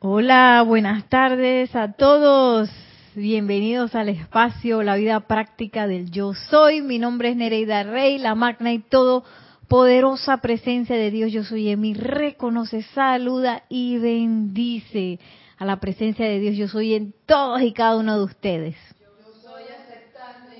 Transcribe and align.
Hola, 0.00 0.62
buenas 0.64 1.08
tardes 1.08 1.74
a 1.74 1.90
todos. 1.90 2.70
Bienvenidos 3.16 3.96
al 3.96 4.08
espacio 4.08 4.84
La 4.84 4.94
vida 4.94 5.18
práctica 5.18 5.88
del 5.88 6.12
yo 6.12 6.34
soy. 6.34 6.82
Mi 6.82 7.00
nombre 7.00 7.30
es 7.30 7.36
Nereida 7.36 7.82
Rey, 7.82 8.18
la 8.18 8.36
magna 8.36 8.72
y 8.72 8.78
todo 8.78 9.24
poderosa 9.66 10.36
presencia 10.36 10.94
de 10.94 11.10
Dios 11.10 11.32
yo 11.32 11.42
soy 11.42 11.70
en 11.70 11.80
mí. 11.80 11.94
Reconoce, 11.94 12.82
saluda 12.94 13.64
y 13.68 13.98
bendice 13.98 15.18
a 15.56 15.64
la 15.64 15.80
presencia 15.80 16.26
de 16.26 16.38
Dios 16.38 16.56
yo 16.56 16.68
soy 16.68 16.94
en 16.94 17.12
todos 17.26 17.60
y 17.62 17.72
cada 17.72 17.96
uno 17.96 18.18
de 18.18 18.24
ustedes. 18.24 18.76
Yo 19.00 19.32
soy 19.42 19.64
aceptando. 19.64 20.54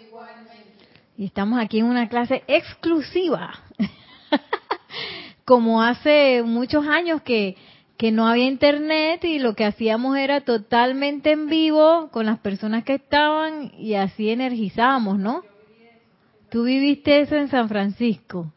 Y 1.16 1.26
estamos 1.26 1.60
aquí 1.60 1.78
en 1.78 1.84
una 1.84 2.08
clase 2.08 2.42
exclusiva. 2.48 3.52
Como 5.44 5.80
hace 5.80 6.42
muchos 6.44 6.84
años 6.88 7.22
que 7.22 7.56
que 7.98 8.12
no 8.12 8.28
había 8.28 8.46
internet 8.46 9.24
y 9.24 9.40
lo 9.40 9.54
que 9.54 9.64
hacíamos 9.64 10.16
era 10.16 10.42
totalmente 10.42 11.32
en 11.32 11.48
vivo 11.48 12.08
con 12.12 12.26
las 12.26 12.38
personas 12.38 12.84
que 12.84 12.94
estaban 12.94 13.72
y 13.76 13.94
así 13.94 14.30
energizábamos, 14.30 15.18
¿no? 15.18 15.42
Tú 16.48 16.62
viviste 16.62 17.20
eso 17.20 17.34
en 17.34 17.48
San 17.48 17.68
Francisco. 17.68 18.52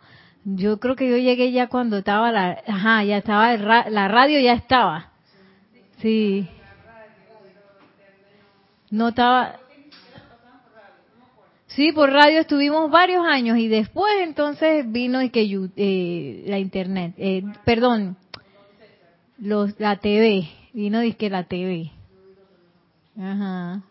Yo 0.46 0.80
creo 0.80 0.96
que 0.96 1.10
yo 1.10 1.18
llegué 1.18 1.52
ya 1.52 1.68
cuando 1.68 1.98
estaba 1.98 2.32
la, 2.32 2.62
ajá, 2.68 3.04
ya 3.04 3.18
estaba 3.18 3.58
la 3.58 4.08
radio 4.08 4.40
ya 4.40 4.54
estaba. 4.54 5.12
Sí. 5.98 6.48
No 8.92 9.10
estaba. 9.10 9.56
Sí, 11.66 11.92
por 11.94 12.12
radio 12.12 12.42
estuvimos 12.42 12.92
varios 12.92 13.26
años 13.26 13.58
y 13.58 13.70
después 13.70 14.14
entonces 14.22 14.92
vino 14.92 15.22
y 15.24 15.30
que 15.30 15.70
eh, 15.78 16.44
la 16.46 16.60
internet, 16.60 17.14
eh, 17.18 17.44
perdón, 17.66 18.18
los, 19.42 19.78
la 19.80 19.98
TV, 19.98 20.48
vino 20.72 21.02
que 21.18 21.30
la 21.30 21.44
TV. 21.44 21.92
Ajá. 23.20 23.82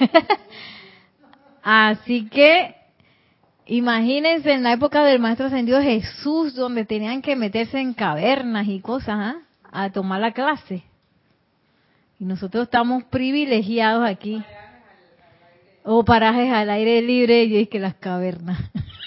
Así 1.62 2.28
que 2.28 2.74
imagínense 3.66 4.52
en 4.52 4.62
la 4.62 4.72
época 4.72 5.04
del 5.04 5.20
Maestro 5.20 5.46
Ascendido 5.46 5.80
Jesús, 5.82 6.54
donde 6.54 6.86
tenían 6.86 7.20
que 7.20 7.36
meterse 7.36 7.78
en 7.78 7.92
cavernas 7.92 8.66
y 8.66 8.80
cosas 8.80 9.18
¿ah? 9.18 9.36
a 9.70 9.90
tomar 9.90 10.20
la 10.20 10.32
clase. 10.32 10.82
Y 12.18 12.24
nosotros 12.24 12.64
estamos 12.64 13.04
privilegiados 13.04 14.08
aquí. 14.08 14.42
O 15.84 16.04
parajes 16.04 16.50
al 16.52 16.70
aire 16.70 17.00
libre 17.02 17.44
y 17.44 17.58
es 17.58 17.68
que 17.68 17.78
las 17.78 17.94
cavernas. 17.94 18.58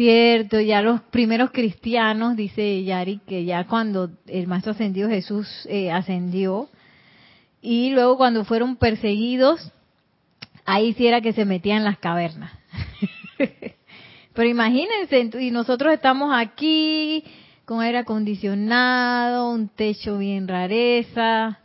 Cierto, 0.00 0.58
ya 0.58 0.80
los 0.80 1.02
primeros 1.02 1.50
cristianos, 1.50 2.34
dice 2.34 2.82
Yari, 2.84 3.20
que 3.26 3.44
ya 3.44 3.66
cuando 3.66 4.08
el 4.28 4.46
Maestro 4.46 4.72
Ascendido 4.72 5.10
Jesús 5.10 5.46
eh, 5.68 5.92
ascendió, 5.92 6.70
y 7.60 7.90
luego 7.90 8.16
cuando 8.16 8.46
fueron 8.46 8.76
perseguidos, 8.76 9.70
ahí 10.64 10.94
sí 10.94 11.06
era 11.06 11.20
que 11.20 11.34
se 11.34 11.44
metían 11.44 11.80
en 11.80 11.84
las 11.84 11.98
cavernas. 11.98 12.50
Pero 14.32 14.48
imagínense, 14.48 15.38
y 15.38 15.50
nosotros 15.50 15.92
estamos 15.92 16.32
aquí 16.34 17.22
con 17.66 17.82
aire 17.82 17.98
acondicionado, 17.98 19.50
un 19.50 19.68
techo 19.68 20.16
bien 20.16 20.48
rareza, 20.48 21.58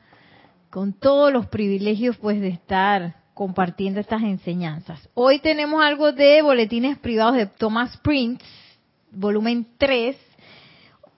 con 0.71 0.91
todos 0.91 1.31
los 1.31 1.45
privilegios 1.47 2.17
pues 2.17 2.41
de 2.41 2.49
estar 2.49 3.15
compartiendo 3.35 3.99
estas 3.99 4.23
enseñanzas. 4.23 5.09
Hoy 5.13 5.39
tenemos 5.39 5.83
algo 5.83 6.13
de 6.13 6.41
boletines 6.41 6.97
privados 6.97 7.35
de 7.35 7.45
Thomas 7.45 7.95
Prince, 7.97 8.43
volumen 9.11 9.67
3. 9.77 10.17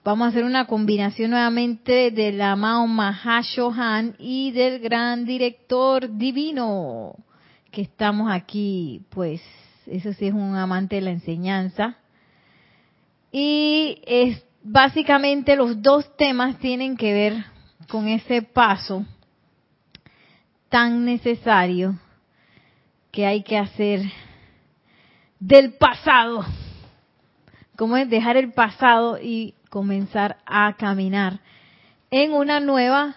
Vamos 0.04 0.26
a 0.26 0.28
hacer 0.30 0.44
una 0.44 0.66
combinación 0.66 1.30
nuevamente 1.30 2.10
del 2.10 2.40
amado 2.40 2.86
Mahashohan 2.88 4.16
y 4.18 4.50
del 4.50 4.80
gran 4.80 5.26
director 5.26 6.16
divino, 6.18 7.14
que 7.70 7.82
estamos 7.82 8.30
aquí, 8.32 9.02
pues, 9.10 9.40
eso 9.86 10.12
sí 10.12 10.26
es 10.26 10.34
un 10.34 10.56
amante 10.56 10.96
de 10.96 11.02
la 11.02 11.10
enseñanza. 11.10 11.98
Y 13.30 14.02
es 14.04 14.44
básicamente 14.64 15.54
los 15.54 15.80
dos 15.80 16.16
temas 16.16 16.58
tienen 16.58 16.96
que 16.96 17.12
ver 17.12 17.44
con 17.88 18.08
ese 18.08 18.42
paso 18.42 19.06
tan 20.68 21.04
necesario 21.04 21.96
que 23.18 23.26
hay 23.26 23.42
que 23.42 23.58
hacer 23.58 24.02
del 25.40 25.72
pasado. 25.72 26.44
¿Cómo 27.74 27.96
es 27.96 28.08
dejar 28.08 28.36
el 28.36 28.52
pasado 28.52 29.18
y 29.20 29.54
comenzar 29.70 30.36
a 30.46 30.76
caminar 30.78 31.40
en 32.12 32.32
una 32.32 32.60
nueva 32.60 33.16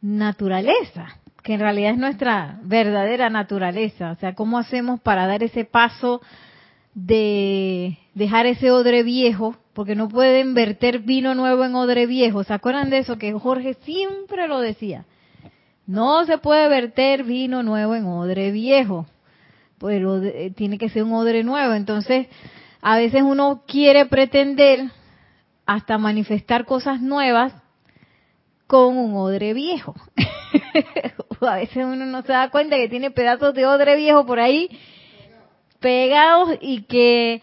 naturaleza? 0.00 1.18
que 1.42 1.52
en 1.52 1.60
realidad 1.60 1.90
es 1.90 1.98
nuestra 1.98 2.58
verdadera 2.62 3.28
naturaleza. 3.28 4.12
O 4.12 4.14
sea, 4.14 4.34
¿cómo 4.34 4.56
hacemos 4.56 4.98
para 5.00 5.26
dar 5.26 5.42
ese 5.42 5.66
paso 5.66 6.22
de 6.94 7.98
dejar 8.14 8.46
ese 8.46 8.70
odre 8.70 9.02
viejo? 9.02 9.56
Porque 9.74 9.94
no 9.94 10.08
pueden 10.08 10.54
verter 10.54 11.00
vino 11.00 11.34
nuevo 11.34 11.66
en 11.66 11.74
odre 11.74 12.06
viejo. 12.06 12.44
¿Se 12.44 12.54
acuerdan 12.54 12.88
de 12.88 13.00
eso? 13.00 13.18
Que 13.18 13.34
Jorge 13.34 13.74
siempre 13.82 14.48
lo 14.48 14.60
decía. 14.60 15.04
No 15.86 16.24
se 16.24 16.38
puede 16.38 16.66
verter 16.70 17.24
vino 17.24 17.62
nuevo 17.62 17.94
en 17.94 18.06
odre 18.06 18.50
viejo 18.50 19.04
pero 19.84 20.22
eh, 20.22 20.50
tiene 20.56 20.78
que 20.78 20.88
ser 20.88 21.02
un 21.02 21.12
odre 21.12 21.44
nuevo. 21.44 21.74
Entonces, 21.74 22.26
a 22.80 22.96
veces 22.96 23.22
uno 23.22 23.64
quiere 23.66 24.06
pretender 24.06 24.90
hasta 25.66 25.98
manifestar 25.98 26.64
cosas 26.64 27.02
nuevas 27.02 27.52
con 28.66 28.96
un 28.96 29.14
odre 29.14 29.52
viejo. 29.52 29.94
a 31.40 31.56
veces 31.56 31.84
uno 31.84 32.06
no 32.06 32.22
se 32.22 32.32
da 32.32 32.48
cuenta 32.48 32.76
que 32.76 32.88
tiene 32.88 33.10
pedazos 33.10 33.52
de 33.54 33.66
odre 33.66 33.96
viejo 33.96 34.24
por 34.24 34.40
ahí 34.40 34.70
pegados 35.80 36.56
y 36.62 36.84
que 36.84 37.42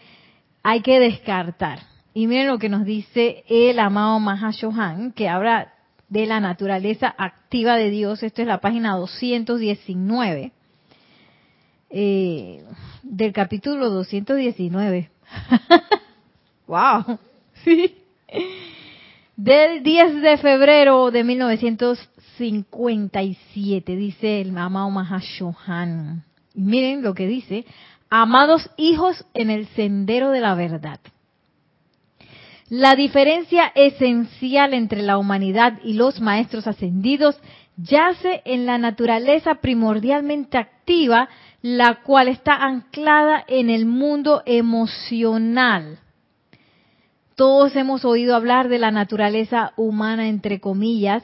hay 0.64 0.80
que 0.80 0.98
descartar. 0.98 1.78
Y 2.12 2.26
miren 2.26 2.48
lo 2.48 2.58
que 2.58 2.68
nos 2.68 2.84
dice 2.84 3.44
el 3.48 3.78
amado 3.78 4.18
Mahashohan, 4.18 5.12
que 5.12 5.28
habla 5.28 5.74
de 6.08 6.26
la 6.26 6.40
naturaleza 6.40 7.14
activa 7.16 7.76
de 7.76 7.90
Dios. 7.90 8.24
Esto 8.24 8.42
es 8.42 8.48
la 8.48 8.60
página 8.60 8.96
219 8.96 10.52
eh, 11.92 12.64
del 13.02 13.32
capítulo 13.32 13.90
219. 13.90 15.10
¡Wow! 16.66 17.18
Sí. 17.64 17.94
Del 19.36 19.84
10 19.84 20.20
de 20.20 20.36
febrero 20.38 21.12
de 21.12 21.22
1957, 21.22 23.94
dice 23.94 24.40
el 24.40 24.58
amado 24.58 24.90
Mahashohan. 24.90 26.24
Miren 26.54 27.02
lo 27.02 27.14
que 27.14 27.28
dice. 27.28 27.64
Amados 28.10 28.68
hijos 28.76 29.24
en 29.32 29.50
el 29.50 29.68
sendero 29.68 30.30
de 30.30 30.40
la 30.40 30.56
verdad. 30.56 30.98
La 32.68 32.96
diferencia 32.96 33.70
esencial 33.74 34.74
entre 34.74 35.02
la 35.02 35.18
humanidad 35.18 35.78
y 35.84 35.92
los 35.92 36.20
maestros 36.20 36.66
ascendidos 36.66 37.38
yace 37.76 38.42
en 38.44 38.66
la 38.66 38.78
naturaleza 38.78 39.56
primordialmente 39.56 40.58
activa 40.58 41.28
la 41.62 42.02
cual 42.02 42.26
está 42.28 42.54
anclada 42.56 43.44
en 43.46 43.70
el 43.70 43.86
mundo 43.86 44.42
emocional. 44.44 46.00
Todos 47.36 47.74
hemos 47.76 48.04
oído 48.04 48.34
hablar 48.34 48.68
de 48.68 48.80
la 48.80 48.90
naturaleza 48.90 49.72
humana, 49.76 50.28
entre 50.28 50.60
comillas, 50.60 51.22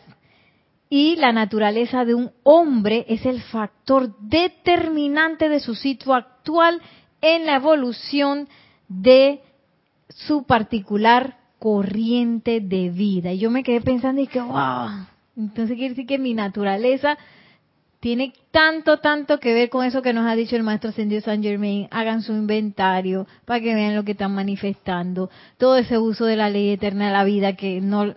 y 0.89 1.17
la 1.17 1.33
naturaleza 1.33 2.05
de 2.05 2.15
un 2.15 2.31
hombre 2.45 3.05
es 3.09 3.27
el 3.27 3.43
factor 3.43 4.17
determinante 4.21 5.49
de 5.49 5.61
su 5.61 5.75
sitio 5.75 6.15
actual 6.15 6.81
en 7.21 7.45
la 7.45 7.57
evolución 7.57 8.49
de 8.89 9.43
su 10.09 10.45
particular 10.45 11.37
corriente 11.59 12.61
de 12.61 12.89
vida. 12.89 13.33
Y 13.33 13.39
yo 13.39 13.51
me 13.51 13.63
quedé 13.63 13.81
pensando 13.81 14.23
y 14.23 14.29
que, 14.29 14.41
wow, 14.41 14.89
entonces 15.37 15.77
quiere 15.77 15.91
decir 15.91 16.07
que 16.07 16.19
mi 16.19 16.33
naturaleza 16.33 17.19
tiene 18.01 18.33
tanto, 18.53 18.99
tanto 18.99 19.41
que 19.41 19.53
ver 19.53 19.71
con 19.71 19.85
eso 19.85 20.03
que 20.03 20.13
nos 20.13 20.27
ha 20.27 20.37
dicho 20.37 20.55
el 20.55 20.63
maestro 20.63 20.91
ascendido 20.91 21.21
San 21.21 21.43
Germain. 21.43 21.89
Hagan 21.91 22.23
su 22.23 22.33
inventario 22.33 23.27
para 23.45 23.61
que 23.61 23.75
vean 23.75 23.97
lo 23.97 24.05
que 24.05 24.13
están 24.13 24.35
manifestando. 24.35 25.31
Todo 25.57 25.77
ese 25.77 25.99
uso 25.99 26.25
de 26.25 26.37
la 26.37 26.49
ley 26.49 26.71
eterna 26.71 27.07
de 27.07 27.13
la 27.13 27.25
vida 27.25 27.57
que 27.57 27.81
no, 27.81 28.15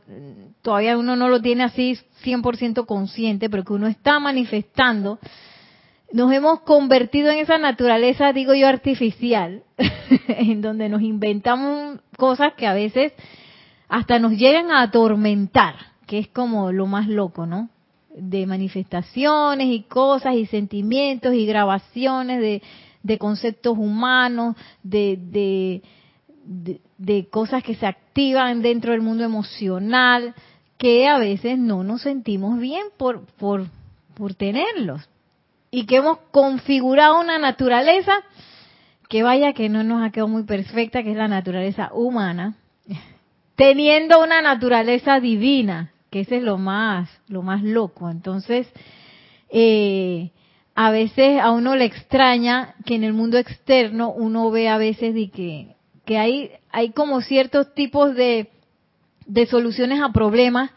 todavía 0.61 0.97
uno 0.97 1.15
no 1.15 1.29
lo 1.29 1.41
tiene 1.41 1.63
así 1.63 1.97
100% 2.23 2.85
consciente, 2.85 3.49
pero 3.49 3.63
que 3.63 3.73
uno 3.73 3.87
está 3.87 4.19
manifestando. 4.19 5.17
Nos 6.13 6.31
hemos 6.31 6.59
convertido 6.61 7.31
en 7.31 7.39
esa 7.39 7.57
naturaleza, 7.57 8.33
digo 8.33 8.53
yo, 8.53 8.67
artificial, 8.67 9.63
en 10.27 10.61
donde 10.61 10.89
nos 10.89 11.01
inventamos 11.01 11.99
cosas 12.17 12.53
que 12.53 12.67
a 12.67 12.73
veces 12.73 13.13
hasta 13.87 14.19
nos 14.19 14.33
llegan 14.33 14.69
a 14.69 14.83
atormentar, 14.83 15.75
que 16.05 16.19
es 16.19 16.27
como 16.27 16.71
lo 16.71 16.85
más 16.85 17.07
loco, 17.07 17.47
¿no? 17.47 17.69
De 18.21 18.45
manifestaciones 18.45 19.67
y 19.67 19.81
cosas 19.81 20.35
y 20.35 20.45
sentimientos 20.45 21.33
y 21.33 21.47
grabaciones 21.47 22.39
de, 22.39 22.61
de 23.01 23.17
conceptos 23.17 23.75
humanos, 23.77 24.55
de, 24.83 25.17
de, 25.19 26.79
de, 26.99 27.27
cosas 27.29 27.63
que 27.63 27.73
se 27.73 27.87
activan 27.87 28.61
dentro 28.61 28.91
del 28.91 29.01
mundo 29.01 29.23
emocional, 29.23 30.35
que 30.77 31.07
a 31.07 31.17
veces 31.17 31.57
no 31.57 31.83
nos 31.83 32.03
sentimos 32.03 32.59
bien 32.59 32.87
por, 32.95 33.25
por, 33.37 33.65
por 34.13 34.35
tenerlos. 34.35 35.09
Y 35.71 35.87
que 35.87 35.97
hemos 35.97 36.19
configurado 36.31 37.19
una 37.19 37.39
naturaleza 37.39 38.13
que 39.09 39.23
vaya 39.23 39.53
que 39.53 39.67
no 39.67 39.83
nos 39.83 40.05
ha 40.05 40.11
quedado 40.11 40.27
muy 40.27 40.43
perfecta, 40.43 41.01
que 41.01 41.11
es 41.11 41.17
la 41.17 41.27
naturaleza 41.27 41.89
humana, 41.91 42.55
teniendo 43.55 44.21
una 44.21 44.43
naturaleza 44.43 45.19
divina, 45.19 45.91
que 46.11 46.19
ese 46.19 46.37
es 46.37 46.43
lo 46.43 46.57
más, 46.57 47.09
lo 47.27 47.41
más 47.41 47.63
loco. 47.63 48.09
Entonces, 48.09 48.67
eh, 49.49 50.29
a 50.75 50.91
veces 50.91 51.39
a 51.39 51.51
uno 51.51 51.75
le 51.75 51.85
extraña 51.85 52.75
que 52.85 52.95
en 52.95 53.03
el 53.03 53.13
mundo 53.13 53.37
externo 53.37 54.11
uno 54.11 54.51
ve 54.51 54.69
a 54.69 54.77
veces 54.77 55.15
de 55.15 55.31
que, 55.31 55.75
que 56.05 56.17
hay, 56.17 56.51
hay 56.71 56.91
como 56.91 57.21
ciertos 57.21 57.73
tipos 57.73 58.13
de, 58.13 58.49
de 59.25 59.45
soluciones 59.47 60.01
a 60.01 60.11
problemas, 60.11 60.71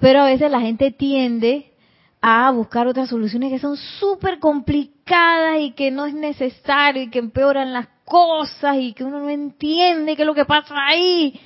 pero 0.00 0.22
a 0.22 0.26
veces 0.26 0.50
la 0.50 0.60
gente 0.60 0.90
tiende 0.90 1.72
a 2.20 2.50
buscar 2.50 2.86
otras 2.86 3.08
soluciones 3.08 3.52
que 3.52 3.58
son 3.58 3.76
súper 3.76 4.38
complicadas 4.38 5.60
y 5.60 5.72
que 5.72 5.90
no 5.90 6.06
es 6.06 6.14
necesario 6.14 7.02
y 7.02 7.10
que 7.10 7.18
empeoran 7.18 7.72
las 7.72 7.88
cosas 8.04 8.76
y 8.78 8.92
que 8.92 9.04
uno 9.04 9.20
no 9.20 9.28
entiende 9.28 10.16
qué 10.16 10.22
es 10.22 10.26
lo 10.26 10.34
que 10.34 10.44
pasa 10.44 10.74
ahí. 10.86 11.38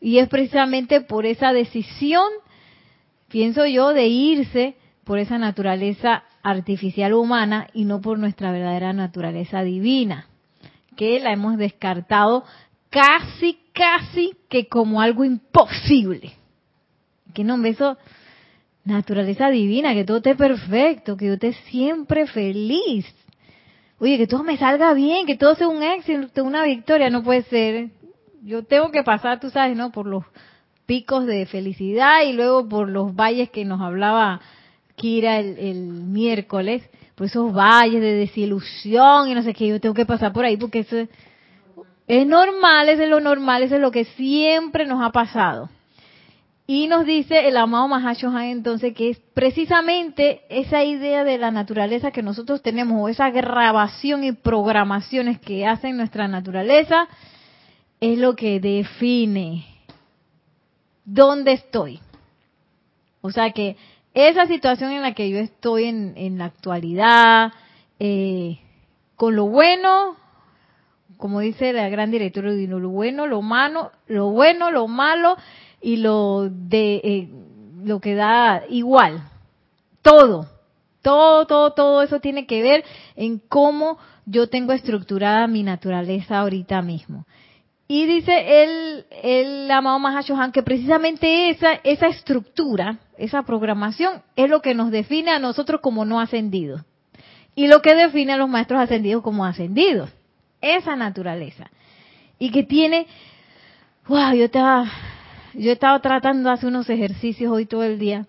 Y 0.00 0.18
es 0.18 0.28
precisamente 0.28 1.00
por 1.00 1.26
esa 1.26 1.52
decisión, 1.52 2.30
pienso 3.30 3.64
yo, 3.66 3.94
de 3.94 4.08
irse 4.08 4.76
por 5.04 5.18
esa 5.18 5.38
naturaleza 5.38 6.24
artificial 6.42 7.14
humana 7.14 7.68
y 7.72 7.84
no 7.84 8.00
por 8.00 8.18
nuestra 8.18 8.52
verdadera 8.52 8.92
naturaleza 8.92 9.62
divina, 9.62 10.26
que 10.96 11.20
la 11.20 11.32
hemos 11.32 11.56
descartado 11.56 12.44
casi, 12.90 13.58
casi 13.72 14.36
que 14.48 14.68
como 14.68 15.00
algo 15.00 15.24
imposible. 15.24 16.32
Que 17.32 17.44
no, 17.44 17.64
eso, 17.64 17.96
naturaleza 18.84 19.48
divina, 19.48 19.94
que 19.94 20.04
todo 20.04 20.18
esté 20.18 20.34
perfecto, 20.34 21.16
que 21.16 21.26
yo 21.26 21.34
esté 21.34 21.52
siempre 21.70 22.26
feliz. 22.26 23.06
Oye, 23.98 24.18
que 24.18 24.26
todo 24.26 24.42
me 24.42 24.56
salga 24.56 24.92
bien, 24.94 25.26
que 25.26 25.36
todo 25.36 25.54
sea 25.54 25.68
un 25.68 25.82
éxito, 25.82 26.42
una 26.42 26.64
victoria, 26.64 27.10
no 27.10 27.22
puede 27.22 27.42
ser. 27.44 27.90
Yo 28.42 28.64
tengo 28.64 28.90
que 28.90 29.02
pasar, 29.02 29.38
tú 29.38 29.50
sabes, 29.50 29.76
¿no? 29.76 29.92
Por 29.92 30.06
los 30.06 30.24
picos 30.90 31.24
de 31.24 31.46
felicidad 31.46 32.22
y 32.22 32.32
luego 32.32 32.68
por 32.68 32.88
los 32.88 33.14
valles 33.14 33.48
que 33.50 33.64
nos 33.64 33.80
hablaba 33.80 34.40
Kira 34.96 35.38
el, 35.38 35.56
el 35.56 35.84
miércoles, 35.84 36.82
por 37.14 37.28
esos 37.28 37.54
valles 37.54 38.00
de 38.00 38.14
desilusión 38.14 39.28
y 39.28 39.34
no 39.36 39.44
sé 39.44 39.54
qué, 39.54 39.68
yo 39.68 39.80
tengo 39.80 39.94
que 39.94 40.04
pasar 40.04 40.32
por 40.32 40.44
ahí 40.44 40.56
porque 40.56 40.80
eso 40.80 40.96
es, 40.96 41.08
es 42.08 42.26
normal, 42.26 42.88
es 42.88 42.98
de 42.98 43.06
lo 43.06 43.20
normal, 43.20 43.62
eso 43.62 43.76
es 43.76 43.80
lo 43.80 43.92
que 43.92 44.04
siempre 44.04 44.84
nos 44.84 45.00
ha 45.00 45.10
pasado. 45.10 45.70
Y 46.66 46.88
nos 46.88 47.06
dice 47.06 47.46
el 47.46 47.56
amado 47.56 47.86
Mahashohan 47.86 48.46
entonces 48.46 48.92
que 48.92 49.10
es 49.10 49.20
precisamente 49.32 50.40
esa 50.48 50.82
idea 50.82 51.22
de 51.22 51.38
la 51.38 51.52
naturaleza 51.52 52.10
que 52.10 52.24
nosotros 52.24 52.62
tenemos, 52.62 53.00
o 53.00 53.08
esa 53.08 53.30
grabación 53.30 54.24
y 54.24 54.32
programaciones 54.32 55.38
que 55.38 55.68
hacen 55.68 55.96
nuestra 55.96 56.26
naturaleza, 56.26 57.06
es 58.00 58.18
lo 58.18 58.34
que 58.34 58.58
define 58.58 59.69
dónde 61.12 61.52
estoy. 61.52 62.00
O 63.20 63.30
sea 63.30 63.50
que 63.50 63.76
esa 64.14 64.46
situación 64.46 64.92
en 64.92 65.02
la 65.02 65.14
que 65.14 65.28
yo 65.28 65.38
estoy 65.38 65.84
en, 65.84 66.38
la 66.38 66.46
actualidad, 66.46 67.52
eh, 67.98 68.58
con 69.16 69.36
lo 69.36 69.46
bueno, 69.46 70.16
como 71.16 71.40
dice 71.40 71.72
la 71.72 71.88
gran 71.88 72.10
directora, 72.10 72.50
lo 72.50 72.88
bueno, 72.88 73.26
lo 73.26 73.42
malo, 73.42 73.92
lo 74.06 74.30
bueno, 74.30 74.70
lo 74.70 74.88
malo 74.88 75.36
y 75.80 75.96
lo 75.96 76.48
de 76.50 77.00
eh, 77.04 77.28
lo 77.84 78.00
que 78.00 78.14
da 78.14 78.62
igual. 78.68 79.22
Todo, 80.02 80.46
todo, 81.02 81.46
todo, 81.46 81.72
todo 81.72 82.02
eso 82.02 82.20
tiene 82.20 82.46
que 82.46 82.62
ver 82.62 82.84
en 83.16 83.38
cómo 83.38 83.98
yo 84.24 84.48
tengo 84.48 84.72
estructurada 84.72 85.46
mi 85.46 85.62
naturaleza 85.62 86.38
ahorita 86.38 86.82
mismo. 86.82 87.26
Y 87.92 88.06
dice 88.06 88.62
el, 88.62 89.04
el 89.20 89.68
amado 89.68 89.98
Mahashohan 89.98 90.52
que 90.52 90.62
precisamente 90.62 91.50
esa, 91.50 91.72
esa 91.82 92.06
estructura, 92.06 93.00
esa 93.18 93.42
programación, 93.42 94.22
es 94.36 94.48
lo 94.48 94.62
que 94.62 94.76
nos 94.76 94.92
define 94.92 95.32
a 95.32 95.40
nosotros 95.40 95.80
como 95.80 96.04
no 96.04 96.20
ascendidos. 96.20 96.82
Y 97.56 97.66
lo 97.66 97.82
que 97.82 97.96
define 97.96 98.34
a 98.34 98.36
los 98.36 98.48
maestros 98.48 98.80
ascendidos 98.80 99.24
como 99.24 99.44
ascendidos. 99.44 100.08
Esa 100.60 100.94
naturaleza. 100.94 101.68
Y 102.38 102.52
que 102.52 102.62
tiene, 102.62 103.08
wow, 104.06 104.34
yo 104.34 104.44
estaba 104.44 104.84
yo 105.54 105.70
he 105.70 105.72
estado 105.72 105.98
tratando 105.98 106.48
de 106.48 106.54
hacer 106.54 106.68
unos 106.68 106.88
ejercicios 106.88 107.50
hoy 107.50 107.66
todo 107.66 107.82
el 107.82 107.98
día 107.98 108.28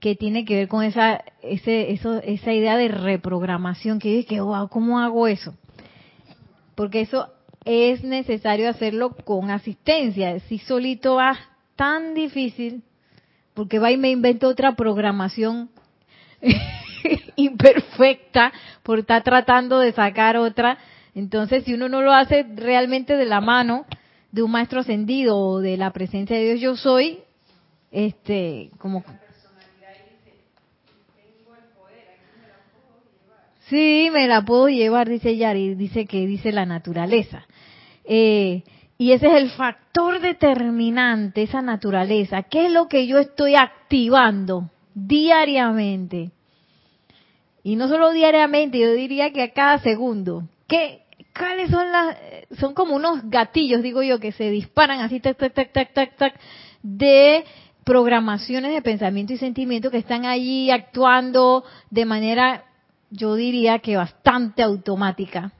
que 0.00 0.16
tiene 0.16 0.46
que 0.46 0.54
ver 0.54 0.68
con 0.68 0.82
esa 0.82 1.22
ese, 1.42 1.92
eso, 1.92 2.22
esa 2.22 2.54
idea 2.54 2.78
de 2.78 2.88
reprogramación 2.88 3.98
que 3.98 4.16
dije, 4.16 4.40
wow, 4.40 4.70
¿cómo 4.70 4.98
hago 4.98 5.26
eso? 5.28 5.54
Porque 6.74 7.02
eso 7.02 7.33
es 7.64 8.04
necesario 8.04 8.68
hacerlo 8.68 9.16
con 9.24 9.50
asistencia. 9.50 10.38
Si 10.40 10.58
solito 10.58 11.16
va 11.16 11.38
tan 11.76 12.14
difícil, 12.14 12.82
porque 13.54 13.78
va 13.78 13.90
y 13.90 13.96
me 13.96 14.10
invento 14.10 14.48
otra 14.48 14.74
programación 14.74 15.70
imperfecta 17.36 18.52
por 18.82 19.00
estar 19.00 19.22
tratando 19.22 19.78
de 19.78 19.92
sacar 19.92 20.36
otra. 20.36 20.78
Entonces, 21.14 21.64
si 21.64 21.74
uno 21.74 21.88
no 21.88 22.02
lo 22.02 22.12
hace 22.12 22.44
realmente 22.54 23.16
de 23.16 23.24
la 23.24 23.40
mano, 23.40 23.86
de 24.32 24.42
un 24.42 24.50
maestro 24.50 24.80
ascendido 24.80 25.38
o 25.38 25.60
de 25.60 25.76
la 25.76 25.92
presencia 25.92 26.36
de 26.36 26.44
Dios 26.44 26.60
yo 26.60 26.76
soy, 26.76 27.20
este, 27.90 28.70
como... 28.78 29.04
Sí, 33.68 34.10
me 34.12 34.28
la 34.28 34.44
puedo 34.44 34.68
llevar, 34.68 35.08
dice 35.08 35.36
Yari, 35.36 35.74
dice 35.74 36.04
que 36.04 36.26
dice 36.26 36.52
la 36.52 36.66
naturaleza. 36.66 37.46
Eh, 38.04 38.62
y 38.96 39.12
ese 39.12 39.26
es 39.26 39.34
el 39.34 39.50
factor 39.50 40.20
determinante, 40.20 41.42
esa 41.42 41.62
naturaleza. 41.62 42.44
¿Qué 42.44 42.66
es 42.66 42.72
lo 42.72 42.88
que 42.88 43.06
yo 43.06 43.18
estoy 43.18 43.56
activando 43.56 44.70
diariamente? 44.94 46.30
Y 47.62 47.76
no 47.76 47.88
solo 47.88 48.12
diariamente, 48.12 48.78
yo 48.78 48.92
diría 48.92 49.32
que 49.32 49.42
a 49.42 49.52
cada 49.52 49.78
segundo. 49.78 50.48
¿Qué, 50.68 51.02
¿Cuáles 51.36 51.70
son 51.70 51.90
las 51.90 52.16
son 52.58 52.74
como 52.74 52.94
unos 52.94 53.28
gatillos, 53.28 53.82
digo 53.82 54.02
yo, 54.02 54.20
que 54.20 54.32
se 54.32 54.50
disparan 54.50 55.00
así, 55.00 55.18
tac, 55.18 55.36
tac, 55.36 55.52
tac, 55.52 55.72
tac, 55.72 55.92
tac, 55.92 56.16
tac, 56.16 56.40
de 56.82 57.44
programaciones 57.84 58.72
de 58.72 58.82
pensamiento 58.82 59.32
y 59.32 59.38
sentimiento 59.38 59.90
que 59.90 59.98
están 59.98 60.24
allí 60.24 60.70
actuando 60.70 61.64
de 61.90 62.04
manera, 62.04 62.64
yo 63.10 63.34
diría 63.34 63.80
que 63.80 63.96
bastante 63.96 64.62
automática 64.62 65.52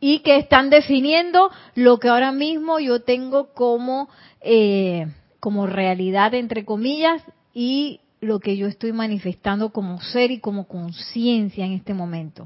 y 0.00 0.20
que 0.20 0.36
están 0.36 0.70
definiendo 0.70 1.50
lo 1.74 1.98
que 1.98 2.08
ahora 2.08 2.32
mismo 2.32 2.78
yo 2.78 3.02
tengo 3.02 3.52
como, 3.54 4.08
eh, 4.40 5.06
como 5.40 5.66
realidad, 5.66 6.34
entre 6.34 6.64
comillas, 6.64 7.22
y 7.54 8.00
lo 8.20 8.40
que 8.40 8.56
yo 8.56 8.66
estoy 8.66 8.92
manifestando 8.92 9.70
como 9.70 10.00
ser 10.00 10.30
y 10.30 10.40
como 10.40 10.66
conciencia 10.66 11.64
en 11.64 11.72
este 11.72 11.94
momento. 11.94 12.44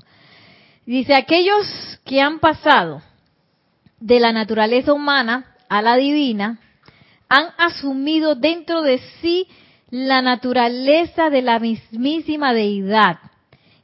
Dice, 0.86 1.14
aquellos 1.14 1.66
que 2.04 2.20
han 2.20 2.38
pasado 2.38 3.02
de 4.00 4.18
la 4.20 4.32
naturaleza 4.32 4.92
humana 4.92 5.54
a 5.68 5.82
la 5.82 5.96
divina, 5.96 6.58
han 7.28 7.46
asumido 7.58 8.34
dentro 8.34 8.82
de 8.82 8.98
sí 9.20 9.46
la 9.90 10.22
naturaleza 10.22 11.30
de 11.30 11.42
la 11.42 11.58
mismísima 11.58 12.52
deidad. 12.52 13.18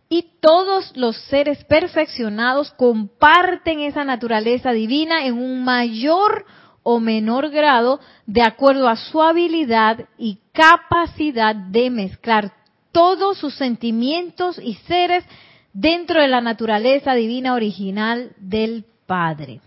Y 0.09 0.27
todos 0.41 0.97
los 0.97 1.17
seres 1.25 1.65
perfeccionados 1.65 2.71
comparten 2.73 3.81
esa 3.81 4.05
naturaleza 4.05 4.73
divina 4.73 5.27
en 5.27 5.35
un 5.35 5.65
mayor 5.65 6.47
o 6.83 7.01
menor 7.01 7.51
grado 7.51 7.99
de 8.27 8.43
acuerdo 8.43 8.89
a 8.89 8.95
su 8.95 9.21
habilidad 9.21 10.07
y 10.17 10.39
capacidad 10.53 11.55
de 11.57 11.91
mezclar 11.91 12.53
todos 12.93 13.39
sus 13.39 13.55
sentimientos 13.57 14.61
y 14.63 14.75
seres 14.87 15.25
dentro 15.73 16.21
de 16.21 16.29
la 16.29 16.41
naturaleza 16.41 17.15
divina 17.15 17.55
original 17.55 18.33
del 18.39 18.85
Padre. 19.07 19.61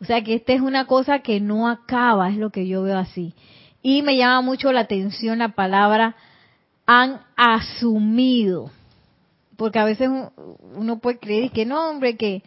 O 0.00 0.04
sea 0.04 0.22
que 0.22 0.34
esta 0.34 0.52
es 0.52 0.60
una 0.60 0.86
cosa 0.86 1.20
que 1.20 1.40
no 1.40 1.68
acaba, 1.68 2.28
es 2.28 2.36
lo 2.36 2.50
que 2.50 2.68
yo 2.68 2.82
veo 2.82 2.98
así. 2.98 3.34
Y 3.82 4.02
me 4.02 4.16
llama 4.16 4.42
mucho 4.42 4.72
la 4.72 4.80
atención 4.80 5.38
la 5.38 5.54
palabra 5.54 6.16
han 6.86 7.22
asumido. 7.34 8.70
Porque 9.56 9.78
a 9.78 9.84
veces 9.84 10.10
uno 10.74 10.98
puede 10.98 11.18
creer 11.18 11.50
que 11.50 11.64
no, 11.64 11.90
hombre, 11.90 12.16
que 12.16 12.42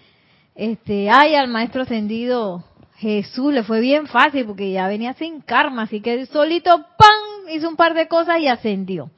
este, 0.56 1.10
ay, 1.10 1.36
al 1.36 1.48
maestro 1.48 1.84
ascendido 1.84 2.64
Jesús 2.98 3.54
le 3.54 3.64
fue 3.64 3.80
bien 3.80 4.08
fácil 4.08 4.46
porque 4.46 4.72
ya 4.72 4.88
venía 4.88 5.14
sin 5.14 5.40
karma, 5.40 5.84
así 5.84 6.02
que 6.02 6.26
solito, 6.26 6.70
¡pam! 6.70 7.50
hizo 7.50 7.70
un 7.70 7.78
par 7.78 7.94
de 7.94 8.10
cosas 8.10 8.42
y 8.42 8.48
ascendió. 8.48 9.10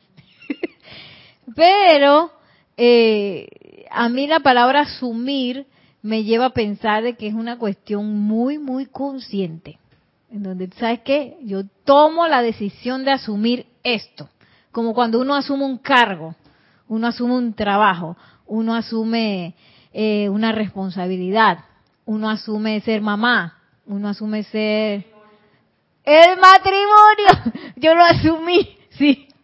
Pero 1.55 2.31
eh, 2.77 3.47
a 3.89 4.07
mí 4.07 4.27
la 4.27 4.39
palabra 4.39 4.81
asumir 4.81 5.65
me 6.03 6.23
lleva 6.23 6.45
a 6.45 6.53
pensar 6.53 7.01
de 7.03 7.15
que 7.15 7.27
es 7.27 7.33
una 7.33 7.57
cuestión 7.57 8.19
muy, 8.19 8.59
muy 8.59 8.85
consciente. 8.85 9.79
En 10.31 10.43
donde, 10.43 10.69
¿sabes 10.77 11.01
qué? 11.01 11.37
Yo 11.43 11.63
tomo 11.83 12.27
la 12.27 12.43
decisión 12.43 13.03
de 13.03 13.11
asumir 13.11 13.65
esto. 13.83 14.29
Como 14.71 14.93
cuando 14.93 15.19
uno 15.19 15.35
asume 15.35 15.65
un 15.65 15.79
cargo, 15.79 16.35
uno 16.91 17.07
asume 17.07 17.35
un 17.35 17.53
trabajo, 17.53 18.17
uno 18.47 18.75
asume 18.75 19.55
eh, 19.93 20.27
una 20.27 20.51
responsabilidad, 20.51 21.59
uno 22.03 22.29
asume 22.29 22.81
ser 22.81 23.01
mamá, 23.01 23.61
uno 23.85 24.09
asume 24.09 24.43
ser 24.43 25.05
el 26.03 26.37
matrimonio. 26.37 27.71
Yo 27.77 27.95
lo 27.95 28.03
asumí, 28.03 28.77
sí. 28.89 29.29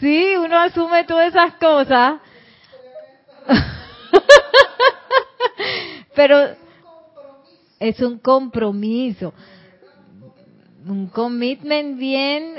Sí, 0.00 0.34
uno 0.36 0.58
asume 0.58 1.04
todas 1.04 1.28
esas 1.28 1.54
cosas. 1.54 2.20
Pero 6.16 6.56
es 7.78 8.00
un 8.00 8.18
compromiso. 8.18 9.32
Un 10.86 11.08
commitment 11.08 11.98
bien 11.98 12.54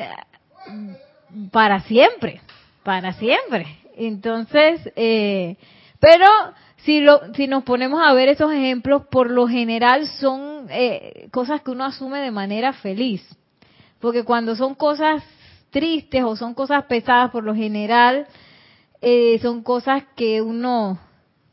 para 1.52 1.82
siempre, 1.82 2.42
para 2.84 3.14
siempre. 3.14 3.66
Entonces, 3.96 4.82
eh, 4.96 5.58
pero 6.00 6.26
si, 6.78 7.00
lo, 7.00 7.34
si 7.34 7.48
nos 7.48 7.64
ponemos 7.64 8.02
a 8.04 8.14
ver 8.14 8.30
esos 8.30 8.52
ejemplos, 8.52 9.04
por 9.10 9.30
lo 9.30 9.48
general 9.48 10.08
son 10.20 10.68
eh, 10.70 11.28
cosas 11.32 11.62
que 11.62 11.72
uno 11.72 11.86
asume 11.86 12.20
de 12.20 12.32
manera 12.32 12.74
feliz. 12.74 13.26
Porque 14.00 14.24
cuando 14.24 14.56
son 14.56 14.76
cosas 14.76 15.24
tristes 15.70 16.24
o 16.24 16.36
son 16.36 16.54
cosas 16.54 16.86
pesadas, 16.86 17.32
por 17.32 17.44
lo 17.44 17.56
general 17.56 18.28
eh, 19.02 19.40
son 19.42 19.64
cosas 19.64 20.04
que 20.16 20.42
uno 20.42 21.00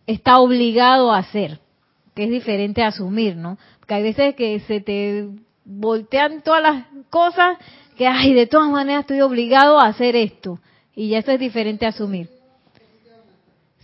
está 0.07 0.39
obligado 0.39 1.13
a 1.13 1.19
hacer, 1.19 1.61
que 2.15 2.25
es 2.25 2.31
diferente 2.31 2.83
a 2.83 2.89
asumir, 2.89 3.37
¿no? 3.37 3.59
Porque 3.79 3.95
hay 3.95 4.03
veces 4.03 4.35
que 4.35 4.59
se 4.61 4.81
te 4.81 5.29
voltean 5.71 6.43
todas 6.43 6.63
las 6.63 6.85
cosas 7.09 7.57
que, 7.97 8.07
ay, 8.07 8.35
de 8.35 8.47
todas 8.47 8.71
maneras 8.71 9.03
estoy 9.03 9.21
obligado 9.21 9.79
a 9.79 9.87
hacer 9.87 10.17
esto. 10.17 10.59
Y 10.95 11.11
ya 11.11 11.19
eso 11.19 11.31
es 11.31 11.39
diferente 11.39 11.87
a 11.87 11.91
asumir. 11.91 12.29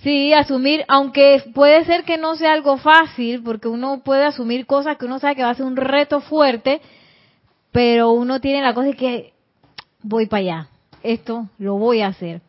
Sí, 0.03 0.33
asumir, 0.33 0.85
aunque 0.89 1.43
puede 1.55 1.85
ser 1.85 2.05
que 2.05 2.19
no 2.19 2.37
sea 2.37 2.53
algo 2.53 2.77
fácil, 2.77 3.43
porque 3.43 3.69
uno 3.69 4.03
puede 4.05 4.25
asumir 4.25 4.67
cosas 4.67 4.99
que 4.99 5.07
uno 5.07 5.19
sabe 5.19 5.37
que 5.37 5.43
va 5.43 5.51
a 5.51 5.55
ser 5.55 5.67
un 5.67 5.77
reto 5.77 6.21
fuerte, 6.21 6.81
pero 7.73 8.13
uno 8.13 8.41
tiene 8.41 8.63
la 8.63 8.75
cosa 8.75 8.89
de 8.89 8.95
que 8.97 9.33
voy 10.03 10.27
para 10.27 10.41
allá, 10.41 10.69
esto 11.03 11.49
lo 11.59 11.77
voy 11.77 12.03
a 12.03 12.09
hacer. 12.09 12.43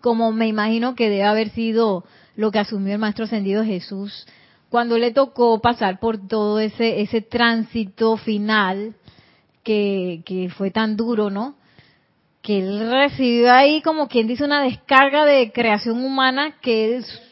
Como 0.00 0.32
me 0.32 0.46
imagino 0.46 0.94
que 0.94 1.08
debe 1.08 1.24
haber 1.24 1.50
sido 1.50 2.04
lo 2.36 2.50
que 2.50 2.58
asumió 2.58 2.92
el 2.94 2.98
Maestro 2.98 3.24
Ascendido 3.24 3.64
Jesús 3.64 4.26
cuando 4.74 4.98
le 4.98 5.12
tocó 5.12 5.60
pasar 5.60 6.00
por 6.00 6.26
todo 6.26 6.58
ese, 6.58 7.00
ese 7.00 7.20
tránsito 7.20 8.16
final 8.16 8.96
que, 9.62 10.22
que 10.26 10.48
fue 10.48 10.72
tan 10.72 10.96
duro, 10.96 11.30
¿no? 11.30 11.54
Que 12.42 12.58
él 12.58 12.90
recibió 12.90 13.52
ahí 13.52 13.82
como 13.82 14.08
quien 14.08 14.26
dice 14.26 14.42
una 14.42 14.64
descarga 14.64 15.26
de 15.26 15.52
creación 15.52 16.04
humana 16.04 16.56
que 16.60 16.96
es 16.96 17.22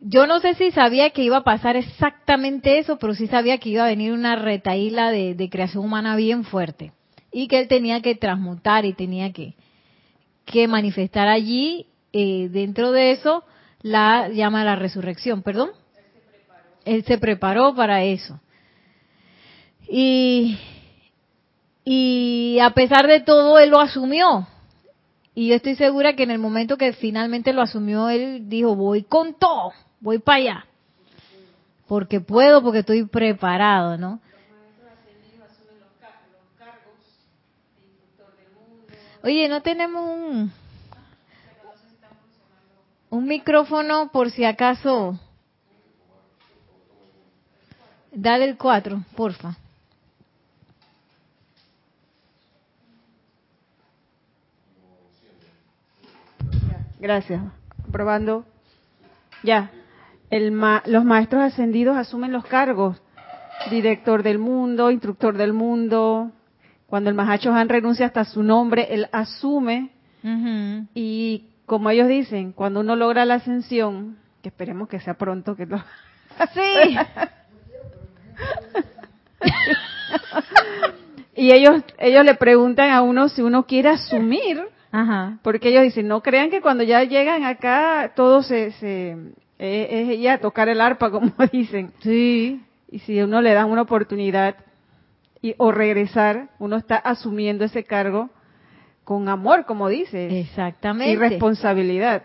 yo 0.00 0.26
no 0.26 0.40
sé 0.40 0.54
si 0.54 0.72
sabía 0.72 1.10
que 1.10 1.22
iba 1.22 1.36
a 1.36 1.44
pasar 1.44 1.76
exactamente 1.76 2.80
eso, 2.80 2.98
pero 2.98 3.14
sí 3.14 3.28
sabía 3.28 3.58
que 3.58 3.68
iba 3.68 3.84
a 3.84 3.90
venir 3.90 4.12
una 4.12 4.34
retaíla 4.34 5.12
de, 5.12 5.36
de 5.36 5.50
creación 5.50 5.84
humana 5.84 6.16
bien 6.16 6.42
fuerte 6.42 6.90
y 7.30 7.46
que 7.46 7.60
él 7.60 7.68
tenía 7.68 8.02
que 8.02 8.16
transmutar 8.16 8.86
y 8.86 8.92
tenía 8.92 9.32
que, 9.32 9.54
que 10.46 10.66
manifestar 10.66 11.28
allí, 11.28 11.86
eh, 12.12 12.48
dentro 12.50 12.90
de 12.90 13.12
eso, 13.12 13.44
la 13.84 14.30
llama 14.30 14.64
la 14.64 14.76
resurrección, 14.76 15.42
perdón. 15.42 15.70
Él 16.86 17.04
se 17.04 17.18
preparó, 17.18 17.74
para 17.74 18.02
eso. 18.02 18.40
Y, 19.86 20.58
y 21.84 22.58
a 22.60 22.70
pesar 22.70 23.06
de 23.06 23.20
todo, 23.20 23.58
él 23.58 23.68
lo 23.68 23.80
asumió. 23.80 24.48
Y 25.34 25.48
yo 25.48 25.54
estoy 25.54 25.74
segura 25.74 26.16
que 26.16 26.22
en 26.22 26.30
el 26.30 26.38
momento 26.38 26.78
que 26.78 26.94
finalmente 26.94 27.52
lo 27.52 27.60
asumió, 27.60 28.08
él 28.08 28.48
dijo, 28.48 28.74
voy 28.74 29.02
con 29.02 29.34
todo, 29.34 29.72
voy 30.00 30.18
para 30.18 30.38
allá. 30.38 30.66
Porque 31.86 32.20
puedo, 32.20 32.62
porque 32.62 32.78
estoy 32.78 33.04
preparado, 33.04 33.98
¿no? 33.98 34.18
Oye, 39.22 39.46
¿no 39.48 39.60
tenemos 39.60 40.08
un, 40.08 40.52
un 43.14 43.26
micrófono 43.26 44.10
por 44.10 44.30
si 44.32 44.44
acaso? 44.44 45.18
Dale 48.10 48.44
el 48.44 48.56
4, 48.56 49.02
porfa. 49.16 49.56
Gracias. 56.98 57.40
Probando. 57.92 58.44
Ya. 59.44 59.70
El 60.30 60.58
los 60.86 61.04
maestros 61.04 61.42
ascendidos 61.42 61.96
asumen 61.96 62.32
los 62.32 62.44
cargos. 62.46 63.00
Director 63.70 64.24
del 64.24 64.38
mundo, 64.38 64.90
instructor 64.90 65.36
del 65.36 65.52
mundo, 65.52 66.32
cuando 66.86 67.10
el 67.10 67.16
Mahacho 67.16 67.52
Han 67.52 67.68
renuncia 67.68 68.06
hasta 68.06 68.24
su 68.24 68.42
nombre, 68.42 68.88
él 68.90 69.08
asume 69.12 69.90
y 70.94 71.53
como 71.66 71.90
ellos 71.90 72.08
dicen, 72.08 72.52
cuando 72.52 72.80
uno 72.80 72.96
logra 72.96 73.24
la 73.24 73.34
ascensión, 73.34 74.18
que 74.42 74.48
esperemos 74.48 74.88
que 74.88 75.00
sea 75.00 75.14
pronto 75.14 75.56
que 75.56 75.66
lo 75.66 75.82
Sí. 76.52 76.96
y 81.36 81.52
ellos 81.52 81.82
ellos 81.98 82.24
le 82.24 82.34
preguntan 82.34 82.90
a 82.90 83.02
uno 83.02 83.28
si 83.28 83.42
uno 83.42 83.66
quiere 83.66 83.90
asumir, 83.90 84.62
porque 85.42 85.70
ellos 85.70 85.82
dicen, 85.82 86.08
no 86.08 86.22
crean 86.22 86.50
que 86.50 86.60
cuando 86.60 86.84
ya 86.84 87.02
llegan 87.04 87.44
acá 87.44 88.12
todo 88.14 88.42
se, 88.42 88.72
se 88.72 89.16
eh, 89.58 90.08
es 90.10 90.20
ya 90.20 90.38
tocar 90.38 90.68
el 90.68 90.80
arpa 90.80 91.10
como 91.10 91.32
dicen. 91.52 91.92
Sí. 92.00 92.62
Y 92.90 92.98
si 93.00 93.20
uno 93.20 93.40
le 93.40 93.54
da 93.54 93.64
una 93.64 93.82
oportunidad 93.82 94.56
y, 95.42 95.54
o 95.58 95.72
regresar, 95.72 96.48
uno 96.58 96.76
está 96.76 96.96
asumiendo 96.96 97.64
ese 97.64 97.84
cargo 97.84 98.30
con 99.04 99.28
amor, 99.28 99.66
como 99.66 99.88
dice. 99.88 100.40
Exactamente. 100.40 101.12
Y 101.12 101.16
responsabilidad. 101.16 102.24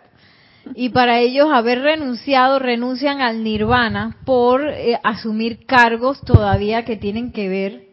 Y 0.75 0.89
para 0.89 1.19
ellos 1.19 1.49
haber 1.51 1.81
renunciado, 1.81 2.59
renuncian 2.59 3.21
al 3.21 3.43
nirvana 3.43 4.17
por 4.25 4.67
eh, 4.67 4.99
asumir 5.03 5.65
cargos 5.65 6.21
todavía 6.21 6.85
que 6.85 6.95
tienen 6.95 7.31
que 7.31 7.49
ver 7.49 7.83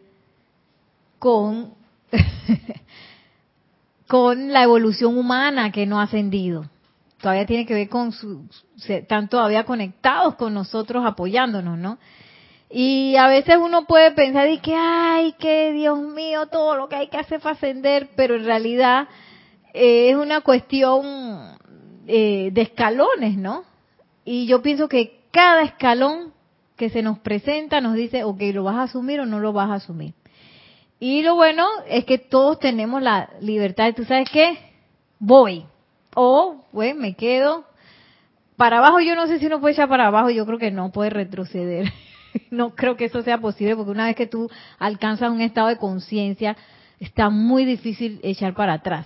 con, 1.19 1.73
con 4.07 4.51
la 4.51 4.63
evolución 4.63 5.17
humana 5.17 5.71
que 5.71 5.85
no 5.85 5.99
ha 5.99 6.03
ascendido. 6.03 6.69
Todavía 7.21 7.45
tiene 7.45 7.65
que 7.65 7.73
ver 7.73 7.89
con 7.89 8.11
su, 8.11 8.47
están 8.87 9.27
todavía 9.27 9.63
conectados 9.63 10.35
con 10.35 10.53
nosotros 10.53 11.03
apoyándonos, 11.05 11.77
¿no? 11.77 11.97
Y 12.69 13.15
a 13.15 13.27
veces 13.27 13.57
uno 13.61 13.85
puede 13.85 14.11
pensar 14.11 14.49
y 14.49 14.59
que, 14.59 14.75
ay, 14.75 15.33
que 15.39 15.71
Dios 15.71 15.99
mío, 15.99 16.47
todo 16.47 16.75
lo 16.75 16.89
que 16.89 16.97
hay 16.97 17.07
que 17.07 17.17
hacer 17.17 17.39
para 17.39 17.55
ascender, 17.55 18.09
pero 18.15 18.35
en 18.35 18.45
realidad 18.45 19.07
eh, 19.73 20.09
es 20.09 20.15
una 20.15 20.41
cuestión 20.41 21.57
eh, 22.07 22.49
de 22.51 22.61
escalones, 22.61 23.37
¿no? 23.37 23.63
Y 24.25 24.47
yo 24.47 24.61
pienso 24.61 24.89
que 24.89 25.21
cada 25.31 25.63
escalón 25.63 26.33
que 26.75 26.89
se 26.89 27.01
nos 27.01 27.19
presenta 27.19 27.79
nos 27.79 27.95
dice, 27.95 28.23
ok, 28.23 28.41
¿lo 28.53 28.63
vas 28.63 28.75
a 28.75 28.83
asumir 28.83 29.21
o 29.21 29.25
no 29.25 29.39
lo 29.39 29.53
vas 29.53 29.69
a 29.69 29.75
asumir? 29.75 30.13
Y 30.99 31.21
lo 31.21 31.35
bueno 31.35 31.65
es 31.87 32.05
que 32.05 32.17
todos 32.17 32.59
tenemos 32.59 33.01
la 33.01 33.29
libertad, 33.39 33.93
¿tú 33.95 34.03
sabes 34.03 34.29
qué? 34.29 34.57
Voy. 35.19 35.65
O, 36.15 36.65
pues, 36.71 36.95
me 36.95 37.15
quedo. 37.15 37.65
Para 38.55 38.79
abajo, 38.79 38.99
yo 38.99 39.15
no 39.15 39.27
sé 39.27 39.37
si 39.39 39.45
uno 39.45 39.61
puede 39.61 39.73
echar 39.73 39.87
para 39.87 40.07
abajo, 40.07 40.31
yo 40.31 40.45
creo 40.45 40.57
que 40.57 40.71
no 40.71 40.91
puede 40.91 41.11
retroceder. 41.11 41.91
no 42.51 42.75
creo 42.75 42.95
que 42.95 43.05
eso 43.05 43.21
sea 43.21 43.39
posible 43.39 43.75
porque 43.75 43.91
una 43.91 44.05
vez 44.05 44.15
que 44.15 44.27
tú 44.27 44.49
alcanzas 44.79 45.31
un 45.31 45.41
estado 45.41 45.67
de 45.67 45.77
conciencia, 45.77 46.57
está 46.99 47.29
muy 47.29 47.65
difícil 47.65 48.19
echar 48.23 48.53
para 48.53 48.73
atrás. 48.73 49.05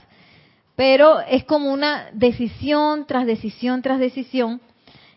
Pero 0.76 1.20
es 1.22 1.44
como 1.44 1.72
una 1.72 2.10
decisión 2.14 3.06
tras 3.06 3.26
decisión 3.26 3.82
tras 3.82 4.00
decisión 4.00 4.62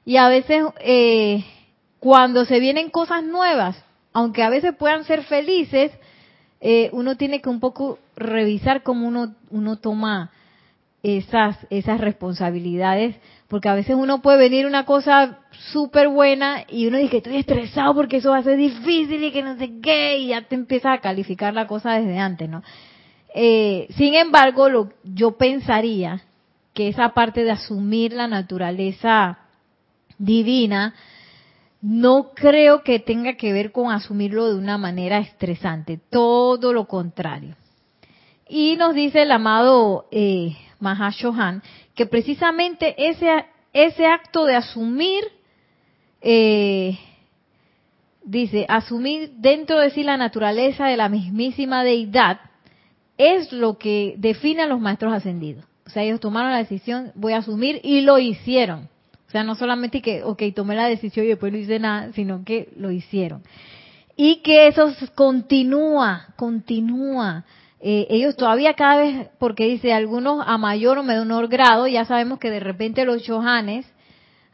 y 0.04 0.16
a 0.16 0.28
veces 0.28 0.64
eh, 0.80 1.44
cuando 2.00 2.44
se 2.44 2.61
vienen 2.61 2.90
cosas 2.90 3.23
nuevas, 3.25 3.83
aunque 4.12 4.42
a 4.42 4.50
veces 4.50 4.75
puedan 4.76 5.04
ser 5.04 5.23
felices, 5.23 5.92
eh, 6.61 6.90
uno 6.92 7.16
tiene 7.16 7.40
que 7.40 7.49
un 7.49 7.61
poco 7.61 7.99
revisar 8.16 8.83
cómo 8.83 9.06
uno, 9.06 9.35
uno 9.50 9.76
toma 9.76 10.30
esas, 11.04 11.58
esas 11.68 12.00
responsabilidades, 12.00 13.14
porque 13.46 13.68
a 13.68 13.75
veces 13.75 13.94
uno 13.94 14.23
puede 14.23 14.38
venir 14.38 14.64
una 14.64 14.87
cosa 14.87 15.40
súper 15.70 16.08
buena 16.08 16.64
y 16.66 16.87
uno 16.87 16.96
dice 16.96 17.11
que 17.11 17.16
estoy 17.18 17.37
estresado 17.37 17.94
porque 17.94 18.16
eso 18.16 18.30
va 18.30 18.38
a 18.38 18.42
ser 18.42 18.56
difícil 18.56 19.23
y 19.23 19.30
que 19.30 19.42
no 19.42 19.58
sé 19.58 19.80
qué, 19.82 20.16
y 20.16 20.28
ya 20.28 20.40
te 20.49 20.54
empieza 20.54 20.94
a 20.94 21.00
calificar 21.02 21.52
la 21.52 21.66
cosa 21.66 21.92
desde 21.92 22.18
antes, 22.18 22.49
¿no? 22.49 22.62
Eh, 23.34 23.87
sin 23.99 24.14
embargo, 24.14 24.70
lo, 24.70 24.92
yo 25.04 25.37
pensaría 25.37 26.23
que 26.73 26.88
esa 26.88 27.11
parte 27.11 27.44
de 27.44 27.50
asumir 27.50 28.14
la 28.14 28.26
naturaleza 28.26 29.40
divina, 30.16 30.94
no 31.82 32.30
creo 32.34 32.82
que 32.82 32.99
tenga 32.99 33.34
que 33.34 33.52
ver 33.52 33.73
con 33.73 33.92
asumirlo 33.92 34.49
de 34.49 34.56
una 34.58 34.78
manera 34.78 35.18
estresante, 35.18 36.00
todo 36.11 36.73
lo 36.73 36.87
contrario. 36.87 37.56
Y 38.49 38.76
nos 38.76 38.94
dice 38.94 39.23
el 39.23 39.32
amado 39.32 40.06
eh, 40.11 40.56
Mahashohan 40.85 41.62
que 41.95 42.07
precisamente 42.07 42.95
ese, 43.09 43.29
ese 43.73 44.07
acto 44.07 44.45
de 44.45 44.57
asumir, 44.57 45.25
eh, 46.21 46.99
dice, 48.25 48.67
asumir 48.69 49.33
dentro 49.37 49.81
de 49.81 49.91
sí 49.91 50.03
la 50.03 50.17
naturaleza 50.17 50.87
de 50.87 50.97
la 50.97 51.09
mismísima 51.09 51.83
deidad, 51.85 52.41
es 53.17 53.53
lo 53.53 53.79
que 53.79 54.14
define 54.19 54.62
a 54.62 54.67
los 54.67 54.81
maestros 54.81 55.12
ascendidos. 55.12 55.64
O 55.87 55.91
sea, 55.91 56.03
ellos 56.03 56.21
tomaron 56.21 56.53
la 56.53 56.59
decisión, 56.59 57.12
voy 57.14 57.33
a 57.33 57.38
asumir, 57.38 57.81
y 57.83 58.00
lo 58.00 58.19
hicieron. 58.19 58.88
O 59.29 59.31
sea, 59.31 59.45
no 59.45 59.55
solamente 59.55 60.03
que, 60.03 60.23
ok, 60.23 60.43
tomé 60.55 60.75
la 60.75 60.87
decisión 60.87 61.26
y 61.26 61.31
después 61.31 61.53
no 61.53 61.59
hice 61.59 61.79
nada, 61.79 62.12
sino 62.12 62.45
que 62.45 62.69
lo 62.76 62.91
hicieron. 62.91 63.43
Y 64.17 64.37
que 64.43 64.69
eso 64.69 64.93
continúa, 65.14 66.29
continúa. 66.37 67.45
Eh, 67.87 68.07
ellos 68.09 68.35
todavía 68.35 68.73
cada 68.73 68.97
vez, 68.97 69.29
porque 69.38 69.67
dice 69.67 69.93
algunos 69.93 70.43
a 70.47 70.57
mayor 70.57 70.97
o 70.97 71.03
menor 71.03 71.49
grado, 71.49 71.87
ya 71.87 72.07
sabemos 72.07 72.38
que 72.38 72.49
de 72.49 72.59
repente 72.59 73.05
los 73.05 73.23
Chohanes 73.23 73.85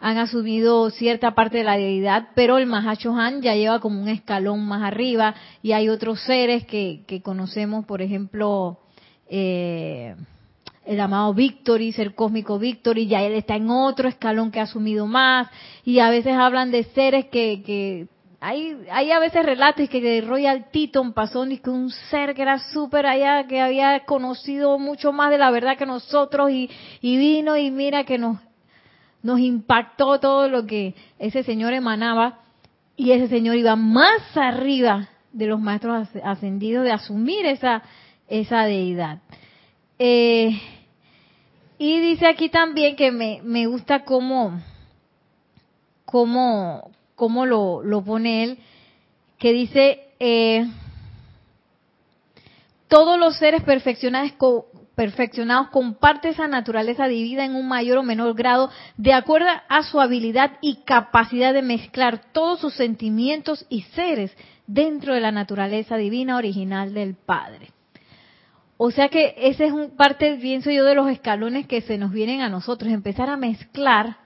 han 0.01 0.19
asumido 0.19 0.91
cierta 0.91 1.33
parte 1.37 1.59
de 1.59 1.65
la 1.65 1.77
deidad, 1.77 2.31
pero 2.35 2.59
el 2.59 2.67
Mahachohan 2.67 3.41
ya 3.41 3.55
lleva 3.55 3.79
como 3.79 4.03
un 4.03 4.09
escalón 4.09 4.67
más 4.67 4.83
arriba 4.83 5.37
y 5.63 5.71
hay 5.71 5.89
otros 5.89 6.21
seres 6.23 6.67
que, 6.67 7.05
que 7.07 7.23
conocemos, 7.23 7.87
por 7.87 8.03
ejemplo, 8.03 8.81
eh, 9.29 10.17
el 10.85 10.99
amado 10.99 11.33
Victory, 11.33 11.93
ser 11.93 12.17
cósmico 12.17 12.59
Victory, 12.59 13.07
ya 13.07 13.23
él 13.23 13.35
está 13.35 13.55
en 13.55 13.71
otro 13.71 14.09
escalón 14.09 14.51
que 14.51 14.59
ha 14.59 14.65
asumido 14.65 15.07
más 15.07 15.47
y 15.85 16.01
a 16.01 16.11
veces 16.11 16.35
hablan 16.35 16.73
de 16.73 16.83
seres 16.83 17.27
que, 17.27 17.63
que 17.63 18.09
hay, 18.43 18.77
hay 18.91 19.11
a 19.11 19.19
veces 19.19 19.45
relatos 19.45 19.89
que 19.91 20.01
de 20.01 20.23
Royal 20.23 20.71
Teton 20.73 21.13
pasó 21.13 21.45
ni 21.45 21.59
que 21.59 21.69
un 21.69 21.91
ser 21.91 22.35
que 22.35 22.41
era 22.41 22.59
súper 22.59 23.05
allá, 23.05 23.47
que 23.47 23.61
había 23.61 24.07
conocido 24.07 24.79
mucho 24.79 25.13
más 25.13 25.31
de 25.31 25.37
la 25.37 25.51
verdad 25.51 25.77
que 25.77 25.85
nosotros 25.85 26.51
y, 26.51 26.71
y 27.03 27.19
vino 27.19 27.59
y 27.59 27.71
mira 27.71 28.05
que 28.05 28.17
nos, 28.17 28.39
nos 29.23 29.41
impactó 29.41 30.19
todo 30.21 30.49
lo 30.49 30.65
que 30.65 30.95
ese 31.19 31.43
señor 31.43 31.75
emanaba 31.75 32.39
y 32.97 33.13
ese 33.13 33.29
señor 33.29 33.57
iba 33.57 33.77
más 33.77 34.23
arriba 34.35 35.09
de 35.33 35.47
los 35.47 35.61
maestros 35.61 36.09
ascendidos 36.25 36.85
de 36.85 36.93
asumir 36.93 37.45
esa, 37.45 37.83
esa 38.27 38.65
deidad. 38.65 39.19
Eh, 39.99 40.59
y 41.77 42.01
dice 42.01 42.27
aquí 42.27 42.49
también 42.49 42.97
que 42.97 43.11
me, 43.11 43.41
me 43.43 43.67
gusta 43.67 44.05
cómo, 44.05 44.61
cómo, 46.07 46.91
cómo 47.21 47.45
lo, 47.45 47.83
lo 47.83 48.03
pone 48.03 48.45
él, 48.45 48.59
que 49.39 49.53
dice, 49.53 50.01
eh, 50.21 50.67
todos 52.89 53.19
los 53.19 53.37
seres 53.37 53.63
perfeccionados, 53.63 54.33
perfeccionados 54.95 55.69
comparten 55.69 56.31
esa 56.31 56.49
naturaleza 56.49 57.09
divina 57.09 57.45
en 57.45 57.57
un 57.57 57.69
mayor 57.69 57.99
o 57.99 58.03
menor 58.03 58.35
grado 58.35 58.71
de 58.97 59.13
acuerdo 59.13 59.49
a 59.69 59.83
su 59.83 60.01
habilidad 60.01 60.53
y 60.63 60.77
capacidad 60.87 61.53
de 61.53 61.61
mezclar 61.61 62.33
todos 62.33 62.59
sus 62.59 62.73
sentimientos 62.73 63.67
y 63.69 63.83
seres 63.95 64.35
dentro 64.67 65.13
de 65.13 65.21
la 65.21 65.31
naturaleza 65.31 65.99
divina 65.99 66.39
original 66.39 66.95
del 66.95 67.17
Padre. 67.17 67.69
O 68.79 68.91
sea 68.91 69.11
que 69.11 69.35
ese 69.37 69.67
es 69.67 69.73
un 69.73 69.91
parte, 69.91 70.39
pienso 70.41 70.71
yo, 70.71 70.87
de 70.87 70.95
los 70.95 71.11
escalones 71.11 71.67
que 71.67 71.83
se 71.83 71.99
nos 71.99 72.13
vienen 72.13 72.41
a 72.41 72.49
nosotros, 72.49 72.91
empezar 72.91 73.29
a 73.29 73.37
mezclar 73.37 74.17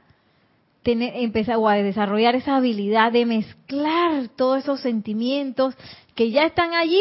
tener, 0.84 1.14
empezar 1.16 1.56
o 1.56 1.68
a 1.68 1.74
desarrollar 1.74 2.36
esa 2.36 2.56
habilidad 2.56 3.10
de 3.10 3.26
mezclar 3.26 4.28
todos 4.36 4.62
esos 4.62 4.80
sentimientos 4.80 5.74
que 6.14 6.30
ya 6.30 6.44
están 6.44 6.74
allí 6.74 7.00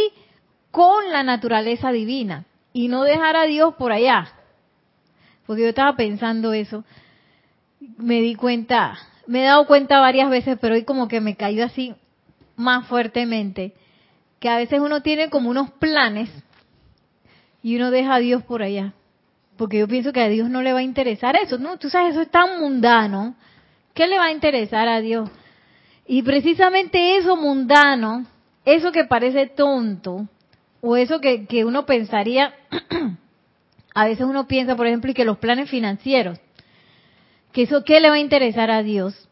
con 0.71 1.11
la 1.11 1.21
naturaleza 1.21 1.91
divina 1.91 2.45
y 2.71 2.87
no 2.87 3.03
dejar 3.03 3.35
a 3.35 3.43
Dios 3.43 3.75
por 3.75 3.91
allá. 3.91 4.31
Porque 5.45 5.61
yo 5.61 5.67
estaba 5.69 5.95
pensando 5.95 6.53
eso, 6.53 6.83
me 7.97 8.21
di 8.21 8.33
cuenta, 8.33 8.97
me 9.27 9.41
he 9.41 9.45
dado 9.45 9.67
cuenta 9.67 9.99
varias 9.99 10.29
veces, 10.29 10.57
pero 10.59 10.73
hoy 10.73 10.85
como 10.85 11.07
que 11.07 11.21
me 11.21 11.35
cayó 11.35 11.65
así 11.65 11.93
más 12.55 12.87
fuertemente, 12.87 13.73
que 14.39 14.49
a 14.49 14.57
veces 14.57 14.79
uno 14.79 15.01
tiene 15.01 15.29
como 15.29 15.49
unos 15.49 15.69
planes 15.71 16.29
y 17.61 17.75
uno 17.75 17.91
deja 17.91 18.15
a 18.15 18.19
Dios 18.19 18.43
por 18.43 18.63
allá. 18.63 18.93
Porque 19.57 19.79
yo 19.79 19.87
pienso 19.87 20.13
que 20.13 20.21
a 20.21 20.29
Dios 20.29 20.49
no 20.49 20.61
le 20.61 20.73
va 20.73 20.79
a 20.79 20.83
interesar 20.83 21.35
eso, 21.35 21.57
¿no? 21.57 21.77
Tú 21.77 21.89
sabes, 21.89 22.11
eso 22.11 22.21
es 22.21 22.31
tan 22.31 22.59
mundano 22.59 23.35
¿Qué 23.93 24.07
le 24.07 24.17
va 24.17 24.25
a 24.25 24.31
interesar 24.31 24.87
a 24.87 25.01
Dios? 25.01 25.29
Y 26.07 26.23
precisamente 26.23 27.17
eso 27.17 27.35
mundano, 27.37 28.25
eso 28.65 28.91
que 28.91 29.05
parece 29.05 29.47
tonto, 29.47 30.27
o 30.81 30.97
eso 30.97 31.21
que, 31.21 31.63
uno 31.63 31.85
pensaría, 31.85 32.53
a 33.95 34.05
veces 34.05 34.25
uno 34.25 34.47
piensa, 34.47 34.75
por 34.75 34.87
ejemplo, 34.87 35.11
y 35.11 35.13
que 35.13 35.25
los 35.25 35.37
planes 35.37 35.69
financieros, 35.69 36.39
que 37.51 37.63
eso 37.63 37.83
qué 37.83 37.99
le 38.01 38.09
va 38.09 38.15
a 38.15 38.19
interesar 38.19 38.71
a 38.71 38.83
Dios. 38.83 39.29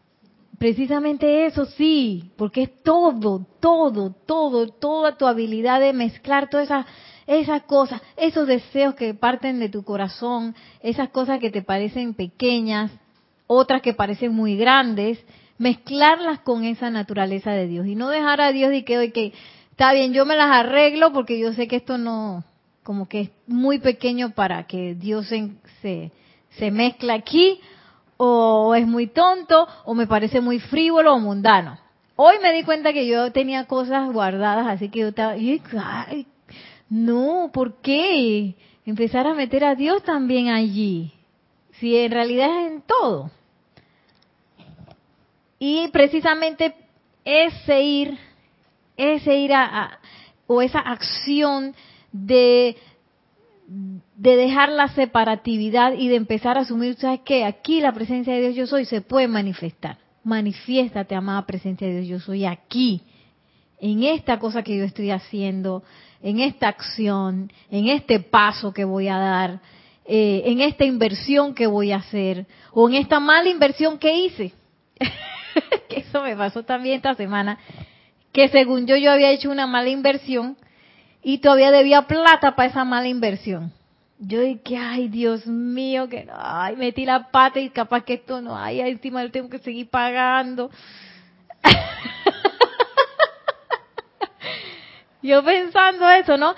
Precisamente 0.59 1.47
eso 1.47 1.65
sí, 1.65 2.31
porque 2.37 2.63
es 2.63 2.83
todo, 2.83 3.47
todo, 3.59 4.11
todo, 4.27 4.67
toda 4.67 5.17
tu 5.17 5.25
habilidad 5.25 5.79
de 5.79 5.91
mezclar 5.91 6.49
todas 6.49 6.67
esas 6.67 6.85
esas 7.27 7.63
cosas, 7.63 8.01
esos 8.17 8.47
deseos 8.47 8.95
que 8.95 9.13
parten 9.13 9.59
de 9.59 9.69
tu 9.69 9.83
corazón, 9.83 10.55
esas 10.81 11.09
cosas 11.09 11.39
que 11.39 11.49
te 11.49 11.61
parecen 11.61 12.13
pequeñas, 12.13 12.91
otras 13.53 13.81
que 13.81 13.93
parecen 13.93 14.33
muy 14.33 14.55
grandes, 14.55 15.21
mezclarlas 15.57 16.39
con 16.39 16.63
esa 16.63 16.89
naturaleza 16.89 17.51
de 17.51 17.67
Dios 17.67 17.85
y 17.85 17.95
no 17.95 18.09
dejar 18.09 18.39
a 18.39 18.53
Dios 18.53 18.73
y 18.73 18.83
que, 18.83 19.11
que 19.11 19.33
está 19.71 19.91
bien, 19.91 20.13
yo 20.13 20.25
me 20.25 20.37
las 20.37 20.51
arreglo 20.51 21.11
porque 21.11 21.37
yo 21.37 21.51
sé 21.51 21.67
que 21.67 21.75
esto 21.75 21.97
no, 21.97 22.45
como 22.83 23.09
que 23.09 23.21
es 23.21 23.31
muy 23.47 23.79
pequeño 23.79 24.31
para 24.31 24.63
que 24.67 24.95
Dios 24.95 25.27
se, 25.27 25.49
se, 25.81 26.11
se 26.51 26.71
mezcla 26.71 27.13
aquí, 27.13 27.59
o 28.15 28.73
es 28.73 28.87
muy 28.87 29.07
tonto, 29.07 29.67
o 29.83 29.95
me 29.95 30.07
parece 30.07 30.39
muy 30.39 30.59
frívolo 30.59 31.13
o 31.13 31.19
mundano. 31.19 31.77
Hoy 32.15 32.35
me 32.41 32.53
di 32.53 32.63
cuenta 32.63 32.93
que 32.93 33.05
yo 33.05 33.31
tenía 33.33 33.65
cosas 33.65 34.13
guardadas, 34.13 34.67
así 34.67 34.89
que 34.89 34.99
yo 34.99 35.07
estaba, 35.07 35.33
ay, 35.33 36.25
no, 36.89 37.49
¿por 37.51 37.81
qué? 37.81 38.55
Empezar 38.85 39.27
a 39.27 39.33
meter 39.33 39.65
a 39.65 39.75
Dios 39.75 40.03
también 40.03 40.47
allí, 40.47 41.11
si 41.79 41.97
en 41.97 42.11
realidad 42.11 42.49
es 42.61 42.71
en 42.71 42.81
todo. 42.81 43.31
Y 45.63 45.89
precisamente 45.89 46.73
ese 47.23 47.83
ir, 47.83 48.17
ese 48.97 49.35
ir 49.35 49.53
a, 49.53 49.99
o 50.47 50.59
esa 50.63 50.79
acción 50.79 51.75
de, 52.11 52.77
de 53.67 54.35
dejar 54.37 54.69
la 54.69 54.87
separatividad 54.87 55.93
y 55.93 56.07
de 56.07 56.15
empezar 56.15 56.57
a 56.57 56.61
asumir, 56.61 56.95
¿sabes 56.95 57.19
qué? 57.23 57.45
Aquí 57.45 57.79
la 57.79 57.91
presencia 57.91 58.33
de 58.33 58.41
Dios 58.41 58.55
yo 58.55 58.65
soy 58.65 58.85
se 58.85 59.01
puede 59.01 59.27
manifestar. 59.27 59.99
Manifiéstate, 60.23 61.13
amada 61.13 61.45
presencia 61.45 61.85
de 61.85 62.01
Dios 62.01 62.07
yo 62.07 62.19
soy 62.19 62.45
aquí, 62.45 63.03
en 63.79 64.01
esta 64.01 64.39
cosa 64.39 64.63
que 64.63 64.75
yo 64.75 64.83
estoy 64.83 65.11
haciendo, 65.11 65.83
en 66.23 66.39
esta 66.39 66.69
acción, 66.69 67.53
en 67.69 67.87
este 67.87 68.19
paso 68.19 68.73
que 68.73 68.83
voy 68.83 69.09
a 69.09 69.17
dar, 69.19 69.59
eh, 70.05 70.41
en 70.43 70.59
esta 70.61 70.85
inversión 70.85 71.53
que 71.53 71.67
voy 71.67 71.91
a 71.91 71.97
hacer, 71.97 72.47
o 72.71 72.89
en 72.89 72.95
esta 72.95 73.19
mala 73.19 73.47
inversión 73.47 73.99
que 73.99 74.25
hice. 74.25 74.53
que 75.89 75.99
eso 75.99 76.21
me 76.21 76.35
pasó 76.35 76.63
también 76.63 76.97
esta 76.97 77.15
semana, 77.15 77.57
que 78.31 78.49
según 78.49 78.87
yo 78.87 78.95
yo 78.95 79.11
había 79.11 79.31
hecho 79.31 79.51
una 79.51 79.67
mala 79.67 79.89
inversión 79.89 80.57
y 81.23 81.39
todavía 81.39 81.71
debía 81.71 82.03
plata 82.03 82.55
para 82.55 82.69
esa 82.69 82.83
mala 82.83 83.07
inversión. 83.07 83.71
Yo 84.19 84.41
dije, 84.41 84.77
ay 84.77 85.07
Dios 85.07 85.47
mío, 85.47 86.07
que 86.07 86.27
ay, 86.33 86.75
metí 86.75 87.05
la 87.05 87.31
pata 87.31 87.59
y 87.59 87.69
capaz 87.69 88.03
que 88.03 88.13
esto 88.13 88.41
no 88.41 88.57
hay, 88.57 88.81
encima 88.81 89.23
lo 89.23 89.31
tengo 89.31 89.49
que 89.49 89.59
seguir 89.59 89.89
pagando. 89.89 90.69
yo 95.23 95.43
pensando 95.43 96.09
eso, 96.09 96.37
¿no? 96.37 96.53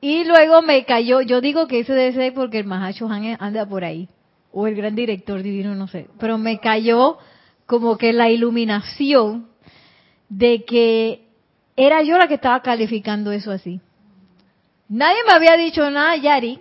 Y 0.00 0.24
luego 0.24 0.62
me 0.62 0.84
cayó, 0.84 1.20
yo 1.20 1.40
digo 1.40 1.66
que 1.66 1.80
eso 1.80 1.92
debe 1.92 2.12
ser 2.12 2.34
porque 2.34 2.58
el 2.58 2.66
Mahacho 2.66 3.08
anda 3.10 3.66
por 3.66 3.84
ahí, 3.84 4.08
o 4.52 4.66
el 4.66 4.74
gran 4.74 4.94
director 4.94 5.42
divino, 5.42 5.74
no 5.74 5.88
sé, 5.88 6.08
pero 6.18 6.36
me 6.36 6.58
cayó 6.58 7.18
como 7.66 7.96
que 7.96 8.12
la 8.12 8.30
iluminación 8.30 9.48
de 10.28 10.64
que 10.64 11.24
era 11.76 12.02
yo 12.02 12.18
la 12.18 12.28
que 12.28 12.34
estaba 12.34 12.62
calificando 12.62 13.32
eso 13.32 13.50
así. 13.50 13.80
Nadie 14.88 15.18
me 15.26 15.32
había 15.32 15.56
dicho 15.56 15.88
nada, 15.90 16.16
Yari, 16.16 16.60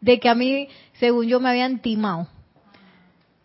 de 0.00 0.20
que 0.20 0.28
a 0.28 0.34
mí 0.34 0.68
según 0.94 1.26
yo 1.26 1.40
me 1.40 1.50
habían 1.50 1.80
timado 1.80 2.28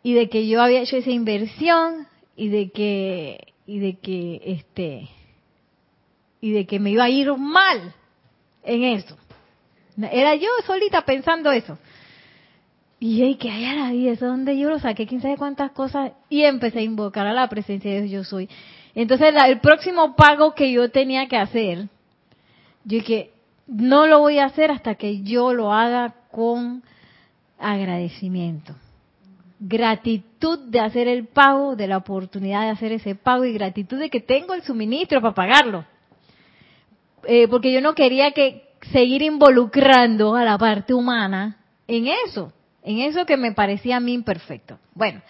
y 0.03 0.13
de 0.13 0.29
que 0.29 0.47
yo 0.47 0.61
había 0.61 0.81
hecho 0.81 0.97
esa 0.97 1.09
inversión 1.09 2.07
y 2.35 2.49
de 2.49 2.69
que 2.69 3.53
y 3.65 3.79
de 3.79 3.97
que 3.97 4.41
este 4.45 5.09
y 6.39 6.51
de 6.51 6.65
que 6.65 6.79
me 6.79 6.91
iba 6.91 7.05
a 7.05 7.09
ir 7.09 7.35
mal 7.35 7.93
en 8.63 8.83
eso. 8.83 9.17
Era 9.97 10.35
yo 10.35 10.49
solita 10.65 11.01
pensando 11.03 11.51
eso. 11.51 11.77
Y 12.99 13.21
hey, 13.21 13.35
que 13.35 13.51
hay 13.51 13.65
a 13.65 13.75
la 13.75 13.91
vida, 13.91 14.13
eso 14.13 14.25
donde 14.25 14.57
yo 14.57 14.69
lo 14.69 14.79
saqué, 14.79 15.05
quién 15.05 15.21
sabe 15.21 15.37
cuántas 15.37 15.71
cosas, 15.71 16.13
y 16.29 16.43
empecé 16.43 16.79
a 16.79 16.83
invocar 16.83 17.27
a 17.27 17.33
la 17.33 17.49
presencia 17.49 17.91
de 17.91 18.03
Dios 18.03 18.11
yo 18.11 18.23
soy. 18.23 18.49
Entonces 18.93 19.33
el 19.45 19.59
próximo 19.59 20.15
pago 20.15 20.55
que 20.55 20.71
yo 20.71 20.89
tenía 20.89 21.27
que 21.27 21.37
hacer, 21.37 21.89
yo 22.85 22.99
dije, 22.99 23.31
no 23.67 24.07
lo 24.07 24.19
voy 24.19 24.39
a 24.39 24.45
hacer 24.45 24.71
hasta 24.71 24.95
que 24.95 25.23
yo 25.23 25.53
lo 25.53 25.73
haga 25.73 26.15
con 26.31 26.83
agradecimiento. 27.59 28.75
Gratitud 29.59 30.59
de 30.69 30.79
hacer 30.79 31.07
el 31.07 31.27
pago, 31.27 31.75
de 31.75 31.87
la 31.87 31.97
oportunidad 31.97 32.61
de 32.61 32.69
hacer 32.69 32.91
ese 32.91 33.15
pago 33.15 33.43
y 33.43 33.53
gratitud 33.53 33.99
de 33.99 34.09
que 34.09 34.21
tengo 34.21 34.53
el 34.53 34.63
suministro 34.63 35.21
para 35.21 35.33
pagarlo. 35.33 35.85
Eh, 37.27 37.47
porque 37.47 37.73
yo 37.73 37.81
no 37.81 37.95
quería 37.95 38.31
que 38.31 38.69
seguir 38.91 39.21
involucrando 39.21 40.35
a 40.35 40.43
la 40.43 40.57
parte 40.57 40.93
humana 40.93 41.57
en 41.87 42.07
eso, 42.07 42.53
en 42.85 42.99
eso 42.99 43.25
que 43.25 43.35
me 43.35 43.51
parecía 43.51 43.97
a 43.97 43.99
mí 43.99 44.13
imperfecto. 44.13 44.79
Bueno, 44.93 45.21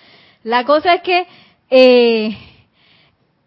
la 0.44 0.66
cosa 0.66 0.96
es 0.96 1.02
que 1.02 1.26
eh, 1.70 2.38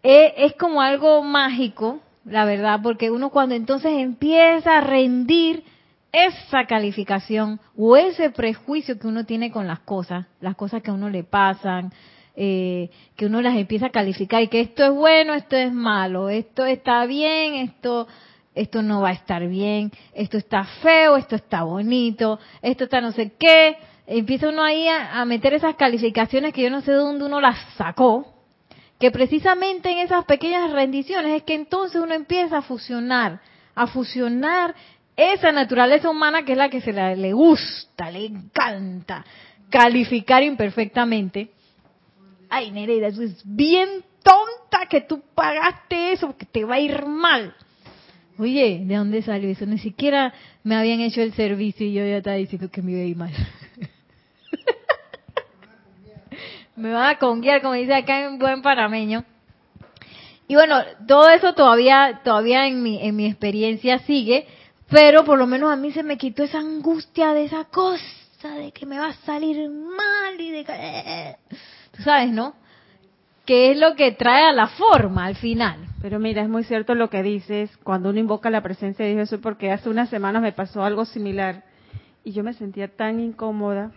eh, 0.03 0.33
es 0.37 0.53
como 0.55 0.81
algo 0.81 1.23
mágico, 1.23 2.01
la 2.25 2.43
verdad, 2.43 2.79
porque 2.83 3.11
uno 3.11 3.29
cuando 3.29 3.55
entonces 3.55 3.91
empieza 3.93 4.79
a 4.79 4.81
rendir 4.81 5.63
esa 6.11 6.65
calificación 6.65 7.59
o 7.77 7.95
ese 7.95 8.31
prejuicio 8.31 8.97
que 8.99 9.07
uno 9.07 9.25
tiene 9.25 9.51
con 9.51 9.67
las 9.67 9.79
cosas, 9.81 10.25
las 10.41 10.55
cosas 10.55 10.81
que 10.81 10.89
a 10.89 10.95
uno 10.95 11.09
le 11.09 11.23
pasan, 11.23 11.93
eh, 12.35 12.89
que 13.15 13.27
uno 13.27 13.41
las 13.43 13.55
empieza 13.55 13.87
a 13.87 13.91
calificar 13.91 14.41
y 14.41 14.47
que 14.47 14.61
esto 14.61 14.83
es 14.83 14.91
bueno, 14.91 15.35
esto 15.35 15.55
es 15.55 15.71
malo, 15.71 16.29
esto 16.29 16.65
está 16.65 17.05
bien, 17.05 17.55
esto 17.55 18.07
esto 18.55 18.81
no 18.81 19.01
va 19.01 19.09
a 19.09 19.13
estar 19.13 19.47
bien, 19.47 19.91
esto 20.13 20.37
está 20.37 20.65
feo, 20.81 21.15
esto 21.15 21.35
está 21.35 21.63
bonito, 21.63 22.39
esto 22.61 22.85
está 22.85 22.99
no 22.99 23.11
sé 23.11 23.33
qué. 23.37 23.77
Empieza 24.11 24.49
uno 24.49 24.63
ahí 24.63 24.87
a, 24.87 25.23
meter 25.25 25.53
esas 25.53 25.75
calificaciones 25.75 26.51
que 26.51 26.63
yo 26.63 26.71
no 26.71 26.81
sé 26.81 26.89
de 26.89 26.97
dónde 26.97 27.25
uno 27.25 27.39
las 27.39 27.59
sacó, 27.75 28.25
que 28.99 29.11
precisamente 29.11 29.91
en 29.91 29.99
esas 29.99 30.25
pequeñas 30.25 30.71
rendiciones 30.71 31.37
es 31.37 31.43
que 31.43 31.53
entonces 31.53 32.01
uno 32.01 32.15
empieza 32.15 32.57
a 32.57 32.61
fusionar, 32.63 33.39
a 33.75 33.85
fusionar 33.85 34.73
esa 35.15 35.51
naturaleza 35.51 36.09
humana 36.09 36.43
que 36.43 36.53
es 36.53 36.57
la 36.57 36.69
que 36.69 36.81
se 36.81 36.91
le 36.91 37.33
gusta, 37.33 38.09
le 38.09 38.25
encanta 38.25 39.23
calificar 39.69 40.41
imperfectamente. 40.41 41.51
Ay, 42.49 42.71
Nereida, 42.71 43.09
eso 43.09 43.21
es 43.21 43.39
bien 43.45 44.03
tonta 44.23 44.87
que 44.89 45.01
tú 45.01 45.21
pagaste 45.35 46.13
eso 46.13 46.25
porque 46.25 46.47
te 46.47 46.65
va 46.65 46.75
a 46.75 46.79
ir 46.79 47.05
mal. 47.05 47.53
Oye, 48.39 48.81
¿de 48.85 48.95
dónde 48.95 49.21
salió 49.21 49.51
eso? 49.51 49.67
Ni 49.67 49.77
siquiera 49.77 50.33
me 50.63 50.75
habían 50.75 50.99
hecho 50.99 51.21
el 51.21 51.33
servicio 51.33 51.85
y 51.85 51.93
yo 51.93 52.03
ya 52.03 52.17
estaba 52.17 52.37
diciendo 52.37 52.71
que 52.71 52.81
me 52.81 52.93
iba 52.93 53.01
a 53.01 53.05
ir 53.05 53.15
mal. 53.15 53.33
me 56.79 56.93
van 56.93 57.09
a 57.09 57.19
conguiar, 57.19 57.61
como 57.61 57.73
dice 57.73 57.93
acá 57.93 58.23
en 58.23 58.39
buen 58.39 58.61
panameño. 58.61 59.23
Y 60.47 60.55
bueno, 60.55 60.77
todo 61.07 61.29
eso 61.29 61.53
todavía, 61.53 62.21
todavía 62.23 62.65
en 62.65 62.81
mi, 62.81 62.99
en 63.05 63.15
mi 63.15 63.27
experiencia 63.27 63.99
sigue, 63.99 64.47
pero 64.89 65.23
por 65.23 65.37
lo 65.37 65.45
menos 65.45 65.71
a 65.71 65.75
mí 65.75 65.91
se 65.91 66.01
me 66.01 66.17
quitó 66.17 66.43
esa 66.43 66.59
angustia 66.59 67.33
de 67.33 67.45
esa 67.45 67.65
cosa, 67.65 68.55
de 68.55 68.71
que 68.71 68.87
me 68.87 68.97
va 68.97 69.09
a 69.09 69.13
salir 69.13 69.69
mal 69.69 70.39
y 70.39 70.49
de 70.49 70.65
que... 70.65 70.73
Eh, 70.75 71.35
tú 71.91 72.01
sabes, 72.01 72.31
¿no? 72.31 72.55
Que 73.45 73.71
es 73.71 73.77
lo 73.77 73.95
que 73.95 74.11
trae 74.13 74.45
a 74.45 74.51
la 74.51 74.67
forma 74.67 75.25
al 75.25 75.35
final. 75.35 75.77
Pero 76.01 76.17
mira, 76.17 76.41
es 76.41 76.49
muy 76.49 76.63
cierto 76.63 76.95
lo 76.95 77.09
que 77.09 77.21
dices 77.21 77.69
cuando 77.83 78.09
uno 78.09 78.19
invoca 78.19 78.49
la 78.49 78.63
presencia 78.63 79.05
de 79.05 79.13
Jesús, 79.13 79.39
porque 79.43 79.71
hace 79.71 79.89
unas 79.89 80.09
semanas 80.09 80.41
me 80.41 80.53
pasó 80.53 80.83
algo 80.83 81.05
similar 81.05 81.63
y 82.23 82.31
yo 82.31 82.43
me 82.43 82.53
sentía 82.53 82.87
tan 82.87 83.19
incómoda. 83.19 83.91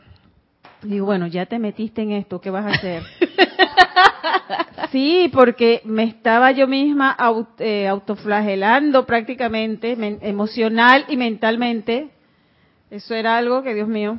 Digo, 0.82 1.06
bueno, 1.06 1.28
ya 1.28 1.46
te 1.46 1.58
metiste 1.58 2.02
en 2.02 2.12
esto, 2.12 2.40
¿qué 2.40 2.50
vas 2.50 2.66
a 2.66 2.70
hacer? 2.70 3.02
sí, 4.90 5.30
porque 5.32 5.80
me 5.84 6.04
estaba 6.04 6.50
yo 6.50 6.66
misma 6.66 7.16
eh, 7.58 7.86
autoflagelando 7.86 9.06
prácticamente, 9.06 9.96
emocional 10.22 11.04
y 11.08 11.16
mentalmente. 11.16 12.10
Eso 12.90 13.14
era 13.14 13.36
algo 13.36 13.62
que, 13.62 13.74
Dios 13.74 13.86
mío. 13.86 14.18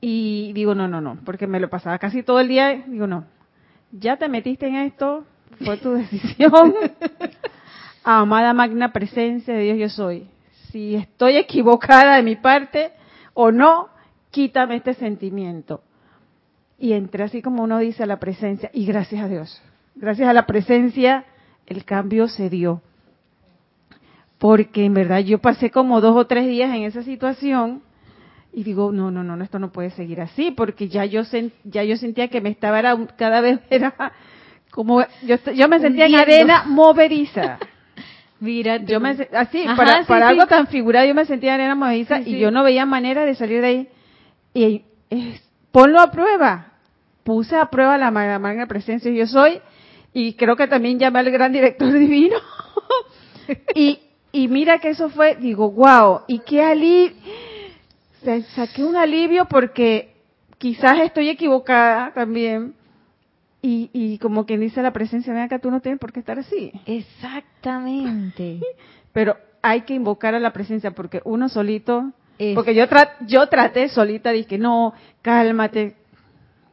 Y 0.00 0.52
digo, 0.52 0.74
no, 0.74 0.86
no, 0.86 1.00
no, 1.00 1.18
porque 1.24 1.46
me 1.46 1.60
lo 1.60 1.70
pasaba 1.70 1.98
casi 1.98 2.22
todo 2.22 2.40
el 2.40 2.48
día. 2.48 2.84
Digo, 2.86 3.06
no, 3.06 3.24
ya 3.90 4.16
te 4.16 4.28
metiste 4.28 4.68
en 4.68 4.76
esto, 4.76 5.24
fue 5.64 5.78
tu 5.78 5.92
decisión. 5.94 6.74
Amada 8.04 8.52
magna 8.52 8.92
presencia 8.92 9.54
de 9.54 9.62
Dios 9.62 9.78
yo 9.78 9.88
soy. 9.88 10.28
Si 10.70 10.94
estoy 10.94 11.36
equivocada 11.36 12.16
de 12.16 12.22
mi 12.22 12.36
parte 12.36 12.92
o 13.32 13.50
no, 13.50 13.88
quítame 14.30 14.76
este 14.76 14.94
sentimiento. 14.94 15.82
Y 16.78 16.92
entré 16.92 17.24
así 17.24 17.42
como 17.42 17.64
uno 17.64 17.78
dice 17.78 18.04
a 18.04 18.06
la 18.06 18.20
presencia, 18.20 18.70
y 18.72 18.86
gracias 18.86 19.22
a 19.22 19.28
Dios, 19.28 19.60
gracias 19.96 20.28
a 20.28 20.32
la 20.32 20.46
presencia, 20.46 21.24
el 21.66 21.84
cambio 21.84 22.28
se 22.28 22.48
dio. 22.48 22.82
Porque 24.38 24.84
en 24.84 24.94
verdad 24.94 25.18
yo 25.18 25.38
pasé 25.38 25.70
como 25.70 26.00
dos 26.00 26.16
o 26.16 26.26
tres 26.26 26.46
días 26.46 26.72
en 26.74 26.84
esa 26.84 27.02
situación 27.02 27.82
y 28.52 28.62
digo, 28.62 28.92
no, 28.92 29.10
no, 29.10 29.24
no, 29.24 29.42
esto 29.42 29.58
no 29.58 29.72
puede 29.72 29.90
seguir 29.90 30.20
así, 30.20 30.52
porque 30.52 30.88
ya 30.88 31.04
yo, 31.04 31.22
ya 31.64 31.84
yo 31.84 31.96
sentía 31.96 32.28
que 32.28 32.40
me 32.40 32.50
estaba 32.50 32.80
cada 33.16 33.40
vez 33.40 33.60
era 33.70 34.12
como, 34.70 35.02
yo, 35.22 35.36
yo 35.54 35.68
me 35.68 35.80
sentía 35.80 36.06
en 36.06 36.14
arena 36.14 36.64
movediza. 36.66 37.58
Mira, 38.40 38.76
yo 38.76 39.00
me, 39.00 39.16
así, 39.32 39.64
para, 39.76 40.04
para 40.04 40.28
algo 40.28 40.46
tan 40.46 40.68
figurado, 40.68 41.04
yo 41.06 41.14
me 41.14 41.24
sentía 41.24 41.54
en 41.54 41.60
arena 41.62 41.74
movediza 41.74 42.20
y 42.20 42.38
yo 42.38 42.52
no 42.52 42.62
veía 42.62 42.86
manera 42.86 43.24
de 43.24 43.34
salir 43.34 43.60
de 43.60 43.66
ahí. 43.66 43.88
Y 44.58 44.84
ponlo 45.70 46.00
a 46.00 46.10
prueba. 46.10 46.72
Puse 47.22 47.54
a 47.54 47.66
prueba 47.66 47.96
la 47.96 48.10
magna 48.10 48.66
presencia 48.66 49.12
yo 49.12 49.26
soy 49.26 49.60
y 50.12 50.34
creo 50.34 50.56
que 50.56 50.66
también 50.66 50.98
llamé 50.98 51.20
al 51.20 51.30
gran 51.30 51.52
director 51.52 51.92
divino. 51.98 52.36
y, 53.74 54.00
y 54.32 54.48
mira 54.48 54.80
que 54.80 54.88
eso 54.90 55.10
fue, 55.10 55.36
digo, 55.36 55.70
wow, 55.70 56.22
y 56.26 56.40
qué 56.40 56.62
alivio, 56.62 57.14
saqué 58.56 58.82
un 58.82 58.96
alivio 58.96 59.44
porque 59.44 60.16
quizás 60.58 60.98
estoy 61.02 61.28
equivocada 61.28 62.12
también. 62.12 62.74
Y, 63.62 63.90
y 63.92 64.18
como 64.18 64.44
quien 64.44 64.60
dice 64.60 64.82
la 64.82 64.92
presencia, 64.92 65.32
ven 65.32 65.42
acá, 65.42 65.60
tú 65.60 65.70
no 65.70 65.80
tienes 65.80 66.00
por 66.00 66.12
qué 66.12 66.18
estar 66.18 66.38
así. 66.38 66.72
Exactamente. 66.84 68.60
Pero 69.12 69.36
hay 69.62 69.82
que 69.82 69.94
invocar 69.94 70.34
a 70.34 70.40
la 70.40 70.52
presencia 70.52 70.90
porque 70.92 71.20
uno 71.24 71.48
solito 71.48 72.12
porque 72.54 72.74
yo 72.74 72.84
yo 73.26 73.46
traté 73.48 73.88
solita, 73.88 74.30
dije, 74.30 74.58
no, 74.58 74.94
cálmate. 75.22 75.96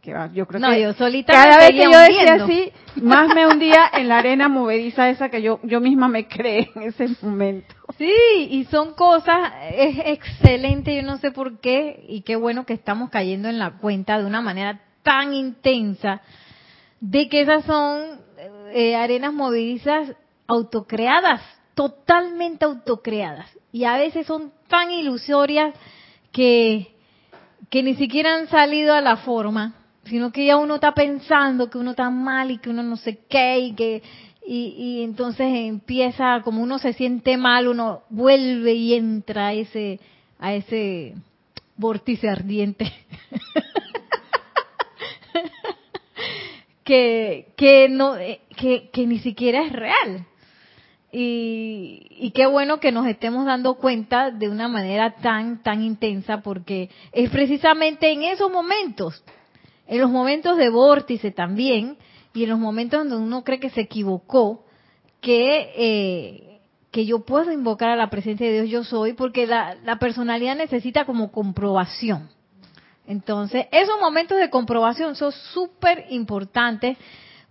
Que 0.02 0.14
yo 0.34 0.46
creo 0.46 0.60
no, 0.60 0.78
yo 0.78 0.94
solita 0.94 1.34
cada 1.34 1.58
vez 1.58 1.72
que 1.72 1.84
yo 1.84 2.00
decía 2.00 2.36
así, 2.36 2.72
más 3.02 3.34
me 3.34 3.48
hundía 3.48 3.90
en 3.92 4.08
la 4.08 4.20
arena 4.20 4.48
movediza 4.48 5.10
esa 5.10 5.30
que 5.30 5.42
yo, 5.42 5.60
yo 5.64 5.82
misma 5.82 6.08
me 6.08 6.28
creé 6.28 6.70
en 6.76 6.84
ese 6.84 7.08
momento. 7.24 7.74
Sí, 7.98 8.14
y 8.52 8.66
son 8.66 8.94
cosas, 8.94 9.52
es 9.74 9.98
excelente, 10.06 10.96
yo 10.96 11.02
no 11.02 11.18
sé 11.18 11.32
por 11.32 11.60
qué, 11.60 12.06
y 12.08 12.22
qué 12.22 12.36
bueno 12.36 12.68
que 12.68 12.74
estamos 12.74 13.10
cayendo 13.10 13.50
en 13.50 13.58
la 13.58 13.78
cuenta 13.78 14.20
de 14.20 14.26
una 14.26 14.42
manera 14.42 14.80
tan 15.02 15.34
intensa 15.34 16.22
de 17.00 17.28
que 17.28 17.42
esas 17.42 17.66
son 17.66 18.20
eh, 18.74 18.96
arenas 18.96 19.34
movedizas 19.34 20.14
autocreadas, 20.48 21.42
totalmente 21.74 22.66
autocreadas 22.66 23.50
y 23.72 23.86
a 23.86 23.98
veces 23.98 24.26
son 24.28 24.52
tan 24.76 24.92
ilusorias 24.92 25.74
que, 26.34 26.92
que 27.70 27.82
ni 27.82 27.96
siquiera 27.96 28.36
han 28.36 28.50
salido 28.50 28.94
a 28.94 29.00
la 29.00 29.16
forma, 29.16 29.74
sino 30.04 30.34
que 30.34 30.46
ya 30.46 30.58
uno 30.58 30.76
está 30.76 30.94
pensando 30.94 31.70
que 31.70 31.78
uno 31.78 31.92
está 31.92 32.10
mal 32.10 32.52
y 32.52 32.58
que 32.58 32.72
uno 32.72 32.84
no 32.84 32.98
sé 32.98 33.20
qué 33.30 33.60
y 33.60 33.74
que 33.74 34.04
y, 34.46 35.02
entonces 35.02 35.48
empieza 35.50 36.42
como 36.44 36.62
uno 36.62 36.78
se 36.78 36.92
siente 36.92 37.38
mal, 37.38 37.70
uno 37.70 38.02
vuelve 38.10 38.74
y 38.74 38.96
entra 38.96 39.48
a 39.48 39.54
ese 39.54 40.02
a 40.40 40.54
ese 40.54 41.16
vórtice 41.78 42.28
ardiente. 42.28 42.92
que 46.84 47.48
que 47.56 47.88
no 47.88 48.18
eh, 48.18 48.42
que, 48.58 48.90
que 48.92 49.08
ni 49.08 49.20
siquiera 49.20 49.64
es 49.64 49.72
real 49.72 50.26
y, 51.12 52.32
qué 52.36 52.46
bueno 52.46 52.80
que 52.80 52.92
nos 52.92 53.08
estemos 53.08 53.46
dando 53.46 53.76
cuenta 53.76 54.32
de 54.32 54.50
una 54.50 54.68
manera 54.68 55.16
tan, 55.16 55.62
tan 55.64 55.82
intensa, 55.82 56.42
porque 56.42 56.90
es 57.12 57.30
precisamente 57.30 58.12
en 58.12 58.24
esos 58.24 58.52
momentos, 58.52 59.24
en 59.88 60.02
los 60.02 60.10
momentos 60.10 60.58
de 60.58 60.70
vórtice 60.70 61.32
también, 61.32 61.98
y 62.34 62.44
en 62.44 62.50
los 62.50 62.60
momentos 62.60 63.00
donde 63.00 63.16
uno 63.16 63.44
cree 63.44 63.60
que 63.60 63.70
se 63.70 63.82
equivocó, 63.82 64.66
que, 65.22 65.72
eh, 65.78 66.60
que 66.92 67.06
yo 67.06 67.20
puedo 67.20 67.52
invocar 67.52 67.90
a 67.90 67.96
la 67.96 68.10
presencia 68.10 68.46
de 68.48 68.64
Dios 68.64 68.70
yo 68.70 68.84
soy, 68.84 69.14
porque 69.14 69.48
la, 69.48 69.76
la 69.86 69.98
personalidad 70.00 70.58
necesita 70.58 71.06
como 71.06 71.32
comprobación. 71.32 72.30
Entonces, 73.08 73.68
esos 73.72 74.00
momentos 74.02 74.38
de 74.38 74.50
comprobación 74.50 75.16
son 75.16 75.32
súper 75.32 76.06
importantes 76.10 76.98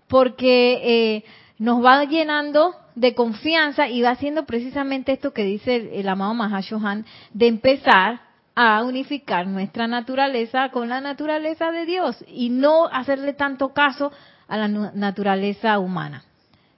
porque 0.08 0.80
eh, 0.82 1.24
nos 1.58 1.84
va 1.84 2.04
llenando 2.04 2.74
de 2.94 3.14
confianza 3.14 3.88
y 3.88 4.02
va 4.02 4.10
haciendo 4.10 4.44
precisamente 4.44 5.12
esto 5.12 5.32
que 5.32 5.44
dice 5.44 5.76
el, 5.76 5.88
el 5.88 6.08
amado 6.08 6.34
Mahashohan, 6.34 7.04
de 7.32 7.46
empezar 7.46 8.20
a 8.54 8.82
unificar 8.84 9.46
nuestra 9.46 9.86
naturaleza 9.86 10.68
con 10.70 10.88
la 10.88 11.00
naturaleza 11.00 11.72
de 11.72 11.86
Dios 11.86 12.24
y 12.28 12.50
no 12.50 12.86
hacerle 12.86 13.32
tanto 13.32 13.72
caso 13.72 14.12
a 14.46 14.56
la 14.56 14.68
naturaleza 14.68 15.78
humana. 15.78 16.24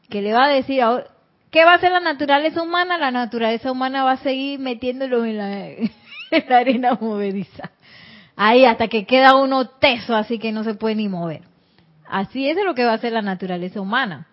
Que 0.09 0.23
le 0.23 0.33
va 0.33 0.45
a 0.45 0.49
decir, 0.49 0.83
¿qué 1.51 1.65
va 1.65 1.73
a 1.73 1.77
hacer 1.77 1.93
la 1.93 2.01
naturaleza 2.01 2.63
humana? 2.63 2.97
La 2.97 3.11
naturaleza 3.11 3.73
humana 3.73 4.05
va 4.05 4.13
a 4.13 4.17
seguir 4.19 4.59
metiéndolo 4.59 5.25
en 5.25 5.37
la, 5.37 5.69
en 6.31 6.45
la 6.49 6.59
arena 6.59 6.99
movediza. 7.01 7.71
Ahí 8.37 8.65
hasta 8.65 8.89
que 8.89 9.07
queda 9.07 9.37
uno 9.37 9.69
teso, 9.69 10.15
así 10.15 10.39
que 10.39 10.53
no 10.53 10.65
se 10.65 10.75
puede 10.75 10.95
ni 10.95 11.09
mover. 11.09 11.43
Así 12.09 12.49
es 12.49 12.57
lo 12.65 12.75
que 12.75 12.85
va 12.85 12.93
a 12.93 12.97
hacer 12.97 13.13
la 13.13 13.23
naturaleza 13.23 13.81
humana. 13.81 14.27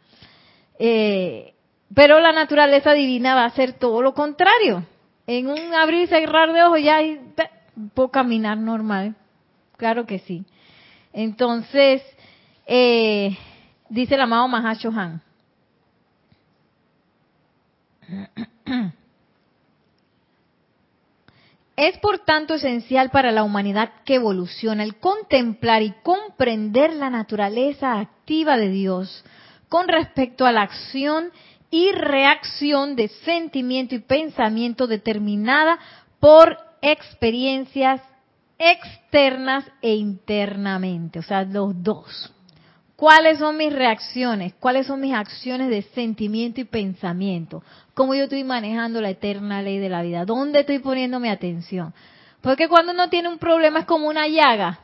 Eh, 0.86 1.54
pero 1.96 2.20
la 2.20 2.34
naturaleza 2.34 2.92
divina 2.92 3.36
va 3.36 3.44
a 3.44 3.48
hacer 3.48 3.72
todo 3.72 4.02
lo 4.02 4.14
contrario. 4.14 4.86
En 5.26 5.48
un 5.48 5.74
abrir 5.74 6.02
y 6.02 6.08
cerrar 6.08 6.52
de 6.52 6.62
ojos 6.62 6.82
ya 6.84 7.00
puedo 7.94 8.10
caminar 8.10 8.58
normal. 8.58 9.16
Claro 9.78 10.06
que 10.06 10.20
sí. 10.20 10.44
Entonces, 11.14 12.02
eh, 12.68 13.38
dice 13.88 14.16
el 14.16 14.22
amado 14.22 14.50
Mahashohan. 14.50 15.22
Es 21.78 21.98
por 22.00 22.20
tanto 22.20 22.56
esencial 22.56 23.10
para 23.10 23.32
la 23.32 23.44
humanidad 23.44 23.94
que 24.06 24.16
evoluciona 24.16 24.84
el 24.84 24.98
contemplar 24.98 25.82
y 25.82 25.94
comprender 26.04 26.94
la 26.94 27.10
naturaleza 27.10 28.00
activa 28.00 28.58
de 28.58 28.70
Dios 28.70 29.24
con 29.74 29.88
respecto 29.88 30.46
a 30.46 30.52
la 30.52 30.62
acción 30.62 31.32
y 31.72 31.92
reacción 31.94 32.96
de 32.96 33.08
sentimiento 33.08 33.96
y 33.96 34.00
pensamiento 34.02 34.86
determinada 34.86 35.80
por 36.20 36.60
experiencias 36.80 38.00
externas 38.60 39.66
e 39.82 39.96
internamente, 39.96 41.18
o 41.18 41.24
sea, 41.24 41.42
los 41.42 41.82
dos. 41.82 42.32
¿Cuáles 42.96 43.40
son 43.40 43.58
mis 43.58 43.74
reacciones? 43.74 44.54
¿Cuáles 44.60 44.86
son 44.86 45.02
mis 45.02 45.16
acciones 45.16 45.72
de 45.72 45.82
sentimiento 45.82 46.62
y 46.62 46.66
pensamiento? 46.66 47.64
¿Cómo 47.96 48.14
yo 48.14 48.26
estoy 48.26 48.44
manejando 48.44 49.02
la 49.02 49.10
eterna 49.10 49.64
ley 49.64 49.80
de 49.80 49.90
la 49.90 50.04
vida? 50.04 50.24
¿Dónde 50.24 50.60
estoy 50.60 50.78
poniendo 50.78 51.20
mi 51.20 51.30
atención? 51.30 51.96
Porque 52.42 52.68
cuando 52.68 52.92
uno 52.92 53.10
tiene 53.10 53.28
un 53.28 53.40
problema 53.40 53.80
es 53.80 53.86
como 53.88 54.08
una 54.08 54.28
llaga, 54.28 54.82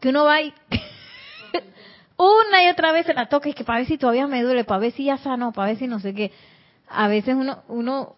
que 0.00 0.08
uno 0.08 0.24
va 0.24 0.40
y 0.40 0.54
una 2.20 2.64
y 2.64 2.68
otra 2.68 2.92
vez 2.92 3.06
se 3.06 3.14
la 3.14 3.28
toca 3.28 3.48
y 3.48 3.54
que 3.54 3.64
para 3.64 3.78
ver 3.78 3.88
si 3.88 3.98
todavía 3.98 4.26
me 4.26 4.42
duele, 4.42 4.64
para 4.64 4.80
ver 4.80 4.92
si 4.92 5.04
ya 5.04 5.16
sano, 5.18 5.52
para 5.52 5.68
ver 5.68 5.78
si 5.78 5.86
no 5.86 6.00
sé 6.00 6.14
qué. 6.14 6.32
A 6.88 7.08
veces 7.08 7.34
uno, 7.34 7.62
uno 7.68 8.16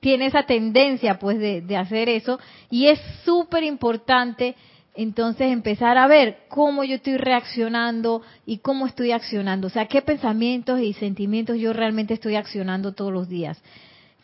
tiene 0.00 0.26
esa 0.26 0.44
tendencia 0.44 1.18
pues 1.18 1.38
de, 1.38 1.60
de 1.60 1.76
hacer 1.76 2.08
eso 2.08 2.38
y 2.70 2.86
es 2.86 3.00
súper 3.24 3.62
importante 3.62 4.54
entonces 4.94 5.50
empezar 5.50 5.96
a 5.96 6.06
ver 6.06 6.38
cómo 6.48 6.84
yo 6.84 6.96
estoy 6.96 7.16
reaccionando 7.16 8.22
y 8.44 8.58
cómo 8.58 8.86
estoy 8.86 9.12
accionando, 9.12 9.68
o 9.68 9.70
sea, 9.70 9.86
qué 9.86 10.02
pensamientos 10.02 10.80
y 10.80 10.92
sentimientos 10.92 11.58
yo 11.58 11.72
realmente 11.72 12.14
estoy 12.14 12.36
accionando 12.36 12.92
todos 12.92 13.12
los 13.12 13.28
días, 13.28 13.62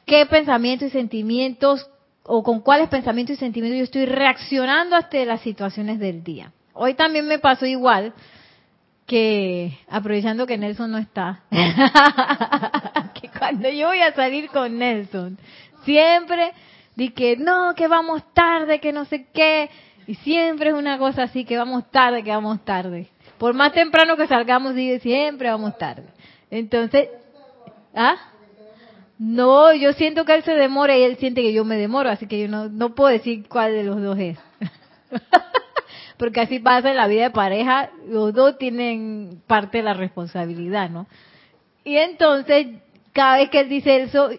qué 0.05 0.27
pensamientos 0.27 0.89
y 0.89 0.91
sentimientos 0.91 1.89
o 2.23 2.43
con 2.43 2.61
cuáles 2.61 2.89
pensamientos 2.89 3.37
y 3.37 3.39
sentimientos 3.39 3.79
yo 3.79 3.85
estoy 3.85 4.05
reaccionando 4.05 4.97
ante 4.97 5.25
las 5.25 5.41
situaciones 5.41 5.99
del 5.99 6.23
día. 6.23 6.53
Hoy 6.75 6.95
también 6.95 7.27
me 7.27 7.39
pasó 7.39 7.65
igual, 7.65 8.13
que 9.09 9.73
aprovechando 9.89 10.47
que 10.47 10.59
Nelson 10.59 10.91
no 10.91 10.99
está, 10.99 11.41
que 11.51 13.31
cuando 13.31 13.71
yo 13.71 13.87
voy 13.87 14.03
a 14.03 14.13
salir 14.13 14.51
con 14.51 14.79
Nelson, 14.79 15.39
siempre 15.83 16.53
di 16.95 17.09
que 17.09 17.39
no, 17.39 17.75
que 17.75 17.89
vamos 17.89 18.23
tarde, 18.35 18.81
que 18.81 18.93
no 18.93 19.07
sé 19.07 19.27
qué, 19.33 19.71
y 20.07 20.15
siempre 20.17 20.71
es 20.71 20.75
una 20.75 20.99
cosa 20.99 21.23
así, 21.23 21.47
que 21.47 21.57
vamos 21.57 21.91
tarde, 21.91 22.23
que 22.23 22.31
vamos 22.31 22.63
tarde. 22.67 23.09
Por 23.39 23.55
más 23.55 23.73
temprano 23.73 24.15
que 24.15 24.27
salgamos, 24.27 24.75
dice 24.75 25.01
siempre 25.01 25.51
vamos 25.51 25.79
tarde. 25.79 26.05
Entonces, 26.51 27.09
¿ah? 27.95 28.17
No, 29.19 29.73
yo 29.73 29.95
siento 29.95 30.27
que 30.27 30.35
él 30.35 30.43
se 30.43 30.53
demora 30.53 30.99
y 30.99 31.03
él 31.03 31.17
siente 31.17 31.41
que 31.41 31.55
yo 31.55 31.65
me 31.65 31.77
demoro, 31.77 32.11
así 32.11 32.27
que 32.27 32.39
yo 32.39 32.49
no, 32.49 32.69
no 32.69 32.95
puedo 32.95 33.09
decir 33.09 33.49
cuál 33.49 33.73
de 33.73 33.85
los 33.85 34.03
dos 34.03 34.19
es. 34.19 34.39
porque 36.19 36.41
así 36.41 36.59
pasa 36.59 36.91
en 36.91 36.97
la 36.97 37.07
vida 37.07 37.23
de 37.23 37.31
pareja, 37.31 37.91
los 38.09 38.35
dos 38.35 38.59
tienen 38.59 39.41
parte 39.47 39.79
de 39.79 39.85
la 39.85 39.95
responsabilidad, 39.95 40.91
¿no? 40.91 41.07
Y 41.85 41.97
entonces, 41.97 42.67
cada 43.13 43.39
vez 43.39 43.51
que 43.51 43.61
él 43.61 43.69
dice 43.69 44.03
eso, 44.03 44.31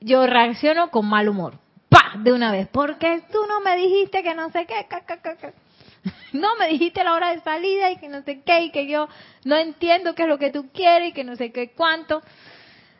yo 0.00 0.26
reacciono 0.26 0.90
con 0.90 1.06
mal 1.06 1.28
humor. 1.28 1.54
¡Pah! 1.88 2.12
De 2.18 2.32
una 2.32 2.52
vez. 2.52 2.68
Porque 2.68 3.22
tú 3.32 3.38
no 3.48 3.60
me 3.60 3.76
dijiste 3.76 4.22
que 4.22 4.34
no 4.34 4.50
sé 4.50 4.66
qué. 4.66 4.86
No 6.32 6.54
me 6.56 6.68
dijiste 6.68 7.02
la 7.02 7.14
hora 7.14 7.34
de 7.34 7.40
salida 7.40 7.90
y 7.90 7.96
que 7.96 8.08
no 8.08 8.22
sé 8.22 8.42
qué 8.42 8.64
y 8.64 8.70
que 8.70 8.86
yo 8.86 9.08
no 9.44 9.56
entiendo 9.56 10.14
qué 10.14 10.22
es 10.22 10.28
lo 10.28 10.38
que 10.38 10.50
tú 10.50 10.68
quieres 10.72 11.08
y 11.08 11.12
que 11.12 11.24
no 11.24 11.34
sé 11.34 11.50
qué 11.50 11.70
cuánto. 11.70 12.22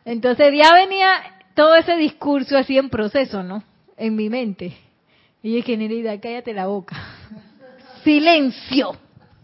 Entonces 0.03 0.53
ya 0.53 0.73
venía 0.73 1.09
todo 1.53 1.75
ese 1.75 1.95
discurso 1.95 2.57
así 2.57 2.77
en 2.77 2.89
proceso, 2.89 3.43
¿no? 3.43 3.63
En 3.95 4.15
mi 4.15 4.29
mente. 4.29 4.75
Y 5.43 5.55
dije, 5.55 5.77
Nerida, 5.77 6.19
cállate 6.19 6.53
la 6.53 6.67
boca 6.67 6.97
silencio. 8.07 8.95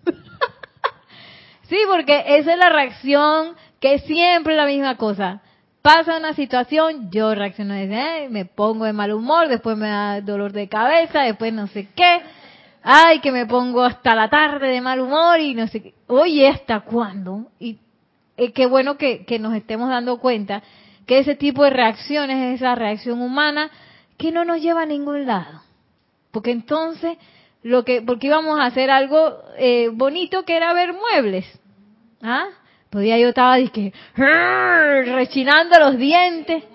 sí, 1.69 1.77
porque 1.89 2.23
esa 2.37 2.53
es 2.53 2.57
la 2.57 2.69
reacción 2.69 3.55
que 3.81 3.95
es 3.95 4.03
siempre 4.03 4.55
la 4.55 4.65
misma 4.65 4.95
cosa. 4.95 5.41
Pasa 5.81 6.15
una 6.15 6.33
situación, 6.33 7.11
yo 7.11 7.35
reacciono 7.35 7.73
desde, 7.73 8.29
me 8.29 8.45
pongo 8.45 8.85
de 8.85 8.93
mal 8.93 9.11
humor, 9.11 9.49
después 9.49 9.75
me 9.75 9.89
da 9.89 10.21
dolor 10.21 10.53
de 10.53 10.69
cabeza, 10.69 11.23
después 11.23 11.51
no 11.51 11.67
sé 11.67 11.89
qué. 11.93 12.21
Ay, 12.81 13.19
que 13.19 13.33
me 13.33 13.45
pongo 13.45 13.83
hasta 13.83 14.15
la 14.15 14.29
tarde 14.29 14.69
de 14.69 14.79
mal 14.79 15.01
humor 15.01 15.41
y 15.41 15.53
no 15.55 15.67
sé 15.67 15.81
qué. 15.81 15.93
Oye, 16.07 16.47
¿hasta 16.47 16.79
cuándo? 16.81 17.47
Y 17.59 17.79
eh, 18.37 18.53
qué 18.53 18.65
bueno 18.65 18.95
que, 18.97 19.25
que 19.25 19.39
nos 19.39 19.53
estemos 19.55 19.89
dando 19.89 20.19
cuenta 20.19 20.63
que 21.05 21.19
ese 21.19 21.35
tipo 21.35 21.65
de 21.65 21.71
reacciones 21.71 22.53
es 22.53 22.61
esa 22.61 22.75
reacción 22.75 23.21
humana 23.21 23.69
que 24.17 24.31
no 24.31 24.45
nos 24.45 24.61
lleva 24.61 24.83
a 24.83 24.85
ningún 24.85 25.25
lado. 25.25 25.61
Porque 26.31 26.51
entonces 26.51 27.17
lo 27.63 27.83
que 27.83 28.01
porque 28.01 28.27
íbamos 28.27 28.59
a 28.59 28.65
hacer 28.65 28.91
algo 28.91 29.39
eh, 29.57 29.89
bonito 29.91 30.43
que 30.43 30.55
era 30.55 30.73
ver 30.73 30.93
muebles. 30.93 31.45
Ah 32.21 32.49
podía 32.93 33.17
yo 33.17 33.29
estaba 33.29 33.55
dije, 33.55 33.91
rechinando 34.15 35.79
los 35.79 35.97
dientes. 35.97 36.63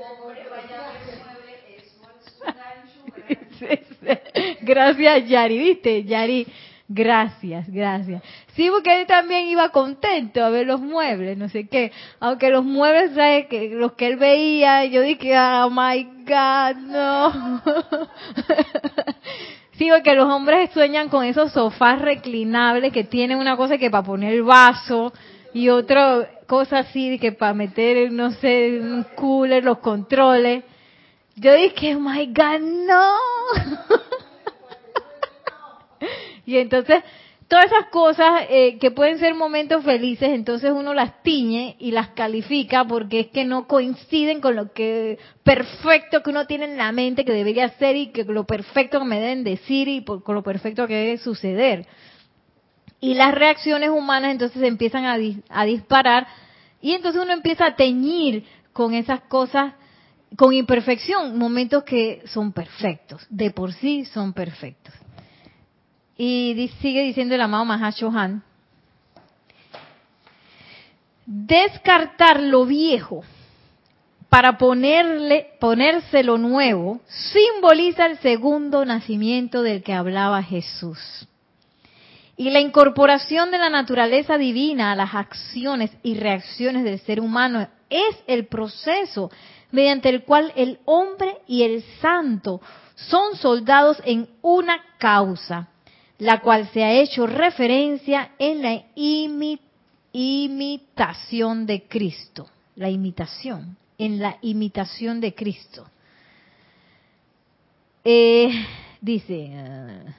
Gracias 4.62 5.29
Yari 5.29 5.59
viste 5.59 6.05
Yari 6.05 6.46
gracias 6.88 7.68
gracias. 7.68 8.22
Sí 8.55 8.68
porque 8.70 9.01
él 9.01 9.07
también 9.07 9.46
iba 9.46 9.68
contento 9.68 10.44
a 10.44 10.51
ver 10.51 10.66
los 10.66 10.81
muebles 10.81 11.38
no 11.38 11.48
sé 11.48 11.68
qué. 11.68 11.92
Aunque 12.18 12.51
los 12.51 12.64
muebles 12.64 13.14
¿sabes? 13.14 13.46
que 13.46 13.70
los 13.70 13.92
que 13.92 14.09
él 14.09 14.16
veía 14.16 14.85
yo 14.87 15.03
dije 15.03 15.38
oh 15.38 15.70
my 15.70 16.03
god 16.27 16.74
no 16.77 17.62
Sí, 19.79 19.88
porque 19.95 20.17
los 20.17 20.27
hombres 20.29 20.71
sueñan 20.73 21.09
con 21.09 21.25
esos 21.25 21.53
sofás 21.53 22.03
reclinables 22.03 22.93
que 22.93 23.05
tienen 23.05 23.38
una 23.38 23.57
cosa 23.57 23.79
que 23.79 23.91
para 23.91 24.03
poner 24.03 24.35
el 24.35 24.43
vaso 24.43 25.12
y 25.55 25.69
otra 25.69 26.29
cosa 26.49 26.81
así 26.81 27.17
que 27.21 27.31
para 27.31 27.55
meter, 27.55 28.11
no 28.11 28.33
sé, 28.33 28.81
un 28.83 29.05
cooler, 29.14 29.62
los 29.62 29.79
controles. 29.79 30.64
Yo 31.37 31.55
dije, 31.55 31.95
oh 31.95 32.01
my 32.01 32.27
God, 32.27 32.61
no. 32.61 33.12
y 36.45 36.59
entonces 36.59 37.05
todas 37.49 37.65
esas 37.65 37.87
cosas 37.87 38.43
eh, 38.51 38.79
que 38.79 38.91
pueden 38.91 39.19
ser 39.19 39.35
momentos 39.35 39.83
felices, 39.83 40.29
entonces 40.31 40.71
uno 40.71 40.93
las 40.93 41.23
tiñe 41.23 41.77
y 41.79 41.91
las 41.93 42.09
califica 42.09 42.85
porque 42.85 43.21
es 43.21 43.27
que 43.29 43.45
no 43.45 43.67
coinciden 43.67 44.43
con 44.43 44.55
lo 44.55 44.73
que 44.73 45.19
perfecto 45.43 46.23
que 46.23 46.31
uno 46.31 46.47
tiene 46.47 46.67
en 46.67 46.77
la 46.77 46.93
mente 46.93 47.25
que 47.25 47.33
debería 47.33 47.71
ser 47.71 47.97
y 47.97 48.09
que 48.09 48.25
lo 48.25 48.45
perfecto 48.45 48.99
que 48.99 49.07
me 49.07 49.19
deben 49.19 49.45
decir 49.45 49.89
y 49.89 50.05
con 50.05 50.35
lo 50.35 50.43
perfecto 50.43 50.87
que 50.87 50.95
debe 50.95 51.19
suceder. 51.19 51.87
Y 53.01 53.15
las 53.15 53.35
reacciones 53.35 53.91
humanas 53.91 54.33
entonces 54.33 54.63
empiezan 54.63 55.07
a, 55.07 55.17
a 55.49 55.65
disparar 55.65 56.27
y 56.83 56.93
entonces 56.93 57.23
uno 57.23 57.33
empieza 57.33 57.67
a 57.67 57.77
teñir 57.77 58.45
con 58.75 58.93
esas 58.93 59.23
cosas 59.23 59.73
con 60.37 60.53
imperfección, 60.53 61.39
momentos 61.39 61.85
que 61.85 62.23
son 62.27 62.53
perfectos, 62.53 63.27
de 63.31 63.51
por 63.51 63.73
sí 63.73 64.05
son 64.05 64.35
perfectos. 64.35 64.93
Y 66.19 66.71
sigue 66.83 67.03
diciendo 67.05 67.37
el 67.37 67.41
amado 67.41 67.65
Mahashohan, 67.65 68.43
descartar 71.25 72.41
lo 72.43 72.67
viejo 72.67 73.23
para 74.29 74.59
ponerle, 74.59 75.53
ponerse 75.61 76.23
lo 76.23 76.37
nuevo 76.37 77.01
simboliza 77.07 78.07
el 78.07 78.19
segundo 78.19 78.85
nacimiento 78.85 79.63
del 79.63 79.83
que 79.83 79.95
hablaba 79.95 80.43
Jesús. 80.43 80.99
Y 82.37 82.51
la 82.51 82.61
incorporación 82.61 83.51
de 83.51 83.59
la 83.59 83.71
naturaleza 83.71 84.39
divina 84.39 84.93
a 84.93 84.97
las 84.97 85.15
acciones 85.15 85.91
y 86.03 86.15
reacciones 86.15 86.85
del 86.85 86.99
ser 87.01 87.21
humano 87.21 87.69
es 87.91 88.17
el 88.27 88.47
proceso 88.47 89.31
mediante 89.71 90.09
el 90.09 90.25
cual 90.25 90.53
el 90.57 90.79
hombre 90.85 91.39
y 91.47 91.63
el 91.63 91.83
santo 92.01 92.61
son 92.95 93.37
soldados 93.37 94.01
en 94.05 94.29
una 94.43 94.79
causa, 94.99 95.69
la 96.19 96.41
cual 96.41 96.69
se 96.73 96.83
ha 96.83 96.93
hecho 96.93 97.27
referencia 97.27 98.33
en 98.39 98.63
la 98.63 98.85
imitación 100.13 101.65
de 101.67 101.85
Cristo. 101.85 102.49
La 102.75 102.91
imitación, 102.91 103.77
en 103.99 104.19
la 104.19 104.37
imitación 104.43 105.21
de 105.21 105.35
Cristo. 105.35 105.89
Eh, 108.05 108.51
dice, 109.01 109.51
uh, 109.53 110.11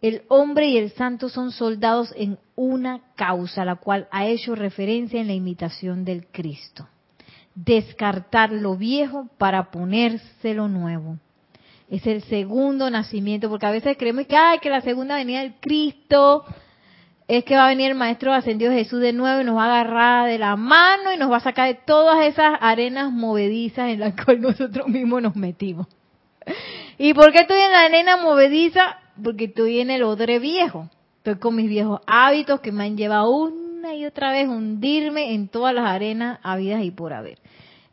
el 0.00 0.22
hombre 0.28 0.68
y 0.68 0.76
el 0.76 0.92
santo 0.92 1.28
son 1.30 1.50
soldados 1.50 2.12
en 2.16 2.38
una 2.56 3.00
causa, 3.14 3.64
la 3.64 3.76
cual 3.76 4.06
ha 4.10 4.26
hecho 4.26 4.54
referencia 4.54 5.20
en 5.20 5.28
la 5.28 5.32
imitación 5.32 6.04
del 6.04 6.26
Cristo. 6.26 6.86
Descartar 7.54 8.52
lo 8.52 8.76
viejo 8.76 9.28
para 9.38 9.70
ponerse 9.70 10.52
lo 10.52 10.68
nuevo. 10.68 11.18
Es 11.90 12.06
el 12.06 12.22
segundo 12.24 12.90
nacimiento, 12.90 13.48
porque 13.48 13.66
a 13.66 13.70
veces 13.70 13.96
creemos 13.98 14.26
que, 14.26 14.36
ay, 14.36 14.58
que 14.58 14.70
la 14.70 14.80
segunda 14.80 15.16
venida 15.16 15.40
del 15.40 15.54
Cristo 15.60 16.44
es 17.28 17.44
que 17.44 17.56
va 17.56 17.66
a 17.66 17.68
venir 17.68 17.90
el 17.90 17.96
Maestro 17.96 18.32
Ascendido 18.32 18.72
Jesús 18.72 19.00
de 19.00 19.12
nuevo 19.12 19.40
y 19.40 19.44
nos 19.44 19.56
va 19.56 19.64
a 19.64 19.80
agarrar 19.80 20.28
de 20.28 20.38
la 20.38 20.56
mano 20.56 21.12
y 21.12 21.16
nos 21.16 21.30
va 21.30 21.38
a 21.38 21.40
sacar 21.40 21.68
de 21.68 21.80
todas 21.86 22.24
esas 22.26 22.58
arenas 22.60 23.10
movedizas 23.12 23.90
en 23.90 24.00
las 24.00 24.14
cuales 24.24 24.42
nosotros 24.42 24.88
mismos 24.88 25.22
nos 25.22 25.36
metimos. 25.36 25.86
¿Y 26.98 27.14
por 27.14 27.32
qué 27.32 27.40
estoy 27.40 27.60
en 27.60 27.70
la 27.70 27.80
arena 27.82 28.16
movediza? 28.16 28.98
porque 29.22 29.44
estoy 29.44 29.80
en 29.80 29.90
el 29.90 30.02
odre 30.02 30.38
viejo. 30.38 30.88
Estoy 31.18 31.36
con 31.36 31.56
mis 31.56 31.68
viejos 31.68 32.00
hábitos 32.06 32.60
que 32.60 32.72
me 32.72 32.84
han 32.84 32.96
llevado 32.96 33.30
una 33.30 33.94
y 33.94 34.04
otra 34.04 34.32
vez 34.32 34.48
a 34.48 34.50
hundirme 34.50 35.34
en 35.34 35.48
todas 35.48 35.74
las 35.74 35.86
arenas 35.86 36.38
habidas 36.42 36.82
y 36.82 36.90
por 36.90 37.12
haber. 37.12 37.38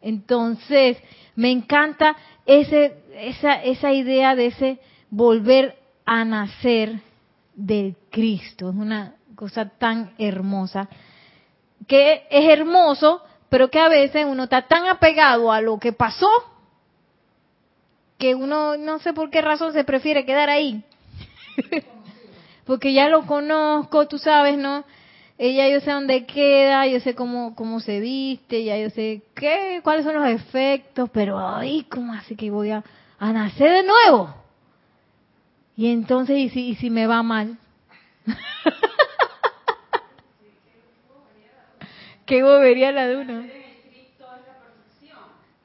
Entonces, 0.02 0.98
me 1.36 1.52
encanta 1.52 2.16
ese, 2.46 2.98
esa, 3.16 3.64
esa 3.64 3.92
idea 3.92 4.36
de 4.36 4.48
ese 4.48 4.80
volver 5.10 5.78
a 6.06 6.26
nacer 6.26 7.00
del 7.56 7.96
Cristo. 8.10 8.70
Es 8.70 8.76
una 8.76 9.16
cosa 9.36 9.70
tan 9.70 10.14
hermosa, 10.18 10.88
que 11.88 12.28
es 12.30 12.50
hermoso, 12.50 13.22
pero 13.50 13.70
que 13.70 13.80
a 13.80 13.90
veces 13.90 14.26
uno 14.28 14.44
está 14.44 14.68
tan 14.68 14.88
apegado 14.88 15.52
a 15.52 15.62
lo 15.62 15.80
que 15.80 15.94
pasó 15.94 16.30
que 18.18 18.36
uno 18.36 18.78
no 18.78 19.00
sé 19.00 19.14
por 19.14 19.32
qué 19.32 19.42
razón 19.42 19.74
se 19.74 19.84
prefiere 19.84 20.26
quedar 20.26 20.48
ahí 20.48 20.84
Porque 22.66 22.94
ya 22.94 23.10
lo 23.10 23.26
conozco, 23.26 24.08
tú 24.08 24.18
sabes, 24.18 24.58
¿no? 24.58 24.84
Ella 25.44 25.68
yo 25.70 25.80
sé 25.80 25.90
dónde 25.90 26.28
queda, 26.28 26.86
yo 26.86 27.00
sé 27.00 27.16
cómo, 27.16 27.56
cómo 27.56 27.80
se 27.80 28.00
viste, 28.00 28.64
ya 28.64 28.78
yo 28.78 28.92
sé 28.92 29.24
qué, 29.34 29.80
cuáles 29.84 30.06
son 30.06 30.14
los 30.14 30.28
efectos, 30.28 31.10
pero 31.12 31.40
ay, 31.40 31.84
¿cómo 31.90 32.14
así 32.14 32.36
que 32.36 32.52
voy 32.52 32.70
a, 32.70 32.84
a 33.18 33.34
nacer 33.34 33.72
de 33.72 33.82
nuevo? 33.82 34.36
Y 35.76 35.88
entonces, 35.88 36.38
¿y 36.38 36.50
si, 36.50 36.68
y 36.68 36.76
si 36.76 36.92
me 36.92 37.08
va 37.08 37.24
mal? 37.24 37.58
¿Qué 42.28 42.44
bobería 42.44 42.92
la 42.92 43.08
de? 43.08 43.50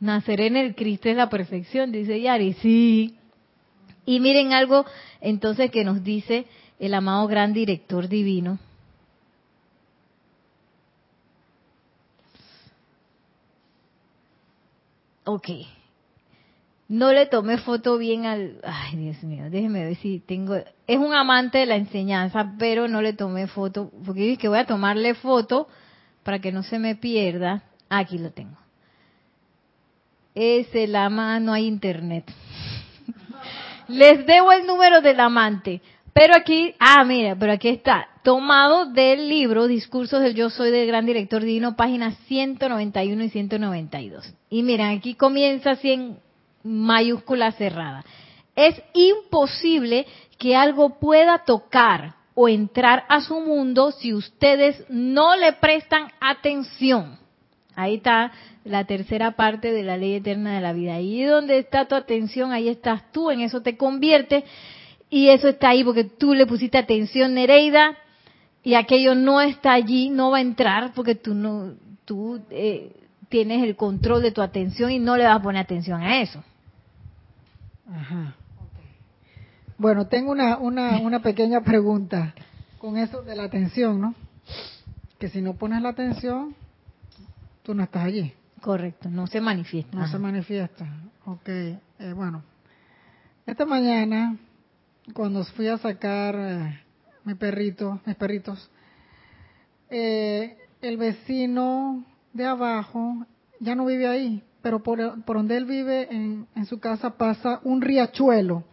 Nacer 0.00 0.40
en 0.40 0.56
el 0.56 0.74
Cristo 0.74 1.10
es 1.10 1.16
la 1.16 1.28
perfección, 1.28 1.92
dice 1.92 2.18
Yari. 2.18 2.54
Sí. 2.54 3.18
Y 4.06 4.20
miren 4.20 4.54
algo 4.54 4.86
entonces 5.20 5.70
que 5.70 5.84
nos 5.84 6.02
dice 6.02 6.46
el 6.78 6.94
amado 6.94 7.28
gran 7.28 7.52
director 7.52 8.08
divino. 8.08 8.58
Ok. 15.26 15.50
No 16.88 17.12
le 17.12 17.26
tomé 17.26 17.58
foto 17.58 17.98
bien 17.98 18.26
al... 18.26 18.60
Ay, 18.62 18.96
Dios 18.96 19.22
mío, 19.24 19.50
déjeme 19.50 19.84
ver 19.84 19.96
si 19.96 20.20
tengo... 20.20 20.54
Es 20.86 20.98
un 20.98 21.12
amante 21.12 21.58
de 21.58 21.66
la 21.66 21.74
enseñanza, 21.74 22.54
pero 22.60 22.86
no 22.86 23.02
le 23.02 23.12
tomé 23.12 23.48
foto, 23.48 23.90
porque 24.04 24.20
dije 24.20 24.36
que 24.36 24.48
voy 24.48 24.58
a 24.58 24.66
tomarle 24.66 25.14
foto 25.14 25.66
para 26.22 26.38
que 26.38 26.52
no 26.52 26.62
se 26.62 26.78
me 26.78 26.94
pierda. 26.94 27.64
Aquí 27.88 28.18
lo 28.18 28.30
tengo. 28.30 28.56
Es 30.36 30.72
el 30.74 30.94
ama, 30.94 31.40
no 31.40 31.52
hay 31.52 31.66
internet. 31.66 32.32
Les 33.88 34.24
debo 34.24 34.52
el 34.52 34.64
número 34.64 35.00
del 35.00 35.18
amante. 35.18 35.82
Pero 36.18 36.34
aquí, 36.34 36.74
ah, 36.78 37.04
mira, 37.04 37.36
pero 37.38 37.52
aquí 37.52 37.68
está, 37.68 38.08
tomado 38.22 38.86
del 38.86 39.28
libro 39.28 39.66
Discursos 39.66 40.22
del 40.22 40.34
Yo 40.34 40.48
Soy 40.48 40.70
del 40.70 40.86
Gran 40.86 41.04
Director 41.04 41.42
Divino, 41.42 41.76
páginas 41.76 42.16
191 42.26 43.22
y 43.22 43.28
192. 43.28 44.32
Y 44.48 44.62
miren, 44.62 44.96
aquí 44.96 45.12
comienza 45.12 45.72
así 45.72 45.92
en 45.92 46.18
mayúscula 46.62 47.52
cerrada. 47.52 48.02
Es 48.54 48.82
imposible 48.94 50.06
que 50.38 50.56
algo 50.56 50.98
pueda 50.98 51.44
tocar 51.44 52.14
o 52.34 52.48
entrar 52.48 53.04
a 53.10 53.20
su 53.20 53.38
mundo 53.38 53.92
si 53.92 54.14
ustedes 54.14 54.86
no 54.88 55.36
le 55.36 55.52
prestan 55.52 56.08
atención. 56.18 57.18
Ahí 57.74 57.96
está 57.96 58.32
la 58.64 58.86
tercera 58.86 59.32
parte 59.32 59.70
de 59.70 59.82
la 59.82 59.98
ley 59.98 60.14
eterna 60.14 60.54
de 60.54 60.62
la 60.62 60.72
vida. 60.72 60.94
Ahí 60.94 61.24
donde 61.24 61.58
está 61.58 61.84
tu 61.84 61.94
atención, 61.94 62.52
ahí 62.52 62.70
estás 62.70 63.12
tú, 63.12 63.30
en 63.30 63.42
eso 63.42 63.60
te 63.60 63.76
convierte 63.76 64.44
y 65.08 65.28
eso 65.28 65.48
está 65.48 65.70
ahí 65.70 65.84
porque 65.84 66.04
tú 66.04 66.34
le 66.34 66.46
pusiste 66.46 66.78
atención, 66.78 67.34
Nereida, 67.34 67.96
y 68.62 68.74
aquello 68.74 69.14
no 69.14 69.40
está 69.40 69.72
allí, 69.72 70.10
no 70.10 70.30
va 70.30 70.38
a 70.38 70.40
entrar 70.40 70.92
porque 70.94 71.14
tú 71.14 71.34
no, 71.34 71.74
tú 72.04 72.40
eh, 72.50 72.92
tienes 73.28 73.62
el 73.62 73.76
control 73.76 74.22
de 74.22 74.32
tu 74.32 74.42
atención 74.42 74.90
y 74.90 74.98
no 74.98 75.16
le 75.16 75.24
vas 75.24 75.36
a 75.36 75.42
poner 75.42 75.62
atención 75.62 76.02
a 76.02 76.20
eso. 76.20 76.42
Ajá. 77.88 78.34
Bueno, 79.78 80.06
tengo 80.06 80.32
una, 80.32 80.56
una, 80.56 80.98
una 80.98 81.20
pequeña 81.20 81.60
pregunta 81.60 82.34
con 82.78 82.96
eso 82.96 83.22
de 83.22 83.36
la 83.36 83.44
atención, 83.44 84.00
¿no? 84.00 84.14
Que 85.18 85.28
si 85.28 85.42
no 85.42 85.54
pones 85.54 85.82
la 85.82 85.90
atención, 85.90 86.54
tú 87.62 87.74
no 87.74 87.82
estás 87.82 88.04
allí. 88.04 88.32
Correcto, 88.60 89.10
no 89.10 89.26
se 89.26 89.40
manifiesta. 89.40 89.96
No 89.96 90.08
se 90.08 90.18
manifiesta. 90.18 90.86
Ok, 91.24 91.48
eh, 91.48 91.76
bueno. 92.14 92.42
Esta 93.44 93.64
mañana, 93.64 94.36
cuando 95.14 95.44
fui 95.44 95.68
a 95.68 95.78
sacar 95.78 96.34
eh, 96.36 96.80
mi 97.24 97.34
perrito, 97.34 98.00
mis 98.04 98.16
perritos, 98.16 98.70
eh, 99.90 100.56
el 100.82 100.96
vecino 100.96 102.04
de 102.32 102.44
abajo 102.44 103.26
ya 103.60 103.74
no 103.74 103.86
vive 103.86 104.06
ahí, 104.06 104.42
pero 104.62 104.82
por, 104.82 105.24
por 105.24 105.36
donde 105.36 105.56
él 105.56 105.64
vive, 105.64 106.08
en, 106.10 106.46
en 106.54 106.66
su 106.66 106.78
casa 106.78 107.16
pasa 107.16 107.60
un 107.64 107.80
riachuelo. 107.80 108.64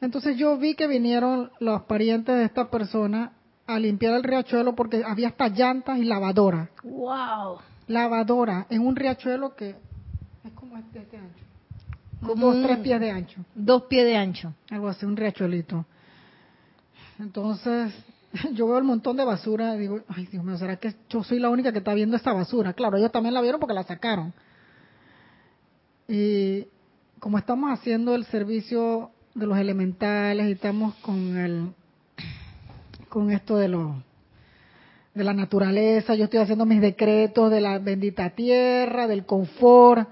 Entonces 0.00 0.36
yo 0.36 0.56
vi 0.58 0.74
que 0.74 0.86
vinieron 0.86 1.50
los 1.60 1.82
parientes 1.82 2.34
de 2.34 2.44
esta 2.44 2.70
persona 2.70 3.32
a 3.66 3.78
limpiar 3.78 4.14
el 4.14 4.24
riachuelo 4.24 4.74
porque 4.74 5.02
había 5.06 5.28
hasta 5.28 5.48
llantas 5.48 5.98
y 5.98 6.04
lavadoras. 6.04 6.68
¡Wow! 6.82 7.58
lavadora 7.86 8.66
en 8.70 8.86
un 8.86 8.96
riachuelo 8.96 9.54
que 9.54 9.76
es 10.44 10.52
como 10.54 10.76
este, 10.78 11.00
este 11.00 11.16
ancho. 11.16 11.41
Como 12.26 12.52
dos, 12.52 12.62
tres 12.64 12.78
pies 12.78 13.00
de 13.00 13.10
ancho. 13.10 13.44
Dos 13.54 13.82
pies 13.82 14.04
de 14.04 14.16
ancho. 14.16 14.54
Algo 14.70 14.88
así, 14.88 15.04
un 15.04 15.16
riachuelito. 15.16 15.84
Entonces, 17.18 17.92
yo 18.52 18.66
veo 18.66 18.78
el 18.78 18.84
montón 18.84 19.16
de 19.16 19.24
basura 19.24 19.74
y 19.76 19.80
digo, 19.80 20.00
ay 20.08 20.26
Dios 20.26 20.44
mío, 20.44 20.56
¿será 20.56 20.76
que 20.76 20.94
yo 21.08 21.22
soy 21.22 21.38
la 21.38 21.50
única 21.50 21.72
que 21.72 21.78
está 21.78 21.94
viendo 21.94 22.16
esta 22.16 22.32
basura? 22.32 22.72
Claro, 22.72 22.96
ellos 22.96 23.12
también 23.12 23.34
la 23.34 23.40
vieron 23.40 23.60
porque 23.60 23.74
la 23.74 23.82
sacaron. 23.82 24.32
Y 26.08 26.66
como 27.18 27.38
estamos 27.38 27.70
haciendo 27.70 28.14
el 28.14 28.24
servicio 28.26 29.10
de 29.34 29.46
los 29.46 29.58
elementales 29.58 30.48
y 30.48 30.52
estamos 30.52 30.94
con 30.96 31.36
el 31.36 31.72
con 33.08 33.30
esto 33.30 33.56
de 33.56 33.68
los 33.68 33.94
de 35.14 35.24
la 35.24 35.34
naturaleza, 35.34 36.14
yo 36.14 36.24
estoy 36.24 36.40
haciendo 36.40 36.64
mis 36.64 36.80
decretos 36.80 37.50
de 37.50 37.60
la 37.60 37.78
bendita 37.78 38.30
tierra, 38.30 39.06
del 39.06 39.26
confort. 39.26 40.08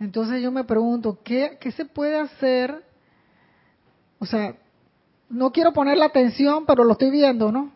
Entonces 0.00 0.42
yo 0.42 0.52
me 0.52 0.64
pregunto, 0.64 1.18
¿qué, 1.24 1.58
qué 1.60 1.72
se 1.72 1.84
puede 1.84 2.18
hacer? 2.18 2.84
O 4.18 4.26
sea, 4.26 4.54
no 5.28 5.50
quiero 5.50 5.72
poner 5.72 5.98
la 5.98 6.06
atención, 6.06 6.64
pero 6.66 6.84
lo 6.84 6.92
estoy 6.92 7.10
viendo, 7.10 7.50
¿no? 7.52 7.72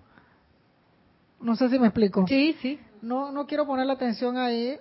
No 1.41 1.57
sé 1.57 1.69
si 1.69 1.79
me 1.79 1.89
explico. 1.89 2.27
Sí, 2.29 2.57
sí. 2.61 2.79
No, 3.01 3.33
no 3.33 3.47
quiero 3.47 3.67
poner 3.67 3.87
la 3.87 3.95
atención 3.95 4.37
ahí, 4.37 4.77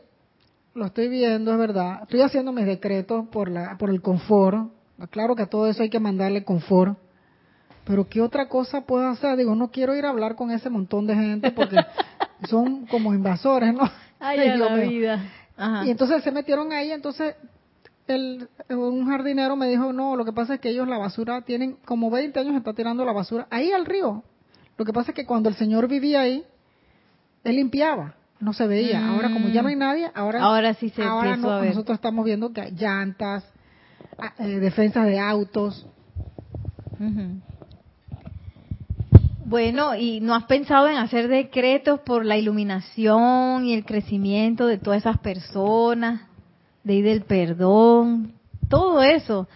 lo 0.75 0.85
estoy 0.85 1.07
viendo, 1.09 1.51
es 1.51 1.57
verdad. 1.57 2.03
Estoy 2.03 2.21
haciendo 2.21 2.51
mis 2.51 2.65
decretos 2.65 3.27
por, 3.29 3.49
la, 3.49 3.77
por 3.77 3.89
el 3.89 4.01
confort. 4.01 4.71
Claro 5.09 5.35
que 5.35 5.43
a 5.43 5.47
todo 5.47 5.67
eso 5.67 5.81
hay 5.81 5.89
que 5.89 5.99
mandarle 5.99 6.43
confort. 6.43 6.97
Pero 7.83 8.07
¿qué 8.07 8.21
otra 8.21 8.47
cosa 8.47 8.81
puedo 8.81 9.07
hacer? 9.07 9.35
Digo, 9.37 9.55
no 9.55 9.71
quiero 9.71 9.95
ir 9.95 10.05
a 10.05 10.09
hablar 10.09 10.35
con 10.35 10.51
ese 10.51 10.69
montón 10.69 11.07
de 11.07 11.15
gente 11.15 11.51
porque 11.51 11.77
son 12.47 12.85
como 12.85 13.13
invasores, 13.13 13.73
¿no? 13.73 13.89
Ay, 14.19 14.47
la 14.57 14.75
vida. 14.75 15.25
Y 15.85 15.89
entonces 15.91 16.23
se 16.23 16.31
metieron 16.31 16.71
ahí, 16.73 16.91
entonces 16.91 17.35
el, 18.07 18.49
un 18.69 19.07
jardinero 19.07 19.55
me 19.55 19.67
dijo, 19.69 19.93
no, 19.93 20.15
lo 20.15 20.25
que 20.25 20.33
pasa 20.33 20.55
es 20.55 20.59
que 20.59 20.69
ellos 20.69 20.87
la 20.87 20.97
basura 20.97 21.41
tienen 21.41 21.77
como 21.85 22.09
20 22.09 22.39
años 22.39 22.55
está 22.55 22.73
tirando 22.73 23.05
la 23.05 23.13
basura 23.13 23.47
ahí 23.49 23.71
al 23.71 23.85
río. 23.85 24.23
Lo 24.77 24.85
que 24.85 24.93
pasa 24.93 25.11
es 25.11 25.15
que 25.15 25.25
cuando 25.25 25.49
el 25.49 25.55
señor 25.55 25.87
vivía 25.87 26.21
ahí, 26.21 26.43
él 27.43 27.55
limpiaba, 27.55 28.15
no 28.39 28.53
se 28.53 28.65
veía. 28.67 29.07
Ahora 29.07 29.31
como 29.31 29.49
ya 29.49 29.61
no 29.61 29.67
hay 29.69 29.75
nadie, 29.75 30.09
ahora 30.15 30.41
Ahora 30.41 30.73
sí 30.73 30.89
se 30.89 31.03
ahora 31.03 31.37
no- 31.37 31.51
a 31.51 31.59
ver. 31.61 31.69
nosotros 31.69 31.95
estamos 31.95 32.25
viendo 32.25 32.51
que 32.51 32.61
hay 32.61 32.71
llantas, 32.71 33.43
eh, 34.39 34.59
defensas 34.59 35.05
de 35.05 35.19
autos. 35.19 35.87
Ujú. 36.99 37.41
Bueno, 39.51 39.95
¿y 39.95 40.21
no 40.21 40.33
has 40.33 40.45
pensado 40.45 40.87
en 40.87 40.95
hacer 40.95 41.27
decretos 41.27 41.99
por 41.99 42.25
la 42.25 42.37
iluminación 42.37 43.65
y 43.65 43.73
el 43.73 43.83
crecimiento 43.83 44.65
de 44.65 44.77
todas 44.77 44.99
esas 44.99 45.17
personas? 45.17 46.21
Ley 46.85 47.01
del 47.01 47.23
perdón, 47.23 48.31
todo 48.69 49.03
eso. 49.03 49.49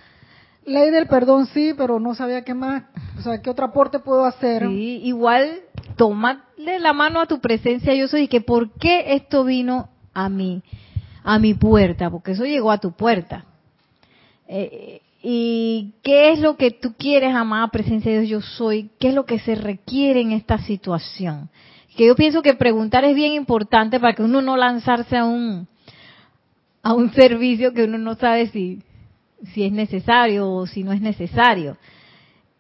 Ley 0.66 0.90
del 0.90 1.08
perdón 1.08 1.46
sí, 1.46 1.74
pero 1.78 2.02
no 2.02 2.14
sabía 2.14 2.44
qué 2.44 2.54
más, 2.54 2.84
o 3.18 3.22
sea, 3.22 3.42
qué 3.42 3.50
otro 3.50 3.68
aporte 3.68 4.00
puedo 4.00 4.26
hacer. 4.26 4.68
Sí, 4.68 5.00
igual 5.02 5.62
tómale 5.96 6.42
la 6.82 6.92
mano 6.92 7.22
a 7.22 7.26
tu 7.26 7.40
presencia 7.40 7.96
yo 7.96 8.10
soy 8.10 8.24
y 8.24 8.28
que 8.28 8.42
por 8.42 8.72
qué 8.72 9.14
esto 9.16 9.46
vino 9.46 9.88
a 10.14 10.28
mí, 10.28 10.62
a 11.24 11.40
mi 11.40 11.54
puerta, 11.54 12.10
porque 12.10 12.34
eso 12.34 12.44
llegó 12.44 12.70
a 12.70 12.80
tu 12.80 12.92
puerta. 12.92 13.46
Eh, 14.50 15.04
¿Y 15.28 15.96
qué 16.04 16.34
es 16.34 16.40
lo 16.40 16.56
que 16.56 16.70
tú 16.70 16.94
quieres, 17.00 17.34
amada 17.34 17.70
presencia 17.70 18.12
de 18.12 18.20
Dios 18.22 18.30
yo 18.30 18.48
soy? 18.48 18.92
¿Qué 19.00 19.08
es 19.10 19.16
lo 19.16 19.26
que 19.26 19.40
se 19.40 19.56
requiere 19.56 20.22
en 20.22 20.32
esta 20.32 20.60
situación? 20.60 21.50
Que 21.98 22.06
yo 22.06 22.16
pienso 22.16 22.44
que 22.44 22.54
preguntar 22.54 23.04
es 23.06 23.16
bien 23.16 23.34
importante 23.34 24.00
para 24.00 24.14
que 24.14 24.22
uno 24.22 24.44
no 24.44 24.56
lanzarse 24.56 25.18
a 25.18 25.26
un 25.26 25.68
a 26.84 26.94
un 26.94 27.12
servicio 27.14 27.74
que 27.74 27.86
uno 27.86 27.98
no 27.98 28.14
sabe 28.14 28.50
si 28.50 28.84
si 29.52 29.64
es 29.64 29.72
necesario 29.72 30.48
o 30.48 30.68
si 30.68 30.84
no 30.84 30.92
es 30.92 31.02
necesario. 31.02 31.76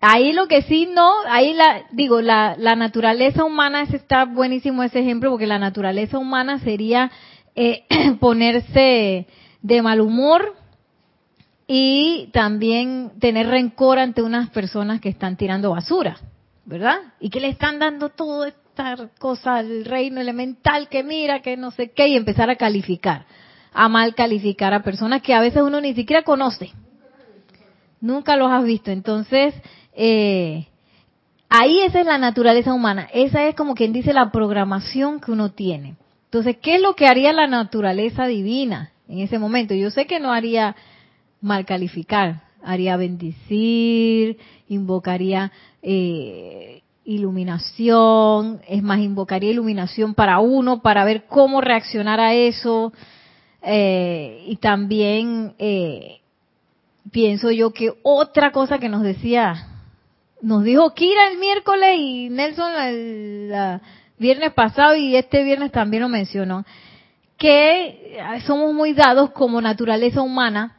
Ahí 0.02 0.34
lo 0.34 0.48
que 0.48 0.64
sí 0.64 0.90
no, 0.92 1.12
ahí 1.28 1.54
la, 1.54 1.84
digo, 1.92 2.20
la, 2.20 2.56
la 2.58 2.76
naturaleza 2.76 3.44
humana, 3.44 3.84
ese 3.84 3.98
está 3.98 4.26
buenísimo 4.26 4.82
ese 4.82 5.02
ejemplo, 5.02 5.30
porque 5.30 5.46
la 5.46 5.60
naturaleza 5.60 6.18
humana 6.18 6.58
sería 6.58 7.12
eh, 7.54 7.84
ponerse 8.20 9.28
de 9.62 9.82
mal 9.84 10.02
humor 10.02 10.65
y 11.68 12.30
también 12.32 13.12
tener 13.20 13.48
rencor 13.48 14.00
ante 14.00 14.22
unas 14.22 14.50
personas 14.50 15.02
que 15.02 15.10
están 15.10 15.36
tirando 15.36 15.72
basura, 15.72 16.18
¿verdad? 16.66 16.98
Y 17.20 17.30
que 17.30 17.40
le 17.40 17.50
están 17.50 17.80
dando 17.80 18.10
toda 18.10 18.50
esta 18.50 19.10
cosa 19.20 19.58
al 19.58 19.86
reino 19.86 20.22
elemental, 20.22 20.90
que 20.90 21.04
mira, 21.04 21.42
que 21.42 21.58
no 21.58 21.72
sé 21.72 21.92
qué, 21.92 22.08
y 22.08 22.16
empezar 22.16 22.50
a 22.50 22.56
calificar, 22.56 23.26
a 23.74 23.90
mal 23.90 24.14
calificar 24.14 24.74
a 24.74 24.84
personas 24.84 25.22
que 25.22 25.34
a 25.34 25.42
veces 25.42 25.64
uno 25.64 25.82
ni 25.82 25.94
siquiera 25.96 26.24
conoce. 26.24 26.72
Nunca 28.00 28.36
los 28.36 28.52
has 28.52 28.64
visto. 28.64 28.92
Entonces, 28.92 29.56
eh, 29.94 30.68
ahí 31.50 31.80
esa 31.80 32.02
es 32.02 32.06
la 32.06 32.20
naturaleza 32.20 32.74
humana. 32.74 33.08
Esa 33.12 33.48
es 33.48 33.56
como 33.56 33.74
quien 33.74 33.94
dice 33.94 34.14
la 34.14 34.32
programación 34.32 35.20
que 35.20 35.32
uno 35.32 35.52
tiene. 35.52 35.96
Entonces, 36.26 36.58
¿qué 36.62 36.76
es 36.76 36.82
lo 36.82 36.96
que 36.96 37.08
haría 37.08 37.34
la 37.34 37.48
naturaleza 37.48 38.28
divina 38.28 38.92
en 39.08 39.20
ese 39.20 39.40
momento? 39.40 39.74
Yo 39.74 39.90
sé 39.90 40.06
que 40.06 40.20
no 40.20 40.34
haría 40.34 40.76
mal 41.46 41.64
calificar, 41.64 42.42
haría 42.64 42.98
bendecir, 42.98 44.40
invocaría 44.68 45.52
eh, 45.84 46.82
iluminación, 47.06 48.62
es 48.68 48.82
más, 48.82 49.00
invocaría 49.00 49.52
iluminación 49.52 50.16
para 50.16 50.40
uno, 50.40 50.82
para 50.82 51.06
ver 51.06 51.26
cómo 51.28 51.62
reaccionar 51.62 52.20
a 52.20 52.34
eso. 52.34 52.92
Eh, 53.62 54.44
y 54.48 54.56
también 54.56 55.54
eh, 55.60 56.22
pienso 57.12 57.52
yo 57.52 57.72
que 57.72 57.94
otra 58.02 58.52
cosa 58.52 58.80
que 58.80 58.90
nos 58.90 59.04
decía, 59.04 59.68
nos 60.42 60.64
dijo 60.64 60.96
Kira 60.96 61.28
el 61.32 61.38
miércoles 61.38 61.96
y 62.00 62.30
Nelson 62.30 62.72
el 62.82 63.50
la 63.50 63.82
viernes 64.18 64.52
pasado 64.54 64.96
y 64.96 65.16
este 65.16 65.44
viernes 65.44 65.72
también 65.72 66.02
lo 66.02 66.10
mencionó, 66.10 66.66
que 67.38 68.18
somos 68.48 68.74
muy 68.74 68.94
dados 68.94 69.30
como 69.32 69.62
naturaleza 69.62 70.22
humana 70.22 70.78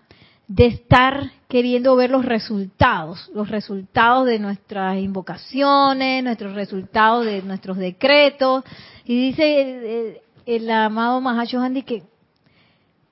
de 0.49 0.67
estar 0.67 1.33
queriendo 1.49 1.97
ver 1.97 2.11
los 2.11 2.25
resultados, 2.25 3.31
los 3.35 3.49
resultados 3.49 4.27
de 4.27 4.39
nuestras 4.39 4.99
invocaciones, 4.99 6.23
nuestros 6.23 6.55
resultados 6.55 7.27
de 7.27 7.43
nuestros 7.43 7.77
decretos. 7.77 8.65
Y 9.05 9.29
dice 9.29 10.23
el, 10.47 10.71
amado 10.71 11.21
Mahacho 11.21 11.61
Handy 11.61 11.83
que 11.83 12.03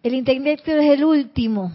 el 0.02 0.14
intelecto 0.14 0.70
es 0.70 0.90
el 0.90 1.04
último 1.04 1.72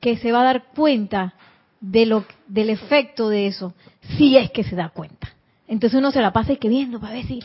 que 0.00 0.16
se 0.16 0.32
va 0.32 0.42
a 0.42 0.44
dar 0.44 0.64
cuenta 0.74 1.34
de 1.80 2.06
lo, 2.06 2.24
del 2.46 2.70
efecto 2.70 3.28
de 3.28 3.46
eso, 3.46 3.74
si 4.16 4.36
es 4.36 4.50
que 4.50 4.64
se 4.64 4.76
da 4.76 4.90
cuenta. 4.90 5.28
Entonces 5.66 5.98
uno 5.98 6.10
se 6.10 6.20
la 6.20 6.32
pasa 6.32 6.52
y 6.52 6.56
que 6.56 6.68
para 7.00 7.14
ver 7.14 7.26
si 7.26 7.40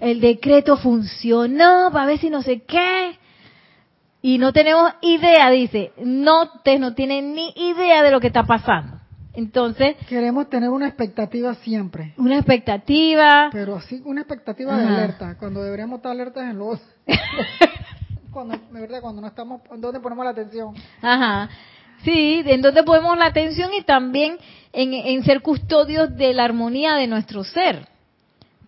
el 0.00 0.20
decreto 0.20 0.76
funcionó, 0.76 1.90
para 1.92 2.06
ver 2.06 2.18
si 2.18 2.30
no 2.30 2.42
sé 2.42 2.62
qué. 2.62 3.18
Y 4.22 4.38
no 4.38 4.52
tenemos 4.52 4.92
idea, 5.00 5.50
dice, 5.50 5.92
no, 5.98 6.60
te, 6.62 6.78
no 6.78 6.94
tienen 6.94 7.34
ni 7.34 7.52
idea 7.56 8.02
de 8.02 8.10
lo 8.10 8.20
que 8.20 8.26
está 8.26 8.44
pasando. 8.44 9.00
Entonces, 9.32 9.96
Queremos 10.08 10.50
tener 10.50 10.70
una 10.70 10.88
expectativa 10.88 11.54
siempre, 11.54 12.14
una 12.18 12.36
expectativa, 12.36 13.48
pero 13.52 13.76
así 13.76 14.02
una 14.04 14.22
expectativa 14.22 14.76
de 14.76 14.86
alerta, 14.86 15.36
cuando 15.38 15.62
deberíamos 15.62 15.98
estar 15.98 16.12
alertas 16.12 16.50
en 16.50 16.58
los... 16.58 16.80
cuando, 18.32 18.56
de 18.56 18.80
verdad, 18.80 19.00
cuando 19.00 19.22
no 19.22 19.28
estamos, 19.28 19.62
¿dónde 19.78 20.00
ponemos 20.00 20.24
la 20.24 20.32
atención? 20.32 20.74
Ajá. 21.00 21.48
Sí, 22.02 22.42
en 22.44 22.60
donde 22.60 22.82
ponemos 22.82 23.16
la 23.18 23.26
atención 23.26 23.70
y 23.72 23.82
también 23.82 24.36
en, 24.72 24.94
en 24.94 25.24
ser 25.24 25.42
custodios 25.42 26.16
de 26.16 26.34
la 26.34 26.44
armonía 26.44 26.94
de 26.94 27.06
nuestro 27.06 27.44
ser. 27.44 27.86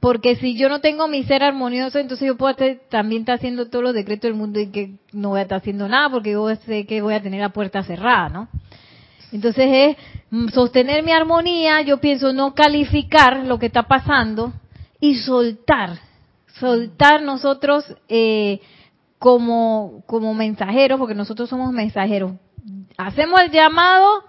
Porque 0.03 0.34
si 0.34 0.57
yo 0.57 0.68
no 0.68 0.80
tengo 0.80 1.07
mi 1.07 1.22
ser 1.22 1.44
armonioso, 1.44 2.00
entonces 2.00 2.26
yo 2.26 2.36
puedo 2.36 2.50
estar- 2.50 2.76
también 2.88 3.22
estar 3.22 3.36
haciendo 3.36 3.70
todos 3.70 3.84
los 3.84 3.94
decretos 3.94 4.22
del 4.22 4.34
mundo 4.34 4.59
y 4.59 4.66
que 4.66 4.94
no 5.12 5.28
voy 5.28 5.38
a 5.38 5.42
estar 5.42 5.59
haciendo 5.59 5.86
nada 5.86 6.11
porque 6.11 6.32
yo 6.32 6.53
sé 6.57 6.86
que 6.86 7.00
voy 7.00 7.14
a 7.14 7.22
tener 7.22 7.40
la 7.40 7.50
puerta 7.50 7.84
cerrada, 7.84 8.28
¿no? 8.28 8.48
Entonces 9.30 9.64
es 9.70 9.96
mm, 10.30 10.48
sostener 10.48 11.05
mi 11.05 11.12
armonía, 11.12 11.82
yo 11.82 11.98
pienso 11.98 12.32
no 12.32 12.53
calificar 12.53 13.46
lo 13.46 13.61
que 13.61 13.66
está 13.66 13.84
pasando 13.84 14.53
y 14.98 15.14
soltar, 15.18 16.00
soltar 16.59 17.22
nosotros 17.22 17.84
eh, 18.09 18.59
como, 19.20 20.03
como 20.07 20.34
mensajeros, 20.34 20.98
porque 20.98 21.14
nosotros 21.14 21.48
somos 21.48 21.70
mensajeros. 21.72 22.32
Hacemos 22.98 23.40
el 23.40 23.53
llamado 23.53 24.24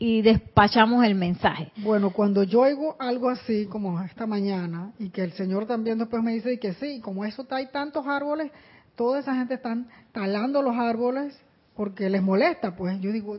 y 0.00 0.22
despachamos 0.22 1.04
el 1.04 1.14
mensaje. 1.14 1.70
Bueno, 1.76 2.10
cuando 2.10 2.42
yo 2.42 2.62
oigo 2.62 2.96
algo 2.98 3.28
así 3.28 3.66
como 3.66 4.00
esta 4.00 4.26
mañana 4.26 4.92
y 4.98 5.10
que 5.10 5.22
el 5.22 5.32
Señor 5.34 5.66
también 5.66 5.98
después 5.98 6.22
me 6.22 6.32
dice 6.32 6.58
que 6.58 6.72
sí, 6.72 7.00
como 7.00 7.26
eso 7.26 7.42
está, 7.42 7.56
hay 7.56 7.66
tantos 7.66 8.06
árboles, 8.06 8.50
toda 8.96 9.20
esa 9.20 9.34
gente 9.34 9.54
están 9.54 9.88
talando 10.12 10.62
los 10.62 10.74
árboles 10.74 11.38
porque 11.76 12.08
les 12.08 12.22
molesta, 12.22 12.74
pues 12.74 12.98
yo 13.02 13.12
digo, 13.12 13.36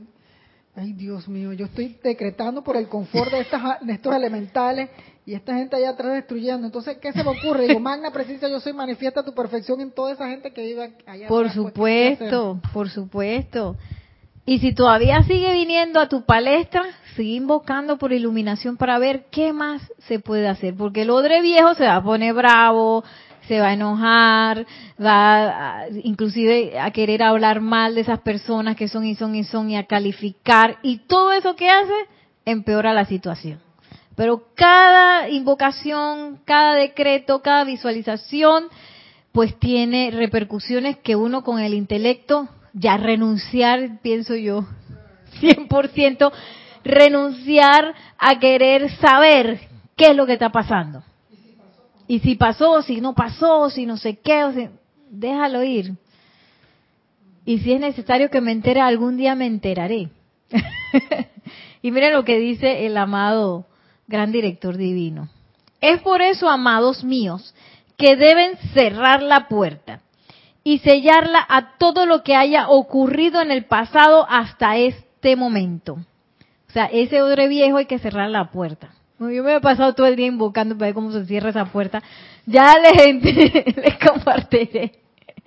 ay 0.76 0.94
Dios 0.94 1.28
mío, 1.28 1.52
yo 1.52 1.66
estoy 1.66 1.98
decretando 2.04 2.64
por 2.64 2.78
el 2.78 2.88
confort 2.88 3.32
de, 3.32 3.40
estas, 3.40 3.82
de 3.82 3.94
estos 3.94 4.14
elementales 4.14 4.92
y 5.26 5.34
esta 5.34 5.56
gente 5.56 5.76
allá 5.76 5.90
atrás 5.90 6.14
destruyendo. 6.14 6.68
Entonces, 6.68 7.00
¿qué 7.00 7.12
se 7.12 7.24
me 7.24 7.32
ocurre? 7.32 7.68
Digo, 7.68 7.80
magna 7.80 8.12
presencia, 8.12 8.48
yo 8.48 8.60
soy, 8.60 8.74
manifiesta 8.74 9.24
tu 9.24 9.34
perfección 9.34 9.82
en 9.82 9.90
toda 9.90 10.14
esa 10.14 10.30
gente 10.30 10.54
que 10.54 10.64
vive 10.64 10.94
allá 11.08 11.28
Por 11.28 11.48
atrás, 11.48 11.58
pues, 11.58 11.74
¿qué 11.74 11.80
voy 11.80 11.92
a 11.92 12.14
hacer? 12.14 12.30
supuesto, 12.30 12.62
por 12.72 12.90
supuesto. 12.90 13.78
Y 14.46 14.60
si 14.60 14.74
todavía 14.74 15.24
sigue 15.24 15.54
viniendo 15.54 16.00
a 16.00 16.10
tu 16.10 16.26
palestra, 16.26 16.84
sigue 17.16 17.36
invocando 17.36 17.98
por 17.98 18.12
iluminación 18.12 18.76
para 18.78 18.98
ver 18.98 19.26
qué 19.32 19.54
más 19.54 19.82
se 20.08 20.20
puede 20.20 20.48
hacer. 20.48 20.76
Porque 20.76 21.04
el 21.04 21.12
odre 21.12 21.42
viejo 21.42 21.74
se 21.76 21.86
va 21.86 21.98
a 21.98 22.04
poner 22.04 22.34
bravo, 22.34 23.04
se 23.48 23.60
va 23.60 23.68
a 23.68 23.74
enojar, 23.74 24.66
va 25.04 25.82
a- 25.82 25.90
inclusive 26.04 26.80
a 26.80 26.90
querer 26.92 27.22
hablar 27.22 27.62
mal 27.62 27.96
de 27.96 28.02
esas 28.02 28.20
personas 28.22 28.76
que 28.76 28.88
son 28.88 29.06
y 29.06 29.16
son 29.16 29.36
y 29.36 29.44
son 29.44 29.70
y 29.70 29.78
a 29.78 29.86
calificar. 29.86 30.78
Y 30.82 31.00
todo 31.08 31.32
eso 31.34 31.56
que 31.56 31.70
hace 31.70 31.94
empeora 32.46 32.94
la 32.94 33.06
situación. 33.06 33.60
Pero 34.16 34.44
cada 34.56 35.30
invocación, 35.30 36.40
cada 36.46 36.74
decreto, 36.76 37.42
cada 37.42 37.64
visualización, 37.64 38.66
pues 39.32 39.58
tiene 39.60 40.12
repercusiones 40.12 40.98
que 40.98 41.16
uno 41.16 41.44
con 41.44 41.60
el 41.60 41.74
intelecto 41.74 42.50
ya 42.74 42.98
renunciar, 42.98 44.00
pienso 44.02 44.36
yo, 44.36 44.66
100%, 45.40 46.32
renunciar 46.84 47.94
a 48.18 48.40
querer 48.40 48.90
saber 48.98 49.60
qué 49.96 50.12
es 50.12 50.16
lo 50.16 50.26
que 50.26 50.34
está 50.34 50.52
pasando. 50.52 51.04
Y 52.08 52.20
si 52.20 52.36
pasó, 52.36 52.82
si 52.82 53.00
no 53.00 53.14
pasó, 53.14 53.70
si 53.70 53.86
no 53.86 53.98
sé 53.98 54.18
qué, 54.18 54.70
déjalo 55.10 55.64
ir. 55.64 55.94
Y 57.46 57.60
si 57.60 57.74
es 57.74 57.80
necesario 57.80 58.30
que 58.30 58.42
me 58.42 58.52
entere, 58.52 58.82
algún 58.82 59.18
día 59.18 59.36
me 59.36 59.46
enteraré. 59.46 60.10
y 61.82 61.92
miren 61.92 62.14
lo 62.14 62.26
que 62.26 62.38
dice 62.38 62.86
el 62.86 62.98
amado 62.98 63.66
gran 64.08 64.32
director 64.32 64.78
divino. 64.78 65.30
Es 65.80 66.02
por 66.02 66.22
eso, 66.22 66.50
amados 66.50 67.04
míos, 67.04 67.56
que 67.98 68.16
deben 68.16 68.58
cerrar 68.74 69.24
la 69.24 69.48
puerta 69.48 70.01
y 70.64 70.80
sellarla 70.80 71.46
a 71.48 71.78
todo 71.78 72.06
lo 72.06 72.24
que 72.24 72.36
haya 72.36 72.70
ocurrido 72.70 73.42
en 73.42 73.52
el 73.52 73.66
pasado 73.66 74.26
hasta 74.30 74.78
este 74.78 75.36
momento. 75.36 75.94
O 75.94 76.74
sea, 76.74 76.86
ese 76.86 77.22
odre 77.22 77.48
viejo 77.48 77.78
hay 77.78 77.86
que 77.86 78.00
cerrar 78.00 78.30
la 78.30 78.52
puerta. 78.52 78.94
Yo 79.20 79.44
me 79.44 79.56
he 79.56 79.62
pasado 79.62 79.94
todo 79.94 80.08
el 80.08 80.16
día 80.16 80.28
invocando 80.28 80.76
para 80.76 80.88
ver 80.88 80.96
cómo 80.96 81.12
se 81.12 81.26
cierra 81.26 81.50
esa 81.50 81.66
puerta. 81.66 82.02
Ya 82.46 82.76
gente 82.96 83.74
les 83.76 83.98
compartiré 83.98 84.94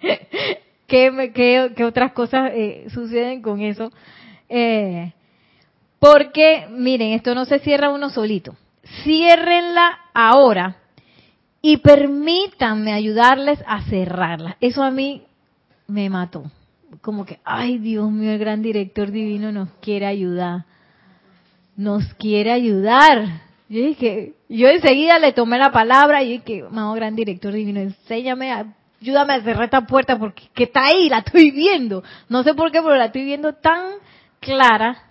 qué, 0.87 1.33
qué, 1.75 1.85
otras 1.85 2.13
cosas 2.13 2.51
eh, 2.55 2.87
suceden 2.93 3.43
con 3.43 3.61
eso. 3.61 3.91
Eh, 4.49 5.13
porque, 5.99 6.67
miren, 6.71 7.13
esto 7.13 7.35
no 7.35 7.47
se 7.47 7.59
cierra 7.61 7.91
uno 7.91 8.11
solito. 8.11 8.55
Ciérrenla 9.03 9.99
ahora 10.13 10.77
y 11.67 11.79
permítanme 11.79 12.93
ayudarles 12.93 13.59
a 13.67 13.81
cerrarla. 13.85 14.59
Eso 14.61 14.83
a 14.83 14.91
mí 14.91 15.23
me 15.87 16.11
mató. 16.11 16.45
Como 17.01 17.25
que, 17.25 17.39
ay 17.43 17.79
Dios 17.79 18.11
mío, 18.11 18.33
el 18.33 18.39
gran 18.39 18.61
director 18.61 19.11
divino 19.11 19.51
nos 19.51 19.71
quiere 19.81 20.05
ayudar. 20.05 20.67
Nos 21.75 22.05
quiere 22.17 22.53
ayudar. 22.53 23.41
Yo 23.71 23.81
dije, 23.81 24.35
yo 24.51 24.69
enseguida 24.69 25.19
le 25.19 25.33
tomé 25.33 25.57
la 25.57 25.73
palabra 25.73 26.23
y 26.23 26.39
dije, 26.39 26.67
amado 26.69 26.93
gran 26.93 27.17
director 27.17 27.55
divino, 27.55 27.81
enséñame, 27.81 28.53
ayúdame 29.01 29.33
a 29.33 29.41
cerrar 29.41 29.65
esta 29.65 29.87
puerta 29.87 30.19
porque 30.19 30.43
que 30.53 30.65
está 30.65 30.85
ahí, 30.85 31.09
la 31.09 31.21
estoy 31.21 31.51
viendo. 31.51 32.05
No 32.29 32.43
sé 32.43 32.53
por 32.53 32.73
qué, 32.73 32.83
pero 32.83 32.97
la 32.97 33.07
estoy 33.07 33.25
viendo 33.25 33.55
tan 33.55 33.93
clara. 34.39 35.03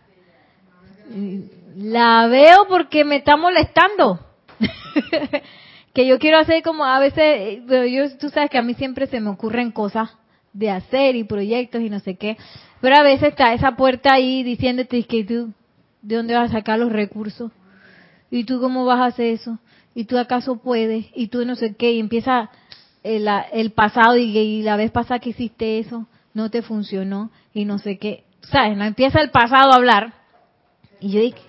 La 1.78 2.28
veo 2.28 2.68
porque 2.70 3.04
me 3.06 3.16
está 3.16 3.38
molestando. 3.38 4.20
que 5.94 6.08
yo 6.08 6.18
quiero 6.20 6.40
hacer 6.40 6.64
como 6.64 6.86
a 6.86 7.00
veces, 7.00 7.62
pero 7.68 7.86
yo, 7.86 8.18
tú 8.18 8.30
sabes 8.30 8.50
que 8.50 8.58
a 8.58 8.64
mí 8.64 8.74
siempre 8.74 9.08
se 9.08 9.20
me 9.20 9.30
ocurren 9.30 9.72
cosas 9.72 10.10
de 10.52 10.70
hacer 10.70 11.16
y 11.16 11.24
proyectos 11.24 11.82
y 11.82 11.90
no 11.90 12.00
sé 12.00 12.16
qué, 12.16 12.38
pero 12.82 12.98
a 12.98 13.04
veces 13.04 13.30
está 13.30 13.54
esa 13.54 13.76
puerta 13.76 14.14
ahí 14.14 14.44
diciéndote 14.44 15.04
que 15.04 15.24
tú, 15.24 15.54
¿de 16.02 16.16
dónde 16.16 16.34
vas 16.34 16.50
a 16.50 16.58
sacar 16.58 16.80
los 16.80 16.92
recursos? 16.92 17.52
¿Y 18.30 18.46
tú 18.46 18.60
cómo 18.60 18.86
vas 18.86 19.00
a 19.00 19.06
hacer 19.06 19.28
eso? 19.28 19.60
¿Y 19.94 20.06
tú 20.06 20.18
acaso 20.18 20.58
puedes? 20.58 21.06
¿Y 21.14 21.28
tú 21.28 21.46
no 21.46 21.56
sé 21.56 21.76
qué? 21.76 21.92
Y 21.94 22.00
empieza 22.00 22.50
el, 23.04 23.28
el 23.52 23.72
pasado 23.72 24.18
y, 24.18 24.64
la 24.64 24.76
vez 24.76 24.90
pasada 24.90 25.20
que 25.20 25.30
hiciste 25.30 25.78
eso, 25.78 26.08
no 26.34 26.50
te 26.50 26.64
funcionó 26.64 27.30
y 27.54 27.66
no 27.66 27.78
sé 27.78 28.00
qué. 28.00 28.24
¿Sabes? 28.42 28.76
No 28.76 28.86
empieza 28.86 29.22
el 29.22 29.30
pasado 29.30 29.72
a 29.72 29.76
hablar. 29.76 30.14
Y 31.00 31.12
yo 31.12 31.22
dije, 31.22 31.42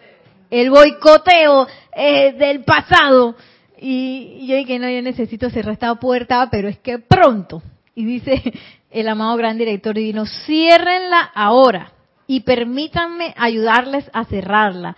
el 0.51 0.71
boicoteo 0.71 1.67
eh, 1.97 2.35
del 2.35 2.65
pasado 2.65 3.35
y, 3.79 4.47
yo 4.47 4.57
dije, 4.57 4.79
no, 4.79 4.89
yo 4.89 5.03
necesito 5.03 5.51
cerrar 5.51 5.75
esta 5.75 5.95
puerta, 5.97 6.49
pero 6.51 6.69
es 6.69 6.79
que 6.79 6.99
pronto. 6.99 7.63
Y 7.95 8.05
dice 8.05 8.43
el 8.91 9.09
amado 9.09 9.37
gran 9.37 9.59
director 9.59 9.95
divino, 9.95 10.27
ciérrenla 10.27 11.31
ahora 11.35 11.93
y 12.27 12.41
permítanme 12.41 13.35
ayudarles 13.37 14.09
a 14.13 14.25
cerrarla. 14.25 14.97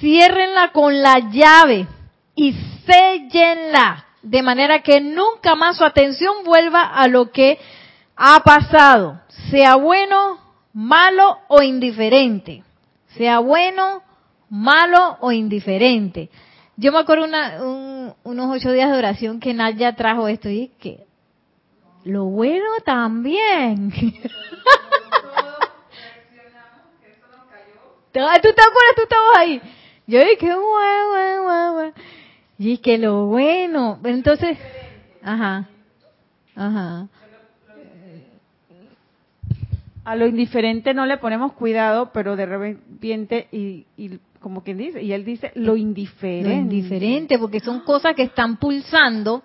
Ciérrenla 0.00 0.72
con 0.72 1.00
la 1.00 1.18
llave 1.30 1.86
y 2.34 2.54
séllenla 2.86 4.06
de 4.22 4.42
manera 4.42 4.82
que 4.82 5.00
nunca 5.00 5.54
más 5.54 5.78
su 5.78 5.84
atención 5.84 6.44
vuelva 6.44 6.82
a 6.82 7.08
lo 7.08 7.32
que 7.32 7.58
ha 8.16 8.40
pasado, 8.40 9.20
sea 9.50 9.76
bueno, 9.76 10.38
malo 10.72 11.38
o 11.48 11.62
indiferente. 11.62 12.62
Sea 13.16 13.40
bueno, 13.40 14.02
malo 14.48 15.16
o 15.20 15.32
indiferente. 15.32 16.30
Yo 16.82 16.90
me 16.90 16.98
acuerdo 16.98 17.24
una, 17.26 17.62
unos 18.24 18.56
ocho 18.56 18.72
días 18.72 18.90
de 18.90 18.98
oración 18.98 19.38
que 19.38 19.54
Nadia 19.54 19.94
trajo 19.94 20.26
esto 20.26 20.48
y 20.48 20.66
que 20.80 21.06
lo 22.02 22.24
bueno 22.24 22.66
también. 22.84 23.92
¿Tú 28.10 28.10
te 28.10 28.20
acuerdas? 28.20 28.40
Tú 28.42 29.02
estabas 29.02 29.38
ahí. 29.38 29.62
Yo 30.08 30.18
dije, 30.24 30.52
guau, 30.56 31.08
guau, 31.08 31.42
guau, 31.44 31.92
Y 32.58 32.78
que 32.78 32.98
lo 32.98 33.26
bueno. 33.26 34.00
Entonces, 34.02 34.58
ajá, 35.22 35.68
ajá. 36.56 37.06
A 40.04 40.16
lo 40.16 40.26
indiferente 40.26 40.94
no 40.94 41.06
le 41.06 41.18
ponemos 41.18 41.52
cuidado, 41.52 42.10
pero 42.12 42.34
de 42.34 42.46
repente, 42.46 43.46
y, 43.52 43.86
y 43.96 44.18
como 44.42 44.62
quien 44.62 44.76
dice, 44.76 45.02
y 45.02 45.12
él 45.12 45.24
dice 45.24 45.52
lo 45.54 45.76
indiferente. 45.76 46.48
Lo 46.48 46.54
indiferente, 46.54 47.38
porque 47.38 47.60
son 47.60 47.80
cosas 47.80 48.14
que 48.14 48.24
están 48.24 48.58
pulsando 48.58 49.42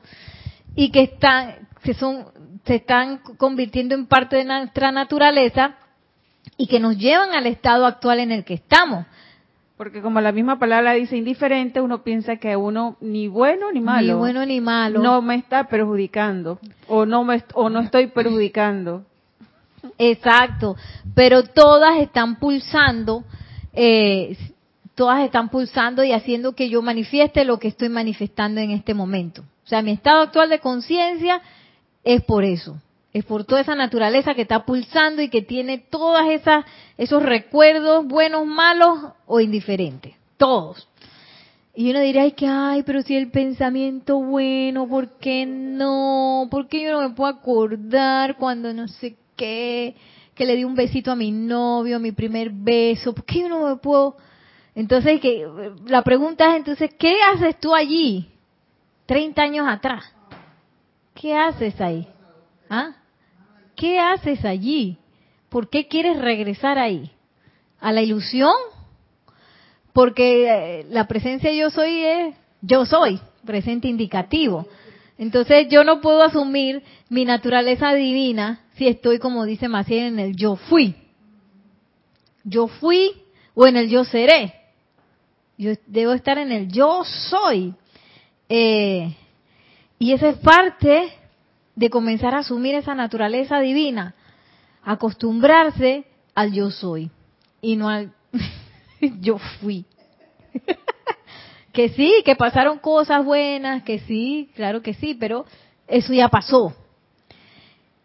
y 0.75 0.91
que 0.91 1.03
están, 1.03 1.67
se 1.83 1.93
son, 1.93 2.25
se 2.65 2.75
están 2.75 3.19
convirtiendo 3.37 3.95
en 3.95 4.07
parte 4.07 4.35
de 4.35 4.45
nuestra 4.45 4.91
naturaleza 4.91 5.75
y 6.57 6.67
que 6.67 6.79
nos 6.79 6.97
llevan 6.97 7.33
al 7.33 7.47
estado 7.47 7.85
actual 7.85 8.19
en 8.19 8.31
el 8.31 8.43
que 8.43 8.55
estamos. 8.55 9.05
Porque 9.77 10.01
como 10.01 10.19
la 10.21 10.31
misma 10.31 10.57
palabra 10.57 10.93
dice 10.93 11.15
indiferente, 11.15 11.79
uno 11.79 12.01
piensa 12.03 12.37
que 12.37 12.55
uno 12.55 12.97
ni 12.99 13.27
bueno 13.27 13.71
ni 13.71 13.79
malo. 13.79 14.07
Ni 14.07 14.19
bueno 14.19 14.45
ni 14.45 14.59
malo. 14.59 15.01
No 15.01 15.21
me 15.21 15.35
está 15.35 15.65
perjudicando 15.65 16.59
o 16.87 17.05
no 17.05 17.23
me 17.23 17.43
o 17.53 17.69
no 17.69 17.81
estoy 17.81 18.07
perjudicando. 18.07 19.05
Exacto, 19.99 20.75
pero 21.13 21.43
todas 21.43 21.99
están 21.99 22.37
pulsando 22.37 23.23
eh, 23.73 24.35
todas 24.97 25.23
están 25.23 25.49
pulsando 25.49 26.03
y 26.03 26.11
haciendo 26.11 26.53
que 26.53 26.69
yo 26.69 26.81
manifieste 26.81 27.45
lo 27.45 27.59
que 27.59 27.67
estoy 27.67 27.87
manifestando 27.87 28.59
en 28.59 28.71
este 28.71 28.95
momento. 28.95 29.43
O 29.63 29.67
sea, 29.67 29.83
mi 29.83 29.91
estado 29.91 30.23
actual 30.23 30.49
de 30.49 30.59
conciencia 30.59 31.39
es 32.03 32.23
por 32.23 32.43
eso, 32.43 32.81
es 33.13 33.23
por 33.23 33.45
toda 33.45 33.61
esa 33.61 33.75
naturaleza 33.75 34.33
que 34.33 34.41
está 34.41 34.65
pulsando 34.65 35.21
y 35.21 35.29
que 35.29 35.43
tiene 35.43 35.77
todas 35.77 36.27
esas 36.29 36.65
esos 36.97 37.21
recuerdos 37.21 38.07
buenos, 38.07 38.47
malos 38.47 39.13
o 39.27 39.39
indiferentes, 39.39 40.15
todos. 40.35 40.89
Y 41.75 41.91
uno 41.91 41.99
dirá, 41.99 42.23
ay, 42.23 42.31
que, 42.31 42.47
ay, 42.47 42.81
pero 42.81 43.03
si 43.03 43.15
el 43.15 43.29
pensamiento 43.29 44.19
bueno, 44.19 44.87
¿por 44.87 45.19
qué 45.19 45.45
no? 45.45 46.47
¿Por 46.49 46.67
qué 46.67 46.81
yo 46.81 46.93
no 46.93 47.07
me 47.07 47.13
puedo 47.13 47.29
acordar 47.29 48.37
cuando 48.37 48.73
no 48.73 48.87
sé 48.87 49.15
qué? 49.35 49.95
Que 50.33 50.45
le 50.47 50.55
di 50.55 50.63
un 50.63 50.73
besito 50.73 51.11
a 51.11 51.15
mi 51.15 51.29
novio, 51.29 51.99
mi 51.99 52.13
primer 52.13 52.49
beso. 52.49 53.13
¿Por 53.13 53.25
qué 53.25 53.41
yo 53.41 53.49
no 53.49 53.67
me 53.67 53.75
puedo 53.75 54.17
entonces, 54.77 55.19
que, 55.19 55.49
la 55.87 56.03
pregunta 56.03 56.51
es 56.51 56.57
entonces, 56.57 56.91
¿qué 56.99 57.15
haces 57.23 57.59
tú 57.59 57.73
allí 57.73 58.29
30 59.07 59.41
años 59.41 59.67
atrás? 59.67 60.03
¿Qué 61.15 61.35
haces 61.35 61.81
ahí? 61.81 62.07
¿Ah? 62.69 62.91
¿Qué 63.75 63.99
haces 63.99 64.45
allí? 64.45 64.99
¿Por 65.49 65.71
qué 65.71 65.87
quieres 65.87 66.19
regresar 66.19 66.77
ahí? 66.77 67.09
¿A 67.79 67.91
la 67.91 68.03
ilusión? 68.03 68.53
Porque 69.93 70.45
eh, 70.47 70.85
la 70.91 71.07
presencia 71.07 71.51
yo 71.51 71.71
soy 71.71 72.03
es 72.03 72.35
yo 72.61 72.85
soy, 72.85 73.19
presente 73.47 73.87
indicativo. 73.87 74.67
Entonces 75.17 75.69
yo 75.69 75.83
no 75.85 76.01
puedo 76.01 76.21
asumir 76.21 76.83
mi 77.09 77.25
naturaleza 77.25 77.95
divina 77.95 78.59
si 78.75 78.87
estoy, 78.87 79.17
como 79.17 79.45
dice 79.45 79.69
Maciel, 79.69 80.03
en 80.03 80.19
el 80.19 80.35
yo 80.35 80.55
fui. 80.55 80.93
Yo 82.43 82.67
fui 82.67 83.23
o 83.55 83.65
en 83.65 83.77
el 83.77 83.89
yo 83.89 84.03
seré. 84.03 84.66
Yo 85.57 85.71
debo 85.87 86.13
estar 86.13 86.37
en 86.37 86.51
el 86.51 86.71
yo 86.71 87.03
soy. 87.03 87.73
Eh, 88.47 89.15
y 89.97 90.13
esa 90.13 90.29
es 90.29 90.37
parte 90.37 91.11
de 91.75 91.89
comenzar 91.89 92.35
a 92.35 92.39
asumir 92.39 92.75
esa 92.75 92.93
naturaleza 92.93 93.59
divina, 93.59 94.15
acostumbrarse 94.83 96.05
al 96.35 96.53
yo 96.53 96.69
soy 96.71 97.09
y 97.61 97.75
no 97.75 97.89
al 97.89 98.13
yo 99.19 99.39
fui. 99.59 99.85
que 101.73 101.89
sí, 101.89 102.21
que 102.23 102.35
pasaron 102.35 102.77
cosas 102.77 103.25
buenas, 103.25 103.83
que 103.83 103.99
sí, 103.99 104.51
claro 104.55 104.81
que 104.81 104.93
sí, 104.93 105.15
pero 105.15 105.45
eso 105.87 106.13
ya 106.13 106.29
pasó. 106.29 106.73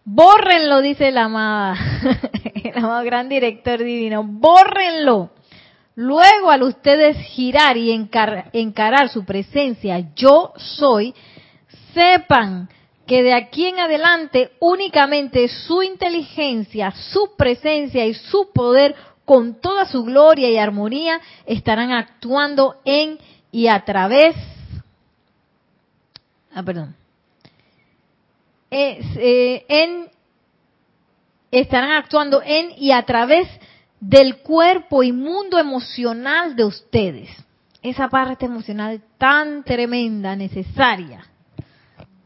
Bórrenlo, 0.05 0.81
dice 0.81 1.11
la 1.13 1.25
amada, 1.25 1.77
el 2.65 2.77
amado 2.77 3.05
gran 3.05 3.29
director 3.29 3.79
divino, 3.79 4.25
bórrenlo 4.25 5.31
Luego, 5.95 6.51
al 6.51 6.63
ustedes 6.63 7.19
girar 7.29 7.77
y 7.77 7.93
encarar 7.93 9.09
su 9.11 9.25
presencia, 9.25 10.03
yo 10.15 10.53
soy, 10.57 11.15
sepan 11.93 12.69
que 13.07 13.23
de 13.23 13.35
aquí 13.35 13.67
en 13.67 13.79
adelante 13.79 14.53
únicamente 14.61 15.49
su 15.49 15.83
inteligencia, 15.83 16.93
su 16.93 17.37
presencia 17.37 18.07
y 18.07 18.15
su 18.15 18.51
poder 18.53 18.95
con 19.25 19.61
toda 19.61 19.85
su 19.85 20.05
gloria 20.05 20.49
y 20.51 20.57
armonía 20.57 21.21
estarán 21.47 21.93
actuando 21.93 22.77
en 22.85 23.19
y 23.51 23.67
a 23.67 23.85
través, 23.85 24.35
ah, 26.55 26.63
perdón, 26.63 26.97
eh, 28.71 29.65
en, 29.69 30.11
estarán 31.51 31.91
actuando 31.91 32.41
en 32.43 32.73
y 32.79 32.93
a 32.93 33.03
través 33.03 33.47
del 34.03 34.39
cuerpo 34.39 35.05
y 35.05 35.13
mundo 35.13 35.61
emocional 35.61 36.57
de 36.57 36.65
ustedes. 36.65 37.31
Esa 37.83 38.09
parte 38.09 38.47
emocional 38.47 39.01
tan 39.17 39.63
tremenda, 39.63 40.35
necesaria. 40.35 41.25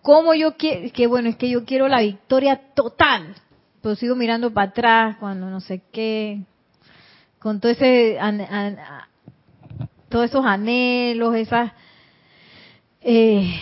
cómo 0.01 0.33
yo 0.33 0.57
quiero, 0.57 0.91
que 0.93 1.07
bueno, 1.07 1.29
es 1.29 1.37
que 1.37 1.51
yo 1.51 1.66
quiero 1.66 1.89
la 1.89 2.01
victoria 2.01 2.72
total, 2.74 3.35
pero 3.83 3.95
sigo 3.95 4.16
mirando 4.16 4.55
para 4.55 4.70
atrás 4.70 5.16
cuando 5.18 5.51
no 5.51 5.61
sé 5.61 5.83
qué, 5.93 6.41
con 7.39 7.61
todo 7.61 7.72
ese, 7.72 8.18
todos 10.09 10.24
esos 10.24 10.47
anhelos, 10.47 11.35
esas 11.35 11.72
eh, 13.03 13.53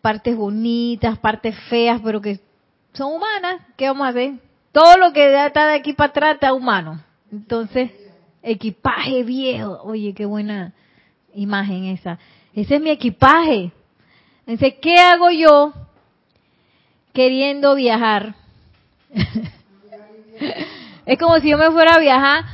partes 0.00 0.34
bonitas, 0.36 1.18
partes 1.18 1.54
feas, 1.68 2.00
pero 2.02 2.20
que 2.20 2.40
son 2.94 3.12
humanas, 3.12 3.62
¿qué 3.76 3.86
vamos 3.86 4.06
a 4.06 4.10
hacer? 4.10 4.32
Todo 4.72 4.96
lo 4.96 5.12
que 5.12 5.46
está 5.46 5.68
de 5.68 5.74
aquí 5.74 5.92
para 5.92 6.10
atrás 6.10 6.34
está 6.34 6.52
humano. 6.52 7.00
Entonces, 7.32 7.90
equipaje 8.42 9.22
viejo, 9.22 9.80
oye, 9.84 10.14
qué 10.14 10.26
buena 10.26 10.72
imagen 11.34 11.84
esa. 11.86 12.18
Ese 12.54 12.76
es 12.76 12.80
mi 12.80 12.90
equipaje. 12.90 13.70
Entonces, 14.46 14.78
¿qué 14.80 14.96
hago 14.96 15.30
yo 15.30 15.72
queriendo 17.12 17.74
viajar? 17.74 18.34
es 21.06 21.18
como 21.18 21.38
si 21.38 21.50
yo 21.50 21.58
me 21.58 21.70
fuera 21.70 21.94
a 21.94 22.00
viajar. 22.00 22.44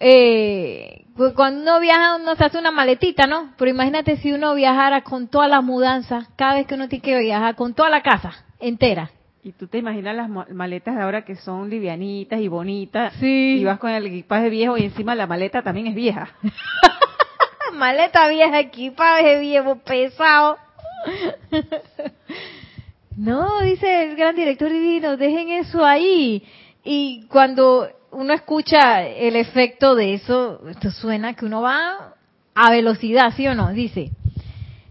Eh, 0.00 1.04
cuando 1.34 1.62
uno 1.62 1.80
viaja, 1.80 2.16
uno 2.16 2.34
se 2.36 2.44
hace 2.44 2.58
una 2.58 2.70
maletita, 2.70 3.26
¿no? 3.26 3.52
Pero 3.56 3.70
imagínate 3.70 4.16
si 4.16 4.32
uno 4.32 4.54
viajara 4.54 5.02
con 5.02 5.28
todas 5.28 5.48
las 5.48 5.62
mudanzas, 5.62 6.28
cada 6.36 6.54
vez 6.54 6.66
que 6.66 6.74
uno 6.74 6.88
tiene 6.88 7.02
que 7.02 7.18
viajar, 7.18 7.54
con 7.54 7.74
toda 7.74 7.90
la 7.90 8.02
casa 8.02 8.32
entera. 8.58 9.10
Y 9.44 9.50
tú 9.50 9.66
te 9.66 9.78
imaginas 9.78 10.14
las 10.14 10.28
maletas 10.50 10.94
de 10.94 11.02
ahora 11.02 11.24
que 11.24 11.34
son 11.34 11.68
livianitas 11.68 12.40
y 12.40 12.46
bonitas. 12.46 13.12
Sí. 13.14 13.56
Y 13.58 13.64
vas 13.64 13.80
con 13.80 13.90
el 13.90 14.06
equipaje 14.06 14.48
viejo 14.48 14.76
y 14.78 14.84
encima 14.84 15.16
la 15.16 15.26
maleta 15.26 15.62
también 15.62 15.88
es 15.88 15.96
vieja. 15.96 16.28
Maleta 17.74 18.28
vieja, 18.28 18.60
equipaje 18.60 19.40
viejo, 19.40 19.78
pesado. 19.78 20.58
no, 23.16 23.62
dice 23.62 24.04
el 24.04 24.14
gran 24.14 24.36
director 24.36 24.70
divino, 24.70 25.16
dejen 25.16 25.48
eso 25.48 25.84
ahí. 25.84 26.44
Y 26.84 27.26
cuando 27.26 27.88
uno 28.12 28.34
escucha 28.34 29.04
el 29.04 29.34
efecto 29.34 29.96
de 29.96 30.14
eso, 30.14 30.60
esto 30.68 30.92
suena 30.92 31.34
que 31.34 31.46
uno 31.46 31.62
va 31.62 32.14
a 32.54 32.70
velocidad, 32.70 33.32
¿sí 33.34 33.48
o 33.48 33.56
no? 33.56 33.72
Dice, 33.72 34.12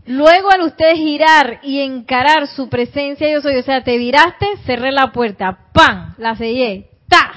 luego 0.06 0.50
al 0.52 0.62
usted 0.62 0.94
girar 0.96 1.60
y 1.64 1.80
encarar 1.80 2.48
su 2.48 2.70
presencia, 2.70 3.30
yo 3.32 3.42
soy, 3.42 3.58
o 3.58 3.64
sea, 3.64 3.84
te 3.84 3.98
viraste, 3.98 4.46
cerré 4.66 4.92
la 4.92 5.12
puerta, 5.12 5.58
¡pam! 5.74 6.16
La 6.18 6.36
sellé, 6.36 6.90
¡ta! 7.08 7.32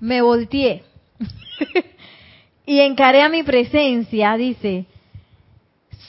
Me 0.00 0.22
volteé. 0.22 0.84
y 2.66 2.80
encaré 2.80 3.22
a 3.22 3.28
mi 3.28 3.42
presencia, 3.42 4.36
dice, 4.36 4.86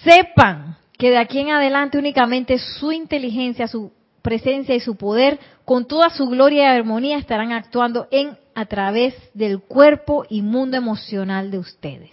sepan 0.04 0.78
que 0.98 1.12
de 1.12 1.18
aquí 1.18 1.40
en 1.40 1.52
adelante 1.52 1.98
únicamente 1.98 2.58
su 2.58 2.92
inteligencia, 2.92 3.68
su 3.68 3.92
presencia 4.22 4.76
y 4.76 4.80
su 4.80 4.96
poder, 4.96 5.40
con 5.64 5.88
toda 5.88 6.10
su 6.10 6.28
gloria 6.28 6.64
y 6.64 6.78
armonía, 6.78 7.18
estarán 7.18 7.52
actuando 7.54 8.08
en 8.12 8.38
a 8.56 8.66
través 8.66 9.14
del 9.36 9.60
cuerpo 9.62 10.26
y 10.28 10.42
mundo 10.42 10.78
emocional 10.78 11.52
de 11.52 11.60
ustedes. 11.60 12.10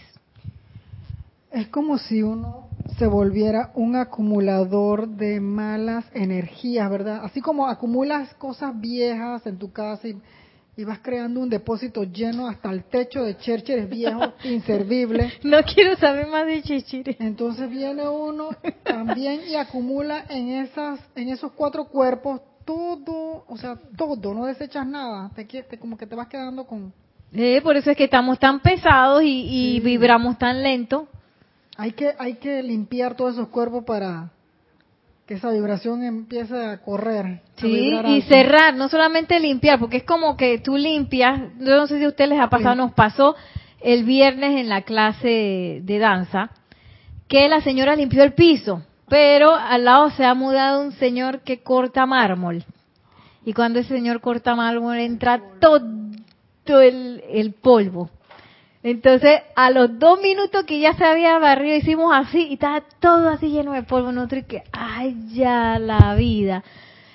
Es 1.51 1.69
como 1.69 1.97
si 1.97 2.23
uno 2.23 2.64
se 2.99 3.07
volviera 3.07 3.71
un 3.75 3.97
acumulador 3.97 5.09
de 5.09 5.41
malas 5.41 6.05
energías, 6.15 6.91
¿verdad? 6.91 7.21
Así 7.25 7.41
como 7.41 7.67
acumulas 7.67 8.35
cosas 8.35 8.79
viejas 8.81 9.47
en 9.47 9.59
tu 9.59 9.73
casa 9.73 10.09
y 10.09 10.17
y 10.77 10.85
vas 10.85 10.99
creando 11.01 11.41
un 11.41 11.49
depósito 11.49 12.05
lleno 12.05 12.49
hasta 12.49 12.71
el 12.71 12.85
techo 12.85 13.23
de 13.23 13.37
chercheres 13.37 13.89
viejos, 13.89 14.31
inservibles. 14.45 15.33
No 15.45 15.63
quiero 15.63 15.97
saber 15.97 16.27
más 16.27 16.47
de 16.47 16.63
chercheres. 16.63 17.17
Entonces 17.21 17.71
viene 17.71 18.09
uno 18.09 18.51
también 18.83 19.43
y 19.49 19.55
acumula 19.55 20.25
en 20.29 20.49
esas, 20.49 21.01
en 21.15 21.29
esos 21.29 21.53
cuatro 21.53 21.87
cuerpos 21.87 22.41
todo, 22.65 23.45
o 23.47 23.57
sea, 23.59 23.79
todo, 23.97 24.35
no 24.35 24.47
desechas 24.47 24.87
nada, 24.87 25.31
te, 25.35 25.45
te 25.45 25.79
como 25.79 25.99
que 25.99 26.07
te 26.07 26.15
vas 26.15 26.29
quedando 26.29 26.65
con... 26.67 26.93
Eh, 27.33 27.61
por 27.63 27.77
eso 27.77 27.91
es 27.91 27.97
que 27.97 28.05
estamos 28.05 28.39
tan 28.39 28.61
pesados 28.61 29.23
y, 29.25 29.81
vibramos 29.81 30.39
tan 30.39 30.63
lento. 30.63 31.09
Hay 31.77 31.93
que, 31.93 32.15
hay 32.19 32.35
que 32.35 32.63
limpiar 32.63 33.17
todos 33.17 33.35
esos 33.35 33.49
cuerpos 33.49 33.85
para, 33.85 34.31
que 35.27 35.35
esa 35.35 35.51
vibración 35.51 36.05
empiece 36.05 36.55
a 36.55 36.83
correr. 36.83 37.41
Sí, 37.57 37.93
y 38.07 38.23
cerrar, 38.23 38.75
no 38.75 38.89
solamente 38.89 39.41
limpiar, 39.41 39.79
porque 39.79 39.99
es 39.99 40.05
como 40.05 40.37
que 40.37 40.59
tú 40.59 40.77
limpias, 40.77 41.41
yo 41.59 41.77
no 41.77 41.87
sé 41.87 41.99
si 41.99 42.05
a 42.05 42.09
ustedes 42.09 42.31
les 42.31 42.41
ha 42.41 42.51
pasado, 42.51 42.75
nos 42.75 42.93
pasó 42.93 43.35
el 43.81 44.05
viernes 44.05 44.61
en 44.61 44.69
la 44.69 44.83
clase 44.83 45.81
de 45.83 45.99
danza, 45.99 46.51
que 47.27 47.49
la 47.49 47.63
señora 47.63 47.97
limpió 47.97 48.23
el 48.23 48.35
piso, 48.35 48.83
pero 49.09 49.55
al 49.55 49.85
lado 49.85 50.11
se 50.11 50.25
ha 50.25 50.35
mudado 50.35 50.83
un 50.83 50.93
señor 50.93 51.41
que 51.41 51.63
corta 51.63 52.05
mármol. 52.05 52.65
Y 53.47 53.53
cuando 53.53 53.79
ese 53.79 53.95
señor 53.95 54.21
corta 54.21 54.55
mármol 54.55 54.99
entra 54.99 55.41
todo 55.59 56.81
el, 56.81 57.23
el 57.31 57.53
polvo. 57.53 58.11
Entonces, 58.85 59.41
a 59.57 59.71
los 59.71 59.99
dos 59.99 60.21
minutos 60.21 60.65
que 60.65 60.79
ya 60.79 60.93
se 60.93 61.07
había 61.07 61.39
barrido, 61.39 61.75
hicimos 61.75 62.13
así 62.15 62.49
y 62.49 62.53
estaba 62.55 62.83
todo 63.01 63.31
así 63.31 63.49
lleno 63.49 63.73
de 63.73 63.83
polvo. 63.83 64.13
Nosotros 64.13 64.45
que, 64.47 64.63
ay, 64.73 65.17
ya 65.33 65.79
la 65.79 66.15
vida. 66.15 66.63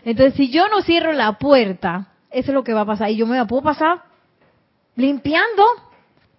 Entonces, 0.03 0.33
si 0.33 0.49
yo 0.49 0.67
no 0.67 0.81
cierro 0.81 1.13
la 1.13 1.37
puerta, 1.37 2.07
eso 2.31 2.49
es 2.49 2.55
lo 2.55 2.63
que 2.63 2.73
va 2.73 2.81
a 2.81 2.85
pasar. 2.87 3.11
Y 3.11 3.17
yo 3.17 3.27
me 3.27 3.37
la 3.37 3.45
puedo 3.45 3.61
pasar 3.61 4.01
limpiando, 4.95 5.63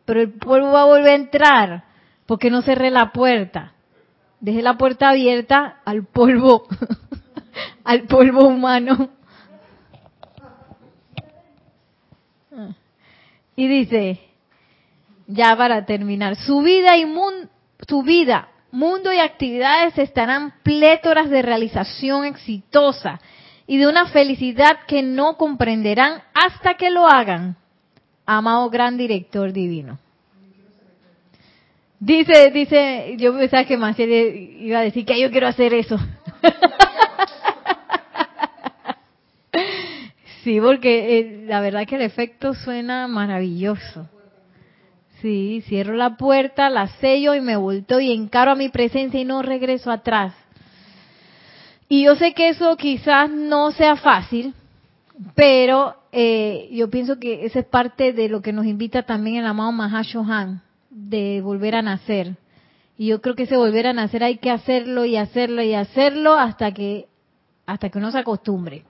pero 0.04 0.20
el 0.20 0.32
polvo 0.32 0.72
va 0.72 0.82
a 0.82 0.86
volver 0.86 1.12
a 1.12 1.14
entrar 1.14 1.84
porque 2.26 2.50
no 2.50 2.62
cerré 2.62 2.90
la 2.90 3.12
puerta. 3.12 3.74
Dejé 4.40 4.62
la 4.62 4.76
puerta 4.76 5.10
abierta 5.10 5.80
al 5.84 6.06
polvo, 6.06 6.66
al 7.84 8.02
polvo 8.08 8.48
humano. 8.48 9.10
Y 13.54 13.68
dice, 13.68 14.29
ya 15.30 15.56
para 15.56 15.84
terminar, 15.84 16.36
su 16.36 16.60
vida 16.60 16.96
y 16.96 17.06
su 17.88 18.02
vida, 18.02 18.48
mundo 18.70 19.12
y 19.12 19.18
actividades 19.18 19.96
estarán 19.98 20.54
plétoras 20.62 21.30
de 21.30 21.42
realización 21.42 22.24
exitosa 22.24 23.20
y 23.66 23.78
de 23.78 23.86
una 23.86 24.06
felicidad 24.06 24.80
que 24.86 25.02
no 25.02 25.36
comprenderán 25.36 26.22
hasta 26.34 26.74
que 26.74 26.90
lo 26.90 27.06
hagan. 27.06 27.56
Amado 28.26 28.68
gran 28.70 28.96
director 28.96 29.52
divino. 29.52 29.98
Dice, 31.98 32.50
dice, 32.50 33.16
yo 33.18 33.36
pensaba 33.36 33.64
que 33.64 33.76
Maciel 33.76 34.56
iba 34.60 34.78
a 34.78 34.82
decir 34.82 35.04
que 35.04 35.20
yo 35.20 35.30
quiero 35.30 35.48
hacer 35.48 35.74
eso. 35.74 35.98
sí, 40.42 40.58
porque 40.60 41.18
eh, 41.18 41.44
la 41.46 41.60
verdad 41.60 41.86
que 41.86 41.96
el 41.96 42.02
efecto 42.02 42.54
suena 42.54 43.06
maravilloso. 43.06 44.08
Sí, 45.20 45.62
cierro 45.66 45.94
la 45.94 46.16
puerta, 46.16 46.70
la 46.70 46.88
sello 46.98 47.34
y 47.34 47.40
me 47.40 47.56
volteo 47.56 48.00
y 48.00 48.12
encaro 48.12 48.52
a 48.52 48.56
mi 48.56 48.70
presencia 48.70 49.20
y 49.20 49.24
no 49.24 49.42
regreso 49.42 49.90
atrás. 49.90 50.34
Y 51.88 52.04
yo 52.04 52.16
sé 52.16 52.32
que 52.34 52.48
eso 52.48 52.76
quizás 52.76 53.30
no 53.30 53.72
sea 53.72 53.96
fácil, 53.96 54.54
pero 55.34 55.96
eh, 56.12 56.68
yo 56.72 56.88
pienso 56.88 57.18
que 57.18 57.44
esa 57.44 57.60
es 57.60 57.66
parte 57.66 58.12
de 58.12 58.28
lo 58.28 58.40
que 58.40 58.52
nos 58.52 58.64
invita 58.64 59.02
también 59.02 59.36
el 59.36 59.46
amado 59.46 59.72
Mahashohan, 59.72 60.62
de 60.88 61.40
volver 61.42 61.74
a 61.74 61.82
nacer. 61.82 62.36
Y 62.96 63.08
yo 63.08 63.20
creo 63.20 63.34
que 63.34 63.42
ese 63.42 63.56
volver 63.56 63.86
a 63.86 63.92
nacer 63.92 64.24
hay 64.24 64.38
que 64.38 64.50
hacerlo 64.50 65.04
y 65.04 65.16
hacerlo 65.16 65.62
y 65.62 65.74
hacerlo 65.74 66.34
hasta 66.34 66.72
que 66.72 67.08
hasta 67.66 67.88
que 67.88 67.98
uno 67.98 68.10
se 68.10 68.18
acostumbre. 68.18 68.84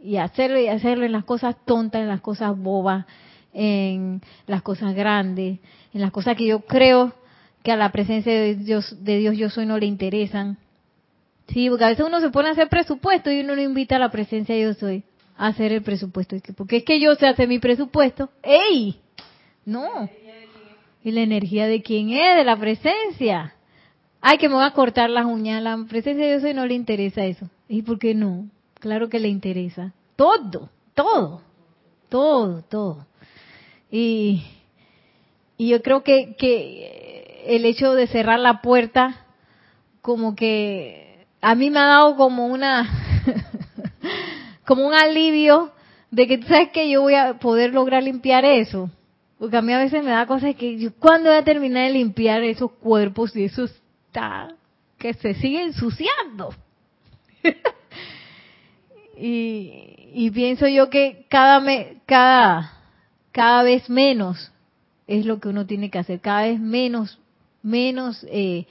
Y 0.00 0.18
hacerlo 0.18 0.60
y 0.60 0.68
hacerlo 0.68 1.04
en 1.04 1.12
las 1.12 1.24
cosas 1.24 1.56
tontas, 1.64 2.00
en 2.00 2.08
las 2.08 2.20
cosas 2.20 2.56
bobas, 2.56 3.06
en 3.52 4.20
las 4.46 4.62
cosas 4.62 4.94
grandes, 4.94 5.58
en 5.92 6.00
las 6.00 6.10
cosas 6.10 6.36
que 6.36 6.46
yo 6.46 6.60
creo 6.60 7.12
que 7.62 7.72
a 7.72 7.76
la 7.76 7.90
presencia 7.90 8.32
de 8.32 8.54
Dios, 8.54 8.96
de 9.04 9.18
Dios 9.18 9.36
yo 9.36 9.50
soy 9.50 9.66
no 9.66 9.78
le 9.78 9.86
interesan. 9.86 10.58
Sí, 11.48 11.68
porque 11.70 11.84
a 11.84 11.88
veces 11.88 12.06
uno 12.06 12.20
se 12.20 12.30
pone 12.30 12.48
a 12.48 12.52
hacer 12.52 12.68
presupuesto 12.68 13.30
y 13.30 13.40
uno 13.40 13.56
no 13.56 13.62
invita 13.62 13.96
a 13.96 13.98
la 13.98 14.10
presencia 14.10 14.54
de 14.54 14.62
yo 14.62 14.74
soy 14.74 15.02
a 15.36 15.46
hacer 15.46 15.72
el 15.72 15.82
presupuesto. 15.82 16.36
Porque 16.56 16.78
es 16.78 16.84
que 16.84 17.00
yo 17.00 17.14
sé 17.14 17.26
hacer 17.26 17.48
mi 17.48 17.58
presupuesto. 17.58 18.28
¡Ey! 18.42 19.00
No. 19.64 20.08
¿Y 21.02 21.10
la 21.12 21.20
energía 21.22 21.66
de 21.66 21.80
quién 21.80 22.10
es? 22.10 22.36
De 22.36 22.44
la 22.44 22.56
presencia. 22.56 23.54
Ay, 24.20 24.36
que 24.38 24.48
me 24.48 24.56
voy 24.56 24.64
a 24.64 24.72
cortar 24.72 25.08
las 25.08 25.24
uñas. 25.24 25.62
La 25.62 25.78
presencia 25.88 26.24
de 26.24 26.32
Dios 26.32 26.42
soy 26.42 26.54
no 26.54 26.66
le 26.66 26.74
interesa 26.74 27.24
eso. 27.24 27.48
¿Y 27.68 27.82
por 27.82 27.98
qué 27.98 28.14
no? 28.14 28.48
Claro 28.74 29.08
que 29.08 29.20
le 29.20 29.28
interesa. 29.28 29.94
Todo, 30.16 30.70
todo, 30.94 31.42
todo, 32.08 32.62
todo. 32.62 33.06
Y, 33.90 34.44
y 35.56 35.68
yo 35.68 35.82
creo 35.82 36.02
que, 36.02 36.36
que 36.38 37.44
el 37.46 37.64
hecho 37.64 37.94
de 37.94 38.06
cerrar 38.06 38.38
la 38.40 38.60
puerta, 38.60 39.26
como 40.02 40.34
que 40.34 41.26
a 41.40 41.54
mí 41.54 41.70
me 41.70 41.78
ha 41.78 41.86
dado 41.86 42.16
como 42.16 42.46
una, 42.46 42.88
como 44.66 44.86
un 44.86 44.94
alivio 44.94 45.72
de 46.10 46.26
que 46.26 46.38
tú 46.38 46.46
sabes 46.48 46.70
que 46.70 46.88
yo 46.90 47.02
voy 47.02 47.14
a 47.14 47.38
poder 47.38 47.72
lograr 47.72 48.02
limpiar 48.02 48.44
eso. 48.44 48.90
Porque 49.38 49.56
a 49.56 49.62
mí 49.62 49.72
a 49.72 49.78
veces 49.78 50.02
me 50.02 50.10
da 50.10 50.26
cosas 50.26 50.56
que 50.56 50.78
yo, 50.78 50.90
¿cuándo 50.98 51.30
voy 51.30 51.38
a 51.38 51.44
terminar 51.44 51.86
de 51.86 51.92
limpiar 51.92 52.42
esos 52.42 52.72
cuerpos 52.72 53.36
y 53.36 53.44
eso 53.44 53.64
está, 53.64 54.48
que 54.98 55.14
se 55.14 55.34
sigue 55.34 55.62
ensuciando? 55.62 56.52
y, 59.16 60.10
y 60.12 60.30
pienso 60.32 60.66
yo 60.66 60.90
que 60.90 61.26
cada, 61.28 61.60
me, 61.60 61.98
cada, 62.04 62.77
cada 63.38 63.62
vez 63.62 63.88
menos 63.88 64.50
es 65.06 65.24
lo 65.24 65.38
que 65.38 65.46
uno 65.46 65.64
tiene 65.64 65.92
que 65.92 66.00
hacer, 66.00 66.18
cada 66.18 66.42
vez 66.42 66.58
menos, 66.58 67.20
menos, 67.62 68.26
eh, 68.28 68.66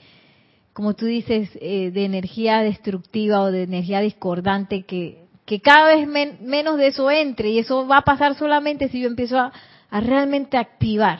como 0.74 0.92
tú 0.92 1.06
dices, 1.06 1.48
eh, 1.62 1.90
de 1.90 2.04
energía 2.04 2.60
destructiva 2.60 3.40
o 3.40 3.50
de 3.50 3.62
energía 3.62 4.00
discordante, 4.00 4.82
que, 4.82 5.24
que 5.46 5.60
cada 5.60 5.96
vez 5.96 6.06
menos 6.06 6.76
de 6.76 6.88
eso 6.88 7.10
entre 7.10 7.48
y 7.48 7.60
eso 7.60 7.86
va 7.86 7.96
a 7.96 8.04
pasar 8.04 8.34
solamente 8.34 8.90
si 8.90 9.00
yo 9.00 9.08
empiezo 9.08 9.38
a, 9.38 9.52
a 9.88 10.00
realmente 10.02 10.58
activar 10.58 11.18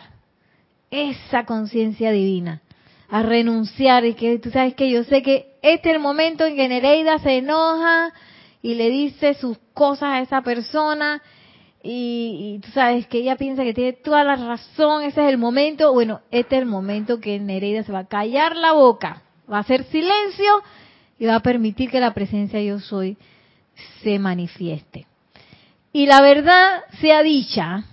esa 0.90 1.46
conciencia 1.46 2.12
divina, 2.12 2.60
a 3.08 3.22
renunciar 3.22 4.04
y 4.04 4.12
que 4.12 4.38
tú 4.40 4.50
sabes 4.50 4.74
que 4.74 4.90
yo 4.90 5.04
sé 5.04 5.22
que 5.22 5.54
este 5.62 5.88
es 5.88 5.96
el 5.96 6.02
momento 6.02 6.44
en 6.44 6.54
que 6.54 6.68
Nereida 6.68 7.18
se 7.20 7.38
enoja 7.38 8.12
y 8.60 8.74
le 8.74 8.90
dice 8.90 9.32
sus 9.32 9.56
cosas 9.72 10.10
a 10.10 10.20
esa 10.20 10.42
persona 10.42 11.22
y, 11.82 12.60
tú 12.62 12.70
sabes 12.72 13.06
que 13.06 13.18
ella 13.18 13.36
piensa 13.36 13.62
que 13.62 13.74
tiene 13.74 13.92
toda 13.92 14.24
la 14.24 14.36
razón, 14.36 15.02
ese 15.02 15.22
es 15.22 15.28
el 15.28 15.38
momento, 15.38 15.92
bueno, 15.92 16.20
este 16.30 16.56
es 16.56 16.62
el 16.62 16.68
momento 16.68 17.20
que 17.20 17.38
Nereida 17.38 17.84
se 17.84 17.92
va 17.92 18.00
a 18.00 18.08
callar 18.08 18.56
la 18.56 18.72
boca, 18.72 19.22
va 19.50 19.58
a 19.58 19.60
hacer 19.60 19.84
silencio 19.84 20.62
y 21.18 21.26
va 21.26 21.36
a 21.36 21.40
permitir 21.40 21.90
que 21.90 22.00
la 22.00 22.14
presencia 22.14 22.60
yo 22.60 22.80
soy 22.80 23.16
se 24.02 24.18
manifieste. 24.18 25.06
Y 25.92 26.06
la 26.06 26.20
verdad 26.20 26.82
sea 27.00 27.22
dicha, 27.22 27.84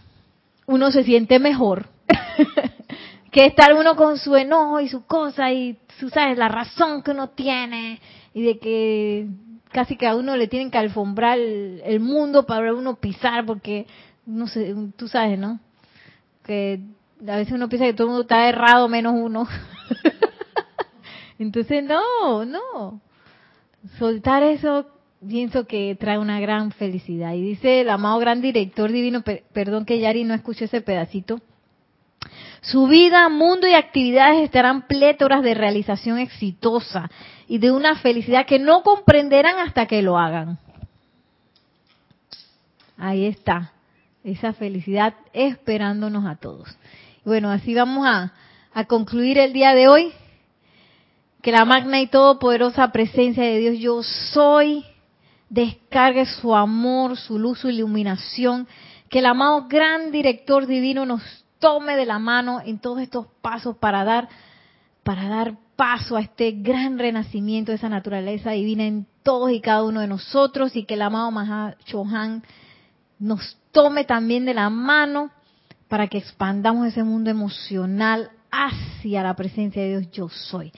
uno 0.65 0.91
se 0.91 1.03
siente 1.03 1.39
mejor 1.39 1.87
que 3.31 3.45
estar 3.45 3.73
uno 3.73 3.95
con 3.95 4.17
su 4.17 4.35
enojo 4.35 4.79
y 4.79 4.89
su 4.89 5.05
cosa 5.05 5.51
y 5.51 5.77
tú 5.99 6.09
sabes 6.09 6.37
la 6.37 6.47
razón 6.47 7.03
que 7.03 7.11
uno 7.11 7.29
tiene 7.29 7.99
y 8.33 8.41
de 8.41 8.57
que 8.57 9.27
casi 9.75 9.97
que 9.97 10.07
a 10.07 10.15
uno 10.15 10.37
le 10.37 10.47
tienen 10.47 10.71
que 10.71 10.77
alfombrar 10.77 11.37
el, 11.37 11.99
mundo 11.99 12.45
para 12.45 12.73
uno 12.73 12.95
pisar 12.95 13.45
porque 13.45 13.87
no 14.25 14.47
sé, 14.47 14.73
tú 14.95 15.09
sabes, 15.09 15.37
¿no? 15.37 15.59
Que 16.45 16.79
a 17.27 17.35
veces 17.35 17.53
uno 17.53 17.67
piensa 17.67 17.85
que 17.85 17.93
todo 17.93 18.07
el 18.07 18.11
mundo 18.11 18.21
está 18.21 18.47
errado 18.47 18.87
menos 18.87 19.13
uno. 19.17 19.45
Entonces, 21.39 21.83
no, 21.83 22.45
no. 22.45 23.01
Soltar 23.99 24.43
eso 24.43 24.85
pienso 25.27 25.67
que 25.67 25.97
trae 25.99 26.19
una 26.19 26.39
gran 26.39 26.71
felicidad. 26.71 27.33
Y 27.33 27.41
dice 27.41 27.81
el 27.81 27.89
amado 27.89 28.17
gran 28.19 28.39
director 28.39 28.89
divino, 28.89 29.25
perdón 29.51 29.83
que 29.83 29.99
Yari 29.99 30.23
no 30.23 30.33
escuchó 30.33 30.63
ese 30.63 30.79
pedacito, 30.79 31.41
su 32.61 32.87
vida, 32.87 33.27
mundo 33.27 33.67
y 33.67 33.73
actividades 33.73 34.41
estarán 34.41 34.87
plétoras 34.87 35.43
de 35.43 35.53
realización 35.53 36.17
exitosa 36.17 37.11
y 37.47 37.59
de 37.59 37.71
una 37.71 37.95
felicidad 37.97 38.45
que 38.45 38.59
no 38.59 38.81
comprenderán 38.83 39.59
hasta 39.59 39.85
que 39.85 40.01
lo 40.01 40.17
hagan. 40.17 40.57
Ahí 42.97 43.25
está, 43.25 43.71
esa 44.23 44.53
felicidad 44.53 45.13
esperándonos 45.33 46.25
a 46.25 46.35
todos. 46.35 46.75
Bueno, 47.23 47.51
así 47.51 47.73
vamos 47.73 48.05
a, 48.07 48.33
a 48.73 48.85
concluir 48.85 49.37
el 49.37 49.53
día 49.53 49.73
de 49.75 49.87
hoy. 49.87 50.13
Que 51.41 51.51
la 51.51 51.65
magna 51.65 52.01
y 52.01 52.07
todopoderosa 52.07 52.91
presencia 52.91 53.43
de 53.43 53.59
Dios 53.59 53.77
yo 53.77 54.01
soy 54.01 54.83
descargue 55.49 56.25
su 56.25 56.55
amor, 56.55 57.17
su 57.17 57.37
luz, 57.37 57.59
su 57.59 57.69
iluminación. 57.69 58.67
Que 59.09 59.19
el 59.19 59.27
amado 59.27 59.67
gran 59.67 60.11
director 60.11 60.65
divino 60.65 61.05
nos 61.05 61.21
tome 61.59 61.95
de 61.95 62.05
la 62.05 62.19
mano 62.19 62.61
en 62.65 62.79
todos 62.79 62.99
estos 62.99 63.27
pasos 63.41 63.77
para 63.77 64.03
dar, 64.03 64.27
para 65.03 65.27
dar 65.27 65.55
paso 65.75 66.15
a 66.15 66.21
este 66.21 66.51
gran 66.51 66.97
renacimiento 66.97 67.71
de 67.71 67.77
esa 67.77 67.89
naturaleza 67.89 68.51
divina 68.51 68.85
en 68.85 69.07
todos 69.23 69.51
y 69.51 69.59
cada 69.59 69.83
uno 69.83 70.01
de 70.01 70.07
nosotros 70.07 70.75
y 70.75 70.83
que 70.83 70.93
el 70.93 71.01
amado 71.01 71.31
Maha 71.31 71.75
Chohan 71.85 72.43
nos 73.19 73.57
tome 73.71 74.05
también 74.05 74.45
de 74.45 74.53
la 74.53 74.69
mano 74.69 75.31
para 75.87 76.07
que 76.07 76.17
expandamos 76.17 76.87
ese 76.87 77.03
mundo 77.03 77.29
emocional 77.29 78.31
hacia 78.51 79.23
la 79.23 79.35
presencia 79.35 79.81
de 79.81 79.89
Dios 79.89 80.11
yo 80.11 80.29
soy. 80.29 80.71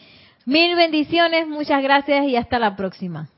Mil 0.45 0.75
bendiciones, 0.75 1.47
muchas 1.47 1.83
gracias 1.83 2.25
y 2.25 2.35
hasta 2.35 2.59
la 2.59 2.75
próxima. 2.75 3.29